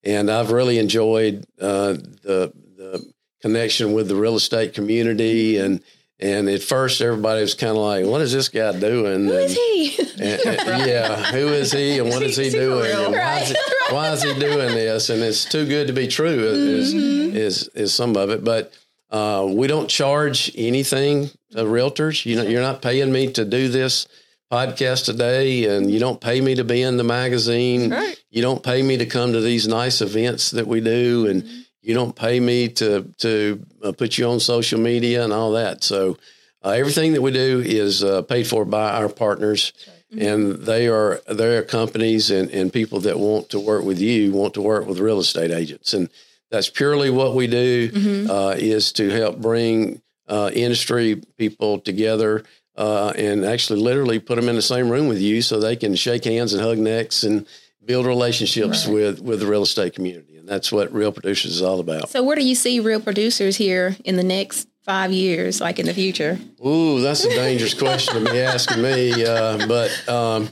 and 0.04 0.32
I've 0.32 0.52
really 0.52 0.80
enjoyed 0.80 1.46
uh, 1.60 1.94
the 2.24 2.54
the 2.78 3.14
connection 3.42 3.92
with 3.92 4.08
the 4.08 4.16
real 4.16 4.38
estate 4.38 4.74
community, 4.74 5.58
and 5.58 5.84
and 6.22 6.48
at 6.50 6.62
first 6.62 7.02
everybody 7.02 7.42
was 7.42 7.54
kind 7.56 7.72
of 7.72 7.78
like, 7.84 8.06
"What 8.06 8.22
is 8.22 8.32
this 8.32 8.50
guy 8.50 8.78
doing?" 8.80 9.26
Who 9.26 9.34
is 9.34 9.52
And- 9.52 9.58
he? 9.58 9.98
and- 10.24 10.42
and- 10.46 10.88
yeah, 10.90 11.32
who 11.32 11.48
is 11.50 11.72
he 11.72 12.00
and 12.00 12.10
what 12.10 12.22
is 12.24 12.38
he 12.38 12.48
Is 12.48 12.54
doing? 12.54 12.92
And 12.92 13.12
why, 13.14 13.40
is 13.40 13.50
he, 13.50 13.56
why 13.94 14.12
is 14.12 14.24
he 14.24 14.34
doing 14.40 14.76
this? 14.76 15.10
And 15.10 15.22
it's 15.22 15.46
too 15.46 15.66
good 15.66 15.88
to 15.88 15.94
be 15.94 16.08
true 16.08 16.28
is 16.44 16.94
is, 16.94 17.68
is 17.70 17.94
some 17.94 18.16
of 18.18 18.30
it. 18.30 18.44
But 18.44 18.72
uh, 19.10 19.48
we 19.50 19.68
don't 19.68 19.90
charge 19.90 20.52
anything 20.56 21.30
to 21.52 21.64
realtors. 21.64 22.26
You 22.26 22.38
know, 22.38 22.44
you're 22.44 22.62
not 22.62 22.82
paying 22.82 23.12
me 23.12 23.32
to 23.34 23.44
do 23.46 23.68
this 23.70 24.08
podcast 24.52 25.06
today, 25.06 25.66
and 25.76 25.90
you 25.90 26.00
don't 26.00 26.20
pay 26.22 26.40
me 26.42 26.56
to 26.56 26.64
be 26.64 26.82
in 26.82 26.98
the 26.98 27.04
magazine. 27.04 27.90
Right. 27.92 28.18
You 28.30 28.42
don't 28.42 28.62
pay 28.64 28.82
me 28.82 28.98
to 28.98 29.06
come 29.06 29.34
to 29.34 29.42
these 29.42 29.68
nice 29.68 30.02
events 30.02 30.52
that 30.52 30.68
we 30.68 30.82
do, 30.82 31.28
and 31.28 31.48
you 31.82 31.94
don't 31.94 32.16
pay 32.16 32.40
me 32.40 32.68
to 32.70 33.04
to 33.20 33.66
uh, 33.84 33.92
put 33.92 34.18
you 34.18 34.26
on 34.28 34.40
social 34.40 34.80
media 34.80 35.24
and 35.24 35.34
all 35.34 35.52
that. 35.54 35.84
So 35.84 36.18
uh, 36.64 36.70
everything 36.70 37.14
that 37.14 37.22
we 37.22 37.32
do 37.32 37.62
is 37.66 38.04
uh, 38.04 38.22
paid 38.22 38.46
for 38.48 38.66
by 38.66 38.92
our 38.92 39.10
partners, 39.10 39.74
and 40.18 40.58
they 40.66 40.88
are 40.88 41.22
they 41.28 41.58
are 41.58 41.64
companies 41.64 42.30
and, 42.32 42.50
and 42.52 42.72
people 42.72 43.00
that 43.02 43.18
want 43.18 43.50
to 43.50 43.60
work 43.60 43.84
with 43.84 44.00
you, 44.00 44.32
want 44.32 44.54
to 44.56 44.62
work 44.62 44.86
with 44.88 45.00
real 45.00 45.20
estate 45.20 45.52
agents, 45.52 45.94
and 45.94 46.10
that's 46.52 46.70
purely 46.70 47.10
what 47.10 47.34
we 47.34 47.48
do 47.48 47.90
Mhm. 47.92 48.30
uh, 48.30 48.56
is 48.58 48.92
to 48.94 49.10
help 49.10 49.38
bring 49.38 50.02
uh, 50.28 50.50
industry 50.54 51.16
people 51.38 51.80
together 51.80 52.44
uh, 52.78 53.12
and 53.18 53.44
actually 53.46 53.80
literally 53.82 54.20
put 54.20 54.36
them 54.36 54.48
in 54.50 54.56
the 54.56 54.62
same 54.62 54.90
room 54.90 55.08
with 55.08 55.20
you 55.20 55.42
so 55.42 55.60
they 55.60 55.76
can 55.76 55.96
shake 55.96 56.24
hands 56.26 56.54
and 56.54 56.62
hug 56.62 56.78
necks 56.78 57.24
and 57.24 57.46
build 57.86 58.06
relationships 58.06 58.86
Right. 58.86 58.94
with 58.94 59.20
with 59.22 59.40
the 59.40 59.48
real 59.48 59.64
estate 59.64 59.94
community. 59.96 60.31
And 60.52 60.58
that's 60.58 60.70
what 60.72 60.92
Real 60.94 61.14
Producers 61.14 61.52
is 61.56 61.62
all 61.62 61.80
about. 61.80 62.10
So, 62.10 62.22
where 62.24 62.36
do 62.36 62.44
you 62.44 62.56
see 62.56 62.82
real 62.82 63.00
producers 63.00 63.56
here 63.56 63.96
in 64.04 64.18
the 64.18 64.24
next 64.24 64.68
five 64.84 65.14
years, 65.14 65.62
like 65.62 65.80
in 65.80 65.86
the 65.86 65.94
future? 65.94 66.38
Ooh, 66.66 67.00
that's 67.00 67.24
a 67.24 67.30
dangerous 67.30 67.74
question 67.74 68.26
to 68.26 68.32
be 68.32 68.40
asking 68.42 68.82
me. 68.82 69.24
Uh, 69.26 69.66
but 69.66 70.10
um, 70.10 70.50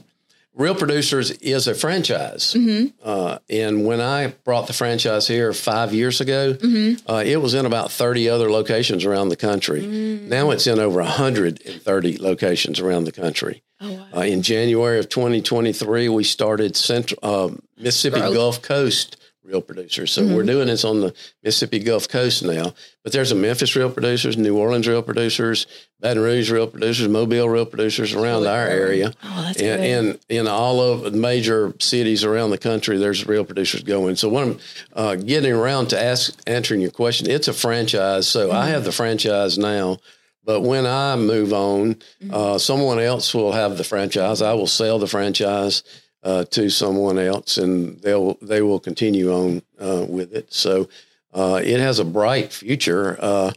Real 0.54 0.74
Producers 0.74 1.30
is 1.32 1.66
a 1.68 1.74
franchise. 1.74 2.54
Mm-hmm. 2.54 2.96
Uh, 3.04 3.38
and 3.50 3.84
when 3.84 4.00
I 4.00 4.28
brought 4.28 4.68
the 4.68 4.72
franchise 4.72 5.28
here 5.28 5.52
five 5.52 5.92
years 5.92 6.22
ago, 6.22 6.54
Mm-hmm. 6.54 7.10
uh, 7.10 7.22
it 7.22 7.36
was 7.36 7.52
in 7.52 7.66
about 7.66 7.92
30 7.92 8.30
other 8.30 8.50
locations 8.50 9.04
around 9.04 9.28
the 9.28 9.36
country. 9.36 9.82
Mm. 9.82 10.28
Now 10.28 10.50
it's 10.50 10.66
in 10.66 10.78
over 10.78 11.00
130 11.02 12.18
locations 12.18 12.80
around 12.80 13.04
the 13.04 13.12
country. 13.12 13.62
Oh, 13.82 13.92
wow. 13.92 14.06
Uh, 14.16 14.20
in 14.20 14.40
January 14.40 14.98
of 14.98 15.10
2023, 15.10 16.08
we 16.08 16.24
started 16.24 16.74
Central 16.74 17.18
uh, 17.22 17.50
Mississippi 17.76 18.20
Growth. 18.20 18.34
Gulf 18.34 18.62
Coast 18.62 19.16
Real 19.50 19.60
Producers. 19.60 20.12
So 20.12 20.22
Mm-hmm. 20.22 20.34
we're 20.34 20.42
doing 20.44 20.66
this 20.68 20.84
on 20.84 21.00
the 21.00 21.14
Mississippi 21.42 21.78
Gulf 21.80 22.08
Coast 22.08 22.42
now. 22.44 22.72
But 23.02 23.12
there's 23.12 23.32
a 23.32 23.34
Memphis 23.34 23.74
Real 23.74 23.90
Producers, 23.90 24.36
New 24.36 24.56
Orleans 24.56 24.86
Real 24.86 25.02
Producers, 25.02 25.66
Baton 26.00 26.22
Rouge 26.22 26.50
Real 26.50 26.66
Producers, 26.66 27.08
Mobile 27.08 27.48
Real 27.48 27.66
Producers 27.66 28.12
around 28.12 28.46
our 28.46 28.66
area. 28.66 29.12
Oh, 29.24 29.42
that's 29.46 29.60
And, 29.60 29.82
and 29.82 30.18
in 30.28 30.46
all 30.46 30.80
of 30.80 31.02
the 31.02 31.10
major 31.18 31.74
cities 31.80 32.24
around 32.24 32.50
the 32.50 32.58
country, 32.58 32.98
there's 32.98 33.26
real 33.26 33.44
producers 33.44 33.82
going. 33.82 34.16
So 34.16 34.28
when 34.28 34.44
I'm 34.50 34.58
uh, 34.92 35.14
getting 35.16 35.52
around 35.52 35.88
to 35.88 36.00
ask 36.02 36.38
answering 36.46 36.80
your 36.80 36.90
question, 36.90 37.30
it's 37.30 37.48
a 37.48 37.52
franchise. 37.52 38.28
So 38.28 38.52
I 38.52 38.68
have 38.68 38.84
the 38.84 38.92
franchise 38.92 39.56
now, 39.58 39.96
but 40.44 40.60
when 40.60 40.86
I 40.86 41.16
move 41.16 41.52
on, 41.52 41.96
uh, 42.30 42.58
someone 42.58 42.98
else 43.00 43.34
will 43.34 43.52
have 43.52 43.76
the 43.78 43.84
franchise. 43.84 44.42
I 44.42 44.52
will 44.54 44.66
sell 44.66 44.98
the 44.98 45.06
franchise 45.06 45.82
uh, 46.22 46.44
to 46.44 46.68
someone 46.70 47.18
else, 47.18 47.56
and 47.58 47.98
they'll 48.00 48.34
they 48.42 48.62
will 48.62 48.80
continue 48.80 49.32
on 49.32 49.62
uh, 49.80 50.04
with 50.08 50.32
it. 50.34 50.52
So 50.52 50.88
uh, 51.32 51.60
it 51.64 51.80
has 51.80 51.98
a 51.98 52.04
bright 52.04 52.52
future. 52.52 53.16
Uh, 53.20 53.52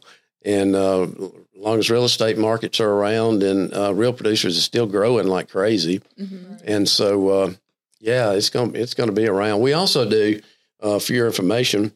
and 0.45 0.76
uh, 0.76 1.04
as 1.04 1.32
long 1.56 1.80
as 1.80 1.89
real 1.89 2.04
estate 2.06 2.38
markets 2.38 2.80
are 2.82 2.89
around 2.91 3.43
and 3.43 3.73
uh, 3.73 3.93
real 3.93 4.12
producers 4.13 4.58
is 4.58 4.63
still 4.63 4.86
growing 4.88 5.28
like 5.28 5.49
crazy, 5.49 6.02
Mhm. 6.19 6.62
and 6.65 6.89
so 6.89 7.30
uh, 7.30 7.54
yeah, 7.99 8.32
it's 8.32 8.49
going 8.49 8.76
it's 8.76 8.93
going 8.93 9.10
to 9.10 9.15
be 9.15 9.28
around. 9.28 9.62
We 9.62 9.73
also 9.73 10.08
do, 10.10 10.41
uh, 10.82 10.99
for 10.99 11.13
your 11.13 11.28
information, 11.28 11.93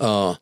uh, 0.00 0.34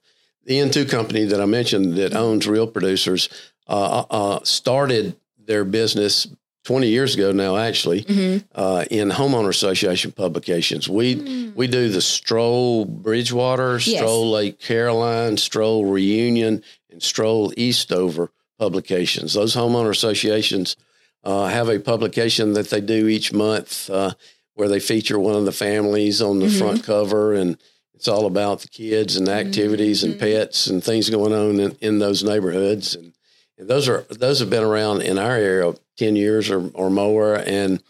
the 0.44 0.55
N2 0.59 0.88
company 0.88 1.24
that 1.24 1.40
I 1.40 1.44
mentioned 1.46 1.94
that 1.96 2.14
owns 2.14 2.46
real 2.46 2.66
producers 2.66 3.29
uh, 3.68 4.05
uh, 4.11 4.40
started 4.42 5.16
their 5.38 5.64
business 5.64 6.26
20 6.64 6.88
years 6.88 7.14
ago 7.14 7.33
now, 7.33 7.57
actually, 7.57 8.03
Mhm. 8.05 8.44
uh, 8.55 8.85
in 8.90 9.09
homeowner 9.11 9.49
association 9.49 10.12
publications. 10.12 10.88
We 10.88 11.16
Mm. 11.16 11.53
we 11.57 11.66
do 11.66 11.88
the 11.88 12.03
Stroll 12.03 12.85
Bridgewater, 12.85 13.81
Yes. 13.83 13.96
Stroll 13.96 14.31
Lake 14.31 14.61
Caroline, 14.61 15.37
Stroll 15.38 15.87
Reunion, 15.87 16.62
and 16.90 17.03
Stroll 17.03 17.53
Eastover 17.57 18.31
publications. 18.59 19.33
Those 19.33 19.55
homeowner 19.55 19.90
associations 19.90 20.77
uh, 21.23 21.46
have 21.49 21.68
a 21.68 21.79
publication 21.79 22.55
that 22.55 22.70
they 22.70 22.81
do 22.81 23.07
each 23.07 23.31
month 23.31 23.90
uh, 23.90 24.12
where 24.55 24.68
they 24.68 24.81
feature 24.81 25.18
one 25.18 25.35
of 25.35 25.44
the 25.44 25.53
families 25.53 26.23
on 26.23 26.38
the 26.38 26.46
Mhm. 26.46 26.59
front 26.59 26.83
cover, 26.85 27.35
and 27.35 27.59
it's 27.94 28.09
all 28.09 28.25
about 28.25 28.61
the 28.62 28.68
kids 28.68 29.16
and 29.16 29.29
activities 29.29 30.03
and 30.03 30.14
Mhm. 30.14 30.18
pets 30.18 30.66
and 30.66 30.83
things 30.83 31.11
going 31.11 31.35
on 31.35 31.61
in, 31.61 31.77
in 31.83 31.99
those 31.99 32.23
neighborhoods. 32.25 32.94
And, 32.94 33.05
and 33.05 33.12
those 33.61 33.88
are 33.88 34.07
those 34.11 34.40
have 34.40 34.51
been 34.51 34.62
around 34.64 35.03
in 35.03 35.18
our 35.18 35.37
area 35.37 35.75
ten 35.96 36.16
years 36.16 36.51
or, 36.51 36.70
or 36.75 36.90
more, 36.90 37.35
and 37.37 37.83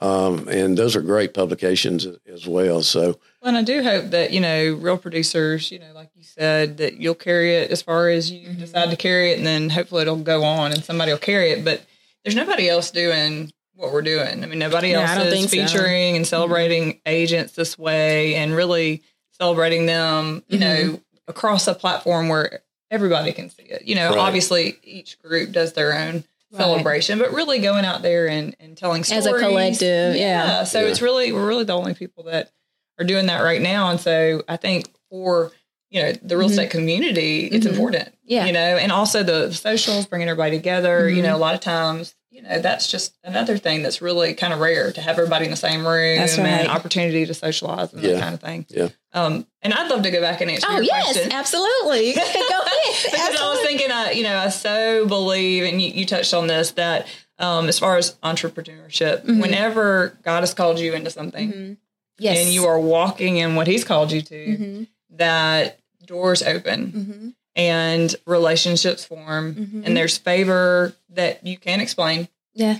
um, 0.00 0.48
and 0.48 0.76
those 0.76 0.96
are 0.96 1.00
great 1.00 1.34
publications 1.34 2.06
as 2.26 2.46
well. 2.46 2.82
So 2.82 3.18
Well, 3.40 3.54
and 3.54 3.56
I 3.56 3.62
do 3.62 3.82
hope 3.82 4.10
that, 4.10 4.32
you 4.32 4.40
know, 4.40 4.72
real 4.74 4.98
producers, 4.98 5.70
you 5.70 5.78
know, 5.78 5.92
like 5.94 6.10
you 6.16 6.22
said, 6.24 6.78
that 6.78 6.98
you'll 6.98 7.14
carry 7.14 7.54
it 7.54 7.70
as 7.70 7.80
far 7.80 8.08
as 8.08 8.30
you 8.30 8.48
Mhm. 8.48 8.58
decide 8.58 8.90
to 8.90 8.96
carry 8.96 9.32
it, 9.32 9.38
and 9.38 9.46
then 9.46 9.70
hopefully 9.70 10.02
it'll 10.02 10.16
go 10.16 10.42
on 10.42 10.72
and 10.72 10.84
somebody 10.84 11.12
will 11.12 11.18
carry 11.18 11.52
it. 11.52 11.64
But 11.64 11.82
there's 12.24 12.34
nobody 12.34 12.68
else 12.68 12.90
doing 12.90 13.52
what 13.76 13.92
we're 13.92 14.02
doing. 14.02 14.42
I 14.42 14.46
mean, 14.46 14.58
nobody 14.58 14.92
No, 14.92 15.00
else 15.02 15.16
is 15.26 15.32
think 15.32 15.50
so. 15.50 15.56
featuring 15.56 16.16
and 16.16 16.26
celebrating 16.26 17.00
agents 17.06 17.52
this 17.54 17.78
way 17.78 18.34
and 18.34 18.54
really 18.54 19.02
celebrating 19.38 19.86
them, 19.86 20.42
you 20.48 20.58
know, 20.58 21.00
across 21.28 21.66
a 21.68 21.74
platform 21.74 22.28
where 22.28 22.60
everybody 22.94 23.32
can 23.32 23.50
see 23.50 23.64
it. 23.64 23.82
You 23.86 23.96
know, 23.96 24.10
Right. 24.10 24.18
obviously 24.18 24.78
each 24.82 25.18
group 25.20 25.52
does 25.52 25.72
their 25.74 25.92
own 25.92 26.24
Right. 26.52 26.58
celebration, 26.62 27.18
but 27.18 27.32
really 27.32 27.58
going 27.58 27.84
out 27.84 28.02
there 28.02 28.28
and, 28.28 28.54
and 28.60 28.76
telling 28.76 29.02
stories 29.02 29.26
As 29.26 29.32
a 29.32 29.38
collective, 29.38 30.14
yeah. 30.16 30.62
So 30.64 30.80
Yeah. 30.80 30.86
it's 30.88 31.02
really 31.02 31.32
we're 31.32 31.46
really 31.48 31.64
the 31.64 31.72
only 31.76 31.94
people 31.94 32.24
that 32.24 32.50
are 32.98 33.04
doing 33.04 33.26
that 33.26 33.40
right 33.42 33.60
now. 33.60 33.90
And 33.90 33.98
so 34.00 34.42
I 34.48 34.56
think 34.56 34.88
for 35.10 35.50
you 35.90 36.02
know 36.02 36.12
the 36.22 36.36
real 36.36 36.48
Mhm. 36.48 36.52
estate 36.52 36.70
community, 36.70 37.46
it's 37.46 37.66
Mhm. 37.66 37.70
important. 37.70 38.08
Yeah. 38.24 38.46
You 38.46 38.52
know, 38.52 38.76
and 38.76 38.90
also 38.92 39.22
the 39.22 39.52
socials, 39.52 40.06
bringing 40.06 40.28
everybody 40.28 40.56
together. 40.56 41.08
You 41.08 41.22
Mhm. 41.22 41.26
know, 41.26 41.36
a 41.36 41.38
lot 41.38 41.54
of 41.54 41.60
times, 41.60 42.14
you 42.34 42.42
know, 42.42 42.58
that's 42.58 42.90
just 42.90 43.14
another 43.22 43.56
thing 43.58 43.84
that's 43.84 44.02
really 44.02 44.34
kind 44.34 44.52
of 44.52 44.58
rare 44.58 44.90
to 44.90 45.00
have 45.00 45.16
everybody 45.18 45.44
in 45.44 45.52
the 45.52 45.56
same 45.56 45.86
room 45.86 46.16
That's 46.18 46.36
right. 46.36 46.46
and 46.48 46.68
opportunity 46.68 47.24
to 47.26 47.32
socialize 47.32 47.92
and 47.92 48.02
Yeah. 48.02 48.14
that 48.14 48.20
kind 48.20 48.34
of 48.34 48.40
thing. 48.40 48.66
Yeah. 48.68 48.88
Um, 49.12 49.46
and 49.62 49.72
I'd 49.72 49.88
love 49.88 50.02
to 50.02 50.10
go 50.10 50.20
back 50.20 50.40
and 50.40 50.50
answer 50.50 50.66
Oh 50.68 50.74
your 50.74 50.82
yes, 50.82 51.12
question. 51.12 51.32
absolutely. 51.32 52.12
Go 52.14 52.20
ahead. 52.20 53.04
because 53.04 53.40
I 53.40 53.48
was 53.50 53.60
thinking, 53.60 53.92
I 53.92 54.10
you 54.10 54.24
know, 54.24 54.36
I 54.36 54.48
so 54.48 55.06
believe, 55.06 55.62
and 55.62 55.80
you, 55.80 55.90
you 55.92 56.04
touched 56.06 56.34
on 56.34 56.48
this, 56.48 56.72
that 56.72 57.06
um, 57.38 57.68
as 57.68 57.78
far 57.78 57.96
as 57.98 58.16
entrepreneurship, 58.24 59.24
Mhm. 59.26 59.40
whenever 59.40 60.18
God 60.24 60.40
has 60.40 60.54
called 60.54 60.80
you 60.80 60.92
into 60.94 61.10
something 61.10 61.52
Mhm. 61.52 61.76
Yes, 62.18 62.38
and 62.44 62.52
you 62.52 62.66
are 62.66 62.80
walking 62.80 63.36
in 63.36 63.54
what 63.54 63.66
He's 63.68 63.84
called 63.84 64.10
you 64.12 64.22
to, 64.22 64.46
Mhm. 64.46 64.86
that 65.10 65.78
doors 66.04 66.42
open 66.42 66.92
Mhm. 66.92 67.34
And 67.56 68.14
relationships 68.26 69.04
form, 69.04 69.54
Mhm. 69.54 69.86
and 69.86 69.96
there's 69.96 70.16
favor 70.18 70.94
that 71.10 71.46
you 71.46 71.56
can't 71.56 71.80
explain. 71.82 72.28
Yeah. 72.54 72.78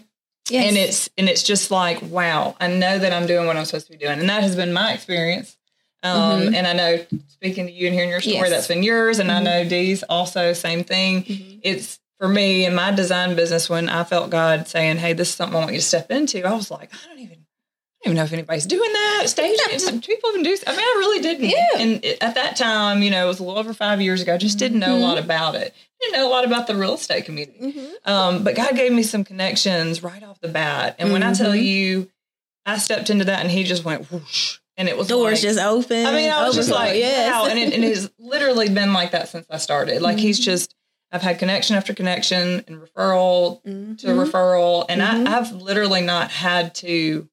Yes. 0.50 0.68
And 0.68 0.76
it's 0.76 1.10
and 1.16 1.28
it's 1.28 1.42
just 1.42 1.70
like, 1.70 2.02
wow, 2.02 2.54
I 2.60 2.68
know 2.68 2.98
that 2.98 3.12
I'm 3.12 3.26
doing 3.26 3.46
what 3.46 3.56
I'm 3.56 3.64
supposed 3.64 3.86
to 3.86 3.92
be 3.92 3.98
doing, 3.98 4.18
and 4.20 4.28
that 4.28 4.42
has 4.42 4.56
been 4.56 4.72
my 4.72 4.92
experience. 4.92 5.56
Um, 6.02 6.42
Mhm. 6.48 6.54
And 6.54 6.66
I 6.66 6.72
know 6.74 7.06
speaking 7.28 7.66
to 7.66 7.72
you 7.72 7.86
and 7.86 7.94
hearing 7.94 8.10
your 8.10 8.20
story, 8.20 8.36
Yes. 8.36 8.50
that's 8.50 8.66
been 8.68 8.82
yours, 8.82 9.18
and 9.20 9.32
I 9.32 9.40
Mhm. 9.40 9.44
know 9.44 9.64
Dee's 9.64 10.02
also 10.02 10.52
same 10.52 10.84
thing. 10.84 11.24
Mhm. 11.24 11.60
It's 11.62 11.98
for 12.18 12.28
me 12.28 12.66
in 12.66 12.74
my 12.74 12.90
design 12.90 13.34
business 13.36 13.70
when 13.70 13.88
I 13.88 14.04
felt 14.04 14.28
God 14.30 14.68
saying, 14.68 14.98
"Hey, 14.98 15.14
this 15.14 15.30
is 15.30 15.34
something 15.34 15.56
I 15.56 15.60
want 15.60 15.72
you 15.72 15.80
to 15.80 15.86
step 15.86 16.10
into." 16.10 16.44
I 16.46 16.52
was 16.52 16.70
like, 16.70 16.90
I 16.92 17.08
don't 17.08 17.20
even. 17.20 17.43
Even 18.04 18.16
know 18.16 18.24
if 18.24 18.32
anybody's 18.32 18.66
doing 18.66 18.92
that. 18.92 19.22
Stage 19.28 19.58
people 20.06 20.30
even 20.30 20.42
do. 20.42 20.56
I 20.66 20.70
mean, 20.72 20.80
I 20.80 20.94
really 20.98 21.20
didn't. 21.22 21.44
Yeah. 21.48 21.66
And 21.78 22.04
at 22.20 22.34
that 22.34 22.56
time, 22.56 23.02
you 23.02 23.10
know, 23.10 23.24
it 23.24 23.28
was 23.28 23.40
a 23.40 23.44
little 23.44 23.58
over 23.58 23.72
five 23.72 24.00
years 24.02 24.20
ago. 24.20 24.34
I 24.34 24.36
just 24.36 24.58
didn't 24.58 24.78
know 24.80 24.94
a 24.94 24.98
Mhm. 24.98 25.02
lot 25.02 25.18
about 25.18 25.54
it. 25.54 25.72
I 25.74 26.04
didn't 26.04 26.20
know 26.20 26.28
a 26.28 26.30
lot 26.30 26.44
about 26.44 26.66
the 26.66 26.76
real 26.76 26.94
estate 26.94 27.24
community. 27.24 27.58
Mhm. 27.60 27.88
Um, 28.10 28.44
but 28.44 28.54
God 28.56 28.76
gave 28.76 28.92
me 28.92 29.02
some 29.02 29.24
connections 29.24 30.02
right 30.02 30.22
off 30.22 30.38
the 30.40 30.48
bat. 30.48 30.96
And 30.98 31.12
when 31.12 31.22
I 31.22 31.32
tell 31.32 31.52
Mhm. 31.52 31.64
you, 31.64 32.10
I 32.66 32.76
stepped 32.78 33.08
into 33.08 33.24
that 33.24 33.40
and 33.40 33.50
he 33.50 33.64
just 33.64 33.84
went 33.84 34.10
whoosh. 34.10 34.58
And 34.76 34.88
it 34.88 34.98
was 34.98 35.06
Doors 35.06 35.34
like, 35.42 35.54
just 35.54 35.60
open. 35.64 36.04
I 36.04 36.12
mean, 36.12 36.30
I 36.30 36.46
was 36.46 36.56
just 36.56 36.70
like, 36.70 36.96
yes. 36.96 37.32
wow. 37.32 37.46
And 37.46 37.58
it, 37.58 37.72
and 37.72 37.84
has 37.84 38.10
literally 38.18 38.68
been 38.68 38.92
like 38.92 39.12
that 39.12 39.28
since 39.28 39.46
I 39.48 39.56
started. 39.58 40.02
Like 40.02 40.18
he's 40.18 40.40
Mhm. 40.40 40.44
just, 40.44 40.74
I've 41.12 41.22
had 41.22 41.38
connection 41.38 41.76
after 41.76 41.94
connection 41.94 42.64
and 42.66 42.82
referral 42.82 43.62
to 43.62 44.06
referral. 44.08 44.84
And. 44.90 45.00
I, 45.02 45.38
I've 45.38 45.52
literally 45.52 46.00
not 46.02 46.30
had 46.32 46.74
to 46.76 47.28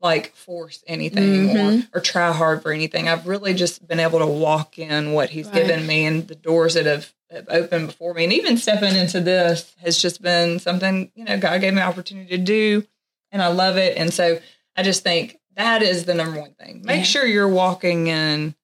like 0.00 0.34
force 0.36 0.82
anything 0.86 1.48
Mhm. 1.48 1.88
or, 1.94 1.98
or 1.98 2.00
try 2.00 2.32
hard 2.32 2.62
for 2.62 2.72
anything. 2.72 3.08
I've 3.08 3.26
really 3.26 3.52
just 3.54 3.86
been 3.86 3.98
able 4.00 4.20
to 4.20 4.26
walk 4.26 4.78
in 4.78 5.12
what 5.12 5.30
he's 5.30 5.46
Right. 5.46 5.66
given 5.66 5.86
me 5.86 6.04
and 6.06 6.26
the 6.28 6.34
doors 6.36 6.74
that 6.74 6.86
have, 6.86 7.12
have 7.30 7.46
opened 7.48 7.88
before 7.88 8.14
me. 8.14 8.24
And 8.24 8.32
even 8.32 8.58
stepping 8.58 8.94
into 8.94 9.20
this 9.20 9.74
has 9.82 9.98
just 10.00 10.22
been 10.22 10.60
something, 10.60 11.10
you 11.14 11.24
know, 11.24 11.36
God 11.38 11.60
gave 11.60 11.74
me 11.74 11.80
an 11.80 11.88
opportunity 11.88 12.28
to 12.36 12.38
do 12.42 12.86
and 13.32 13.42
I 13.42 13.48
love 13.48 13.76
it. 13.76 13.96
And 13.96 14.12
so 14.14 14.38
I 14.76 14.82
just 14.84 15.02
think 15.02 15.38
that 15.56 15.82
is 15.82 16.04
the 16.04 16.14
number 16.14 16.40
one 16.40 16.54
thing. 16.54 16.82
Make 16.84 16.98
Yeah. 16.98 17.02
sure 17.02 17.26
you're 17.26 17.48
walking 17.48 18.06
in 18.06 18.54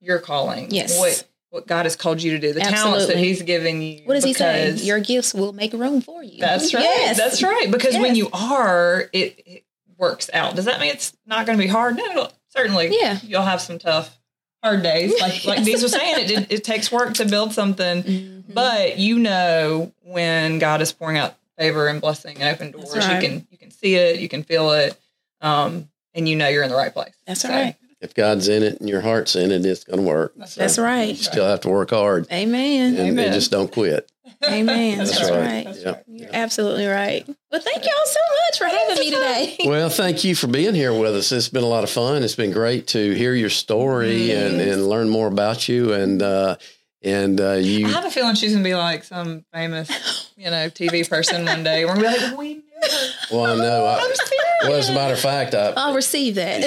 your 0.00 0.20
calling. 0.20 0.70
Yes. 0.70 0.96
What 0.98 1.24
what 1.50 1.66
God 1.66 1.86
has 1.86 1.96
called 1.96 2.22
you 2.22 2.32
to 2.32 2.38
do, 2.38 2.52
the 2.52 2.60
talents 2.60 3.06
that 3.06 3.16
He's 3.16 3.40
given 3.40 3.80
you. 3.80 4.02
What 4.04 4.12
does 4.14 4.22
he 4.24 4.34
say? 4.34 4.70
Your 4.74 5.00
gifts 5.00 5.32
will 5.32 5.54
make 5.54 5.72
room 5.72 6.02
for 6.02 6.22
you. 6.22 6.38
that's 6.40 6.74
right. 6.74 6.84
Yes. 6.84 7.16
That's 7.16 7.42
right. 7.42 7.70
Because 7.70 7.96
when 7.96 8.14
you 8.14 8.28
are, 8.34 9.08
it, 9.14 9.42
it 9.46 9.64
works 9.98 10.30
out. 10.32 10.54
Does 10.56 10.64
that 10.66 10.80
mean 10.80 10.90
it's 10.90 11.16
not 11.26 11.44
going 11.46 11.58
to 11.58 11.62
be 11.62 11.68
hard? 11.68 11.96
No, 11.96 12.28
certainly. 12.48 12.88
Yeah. 12.98 13.18
You'll 13.22 13.42
have 13.42 13.60
some 13.60 13.78
tough, 13.78 14.16
hard 14.62 14.82
days. 14.82 15.12
Like 15.20 15.44
like 15.44 15.58
Yes. 15.58 15.68
Deez 15.68 15.82
was 15.82 15.92
saying, 15.92 16.24
it, 16.24 16.30
it 16.30 16.52
it 16.52 16.64
takes 16.64 16.90
work 16.92 17.14
to 17.14 17.24
build 17.26 17.52
something, 17.52 18.02
Mhm. 18.02 18.44
but 18.54 18.98
you 18.98 19.18
know 19.18 19.92
when 20.04 20.58
God 20.58 20.80
is 20.80 20.92
pouring 20.92 21.18
out 21.18 21.34
favor 21.58 21.88
and 21.88 22.00
blessing 22.00 22.36
and 22.40 22.54
open 22.54 22.70
doors, 22.70 22.96
right. 22.96 23.22
you 23.22 23.28
can 23.28 23.46
you 23.50 23.58
can 23.58 23.70
see 23.70 23.96
it, 23.96 24.20
you 24.20 24.28
can 24.28 24.42
feel 24.44 24.70
it, 24.72 24.96
um, 25.40 25.88
and 26.14 26.28
you 26.28 26.36
know 26.36 26.48
you're 26.48 26.62
in 26.62 26.70
the 26.70 26.76
right 26.76 26.92
place. 26.92 27.14
That's 27.26 27.40
So, 27.40 27.48
right. 27.48 27.74
if 28.00 28.14
God's 28.14 28.48
in 28.48 28.62
it 28.62 28.78
and 28.80 28.88
your 28.88 29.00
heart's 29.00 29.34
in 29.36 29.50
it, 29.50 29.64
it's 29.66 29.84
going 29.84 29.98
to 29.98 30.04
work. 30.06 30.32
That's 30.36 30.78
right. 30.78 31.08
You 31.08 31.14
still 31.16 31.44
have 31.46 31.60
to 31.62 31.68
work 31.68 31.90
hard 31.90 32.26
Amen. 32.32 32.96
and, 32.96 33.18
and 33.18 33.32
just 33.34 33.50
don't 33.50 33.70
quit. 33.72 34.10
Amen. 34.44 34.98
That's 34.98 35.18
That's, 35.18 35.30
right. 35.30 35.40
right. 35.40 35.64
That's 35.64 35.82
Yeah. 35.82 35.90
right. 35.90 36.02
You're 36.06 36.30
absolutely 36.32 36.86
right. 36.86 37.26
Well, 37.50 37.60
thank 37.60 37.84
y'all 37.84 37.92
so 38.06 38.20
much 38.46 38.58
for 38.58 38.64
having 38.76 38.98
me 38.98 39.10
today. 39.10 39.56
Well, 39.66 39.88
thank 39.90 40.22
you 40.24 40.34
for 40.34 40.46
being 40.46 40.74
here 40.74 40.92
with 40.92 41.16
us. 41.16 41.32
It's 41.32 41.48
been 41.48 41.64
a 41.64 41.68
lot 41.68 41.82
of 41.84 41.90
fun. 41.90 42.22
It's 42.22 42.36
been 42.36 42.52
great 42.52 42.86
to 42.88 43.14
hear 43.14 43.34
your 43.34 43.50
story 43.50 44.30
and, 44.32 44.60
and 44.60 44.88
learn 44.88 45.08
more 45.08 45.26
about 45.26 45.68
you. 45.68 45.92
And 45.92 46.22
uh, 46.22 46.56
and 47.02 47.40
uh, 47.40 47.52
I 47.52 47.88
have 47.90 48.04
a 48.04 48.10
feeling 48.10 48.34
she's 48.34 48.52
gonna 48.52 48.64
be 48.64 48.74
like 48.74 49.04
some 49.04 49.44
famous, 49.52 50.32
you 50.36 50.50
know, 50.50 50.68
TV 50.68 51.08
person 51.08 51.44
one 51.44 51.62
day. 51.62 51.84
We're 51.84 51.94
gonna 51.94 52.10
be 52.10 52.18
like, 52.26 52.36
we 52.38 52.54
knew 52.54 52.62
her. 52.82 52.88
well, 53.32 53.46
I 53.46 53.56
know. 53.56 53.84
I, 53.86 53.94
I'm 53.98 54.14
serious. 54.14 54.24
well, 54.62 54.72
as 54.74 54.88
a 54.88 54.94
matter 54.94 55.14
of 55.14 55.20
fact, 55.20 55.54
I, 55.54 55.72
I'll 55.76 55.94
receive 55.94 56.34
that. 56.36 56.62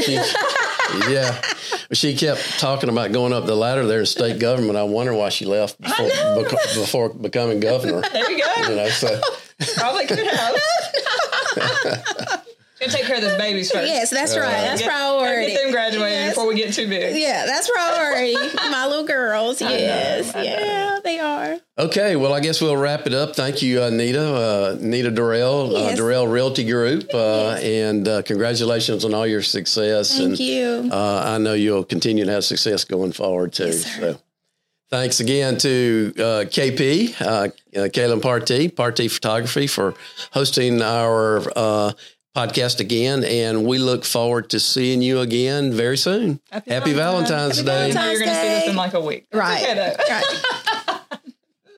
Yeah, 1.09 1.41
she 1.93 2.15
kept 2.15 2.59
talking 2.59 2.89
about 2.89 3.11
going 3.11 3.33
up 3.33 3.45
the 3.45 3.55
ladder 3.55 3.85
there 3.85 3.99
in 3.99 4.05
state 4.05 4.39
government. 4.39 4.77
I 4.77 4.83
wonder 4.83 5.13
why 5.13 5.29
she 5.29 5.45
left 5.45 5.79
before, 5.79 6.09
beco- 6.09 6.75
before 6.75 7.09
becoming 7.09 7.59
governor. 7.59 8.01
There 8.01 8.31
you 8.31 8.43
go. 8.43 8.69
You 8.69 8.75
know, 8.75 8.89
so 8.89 9.19
Probably 9.75 10.07
could 10.07 10.19
have. 10.19 10.55
Gonna 12.81 12.91
take 12.93 13.05
care 13.05 13.17
of 13.17 13.21
those 13.21 13.37
babies 13.37 13.69
first. 13.71 13.87
yes, 13.87 14.09
that's 14.09 14.35
right. 14.35 14.49
That's 14.49 14.81
Get- 14.81 14.89
priority. 14.89 15.51
Get 15.51 15.61
them 15.61 15.71
graduated 15.71 16.17
Yes. 16.17 16.33
before 16.33 16.47
we 16.47 16.55
get 16.55 16.73
too 16.73 16.87
big. 16.87 17.15
Yeah, 17.15 17.45
that's 17.45 17.69
priority. 17.69 18.33
My 18.71 18.87
little 18.87 19.05
girls. 19.05 19.61
Yes. 19.61 20.31
Yeah, 20.35 20.97
they 21.03 21.19
are. 21.19 21.57
okay. 21.77 22.15
Well, 22.15 22.33
I 22.33 22.39
guess 22.39 22.59
we'll 22.59 22.75
wrap 22.75 23.05
it 23.05 23.13
up. 23.13 23.35
Thank 23.35 23.61
you, 23.61 23.83
uh, 23.83 23.91
Nita, 23.91 24.23
uh, 24.23 24.77
Nita 24.79 25.11
Durrell, 25.11 25.75
uh, 25.75 25.95
Durrell 25.95 26.27
Realty 26.27 26.65
Group, 26.65 27.07
uh, 27.13 27.51
and 27.61 28.07
uh, 28.07 28.23
congratulations 28.23 29.05
on 29.05 29.13
all 29.13 29.27
your 29.27 29.43
success. 29.43 30.17
Thank 30.17 30.29
and, 30.31 30.39
you. 30.39 30.89
Uh, 30.91 31.23
I 31.23 31.37
know 31.37 31.53
you'll 31.53 31.83
continue 31.83 32.25
to 32.25 32.31
have 32.31 32.43
success 32.45 32.83
going 32.83 33.11
forward 33.11 33.53
too. 33.53 33.65
Yes, 33.67 33.83
sir. 33.85 34.13
so, 34.13 34.21
thanks 34.89 35.19
again 35.19 35.57
to 35.59 36.13
uh, 36.17 36.21
KP, 36.49 37.21
uh, 37.21 37.25
uh, 37.25 37.49
Kaylin 37.89 38.21
Partee, 38.21 38.73
Partee 38.73 39.09
Photography, 39.11 39.67
for 39.67 39.93
hosting 40.33 40.81
our 40.81 41.43
uh, 41.55 41.91
podcast 42.35 42.79
again, 42.79 43.23
and 43.23 43.65
we 43.65 43.77
look 43.77 44.05
forward 44.05 44.49
to 44.51 44.59
seeing 44.59 45.01
you 45.01 45.19
again 45.19 45.71
very 45.73 45.97
soon. 45.97 46.39
Happy, 46.51 46.93
Valentine's, 46.93 47.57
Happy 47.57 47.67
Day. 47.67 47.91
Valentine's 47.91 48.01
Day. 48.01 48.11
You're 48.11 48.19
gonna 48.19 48.41
see 48.41 48.47
this 48.47 48.67
in 48.69 48.75
like 48.75 48.93
a 48.93 49.01
week. 49.01 49.27
Right. 49.33 49.63
okay, 49.63 49.73
though. 49.75 50.03
right. 50.09 50.67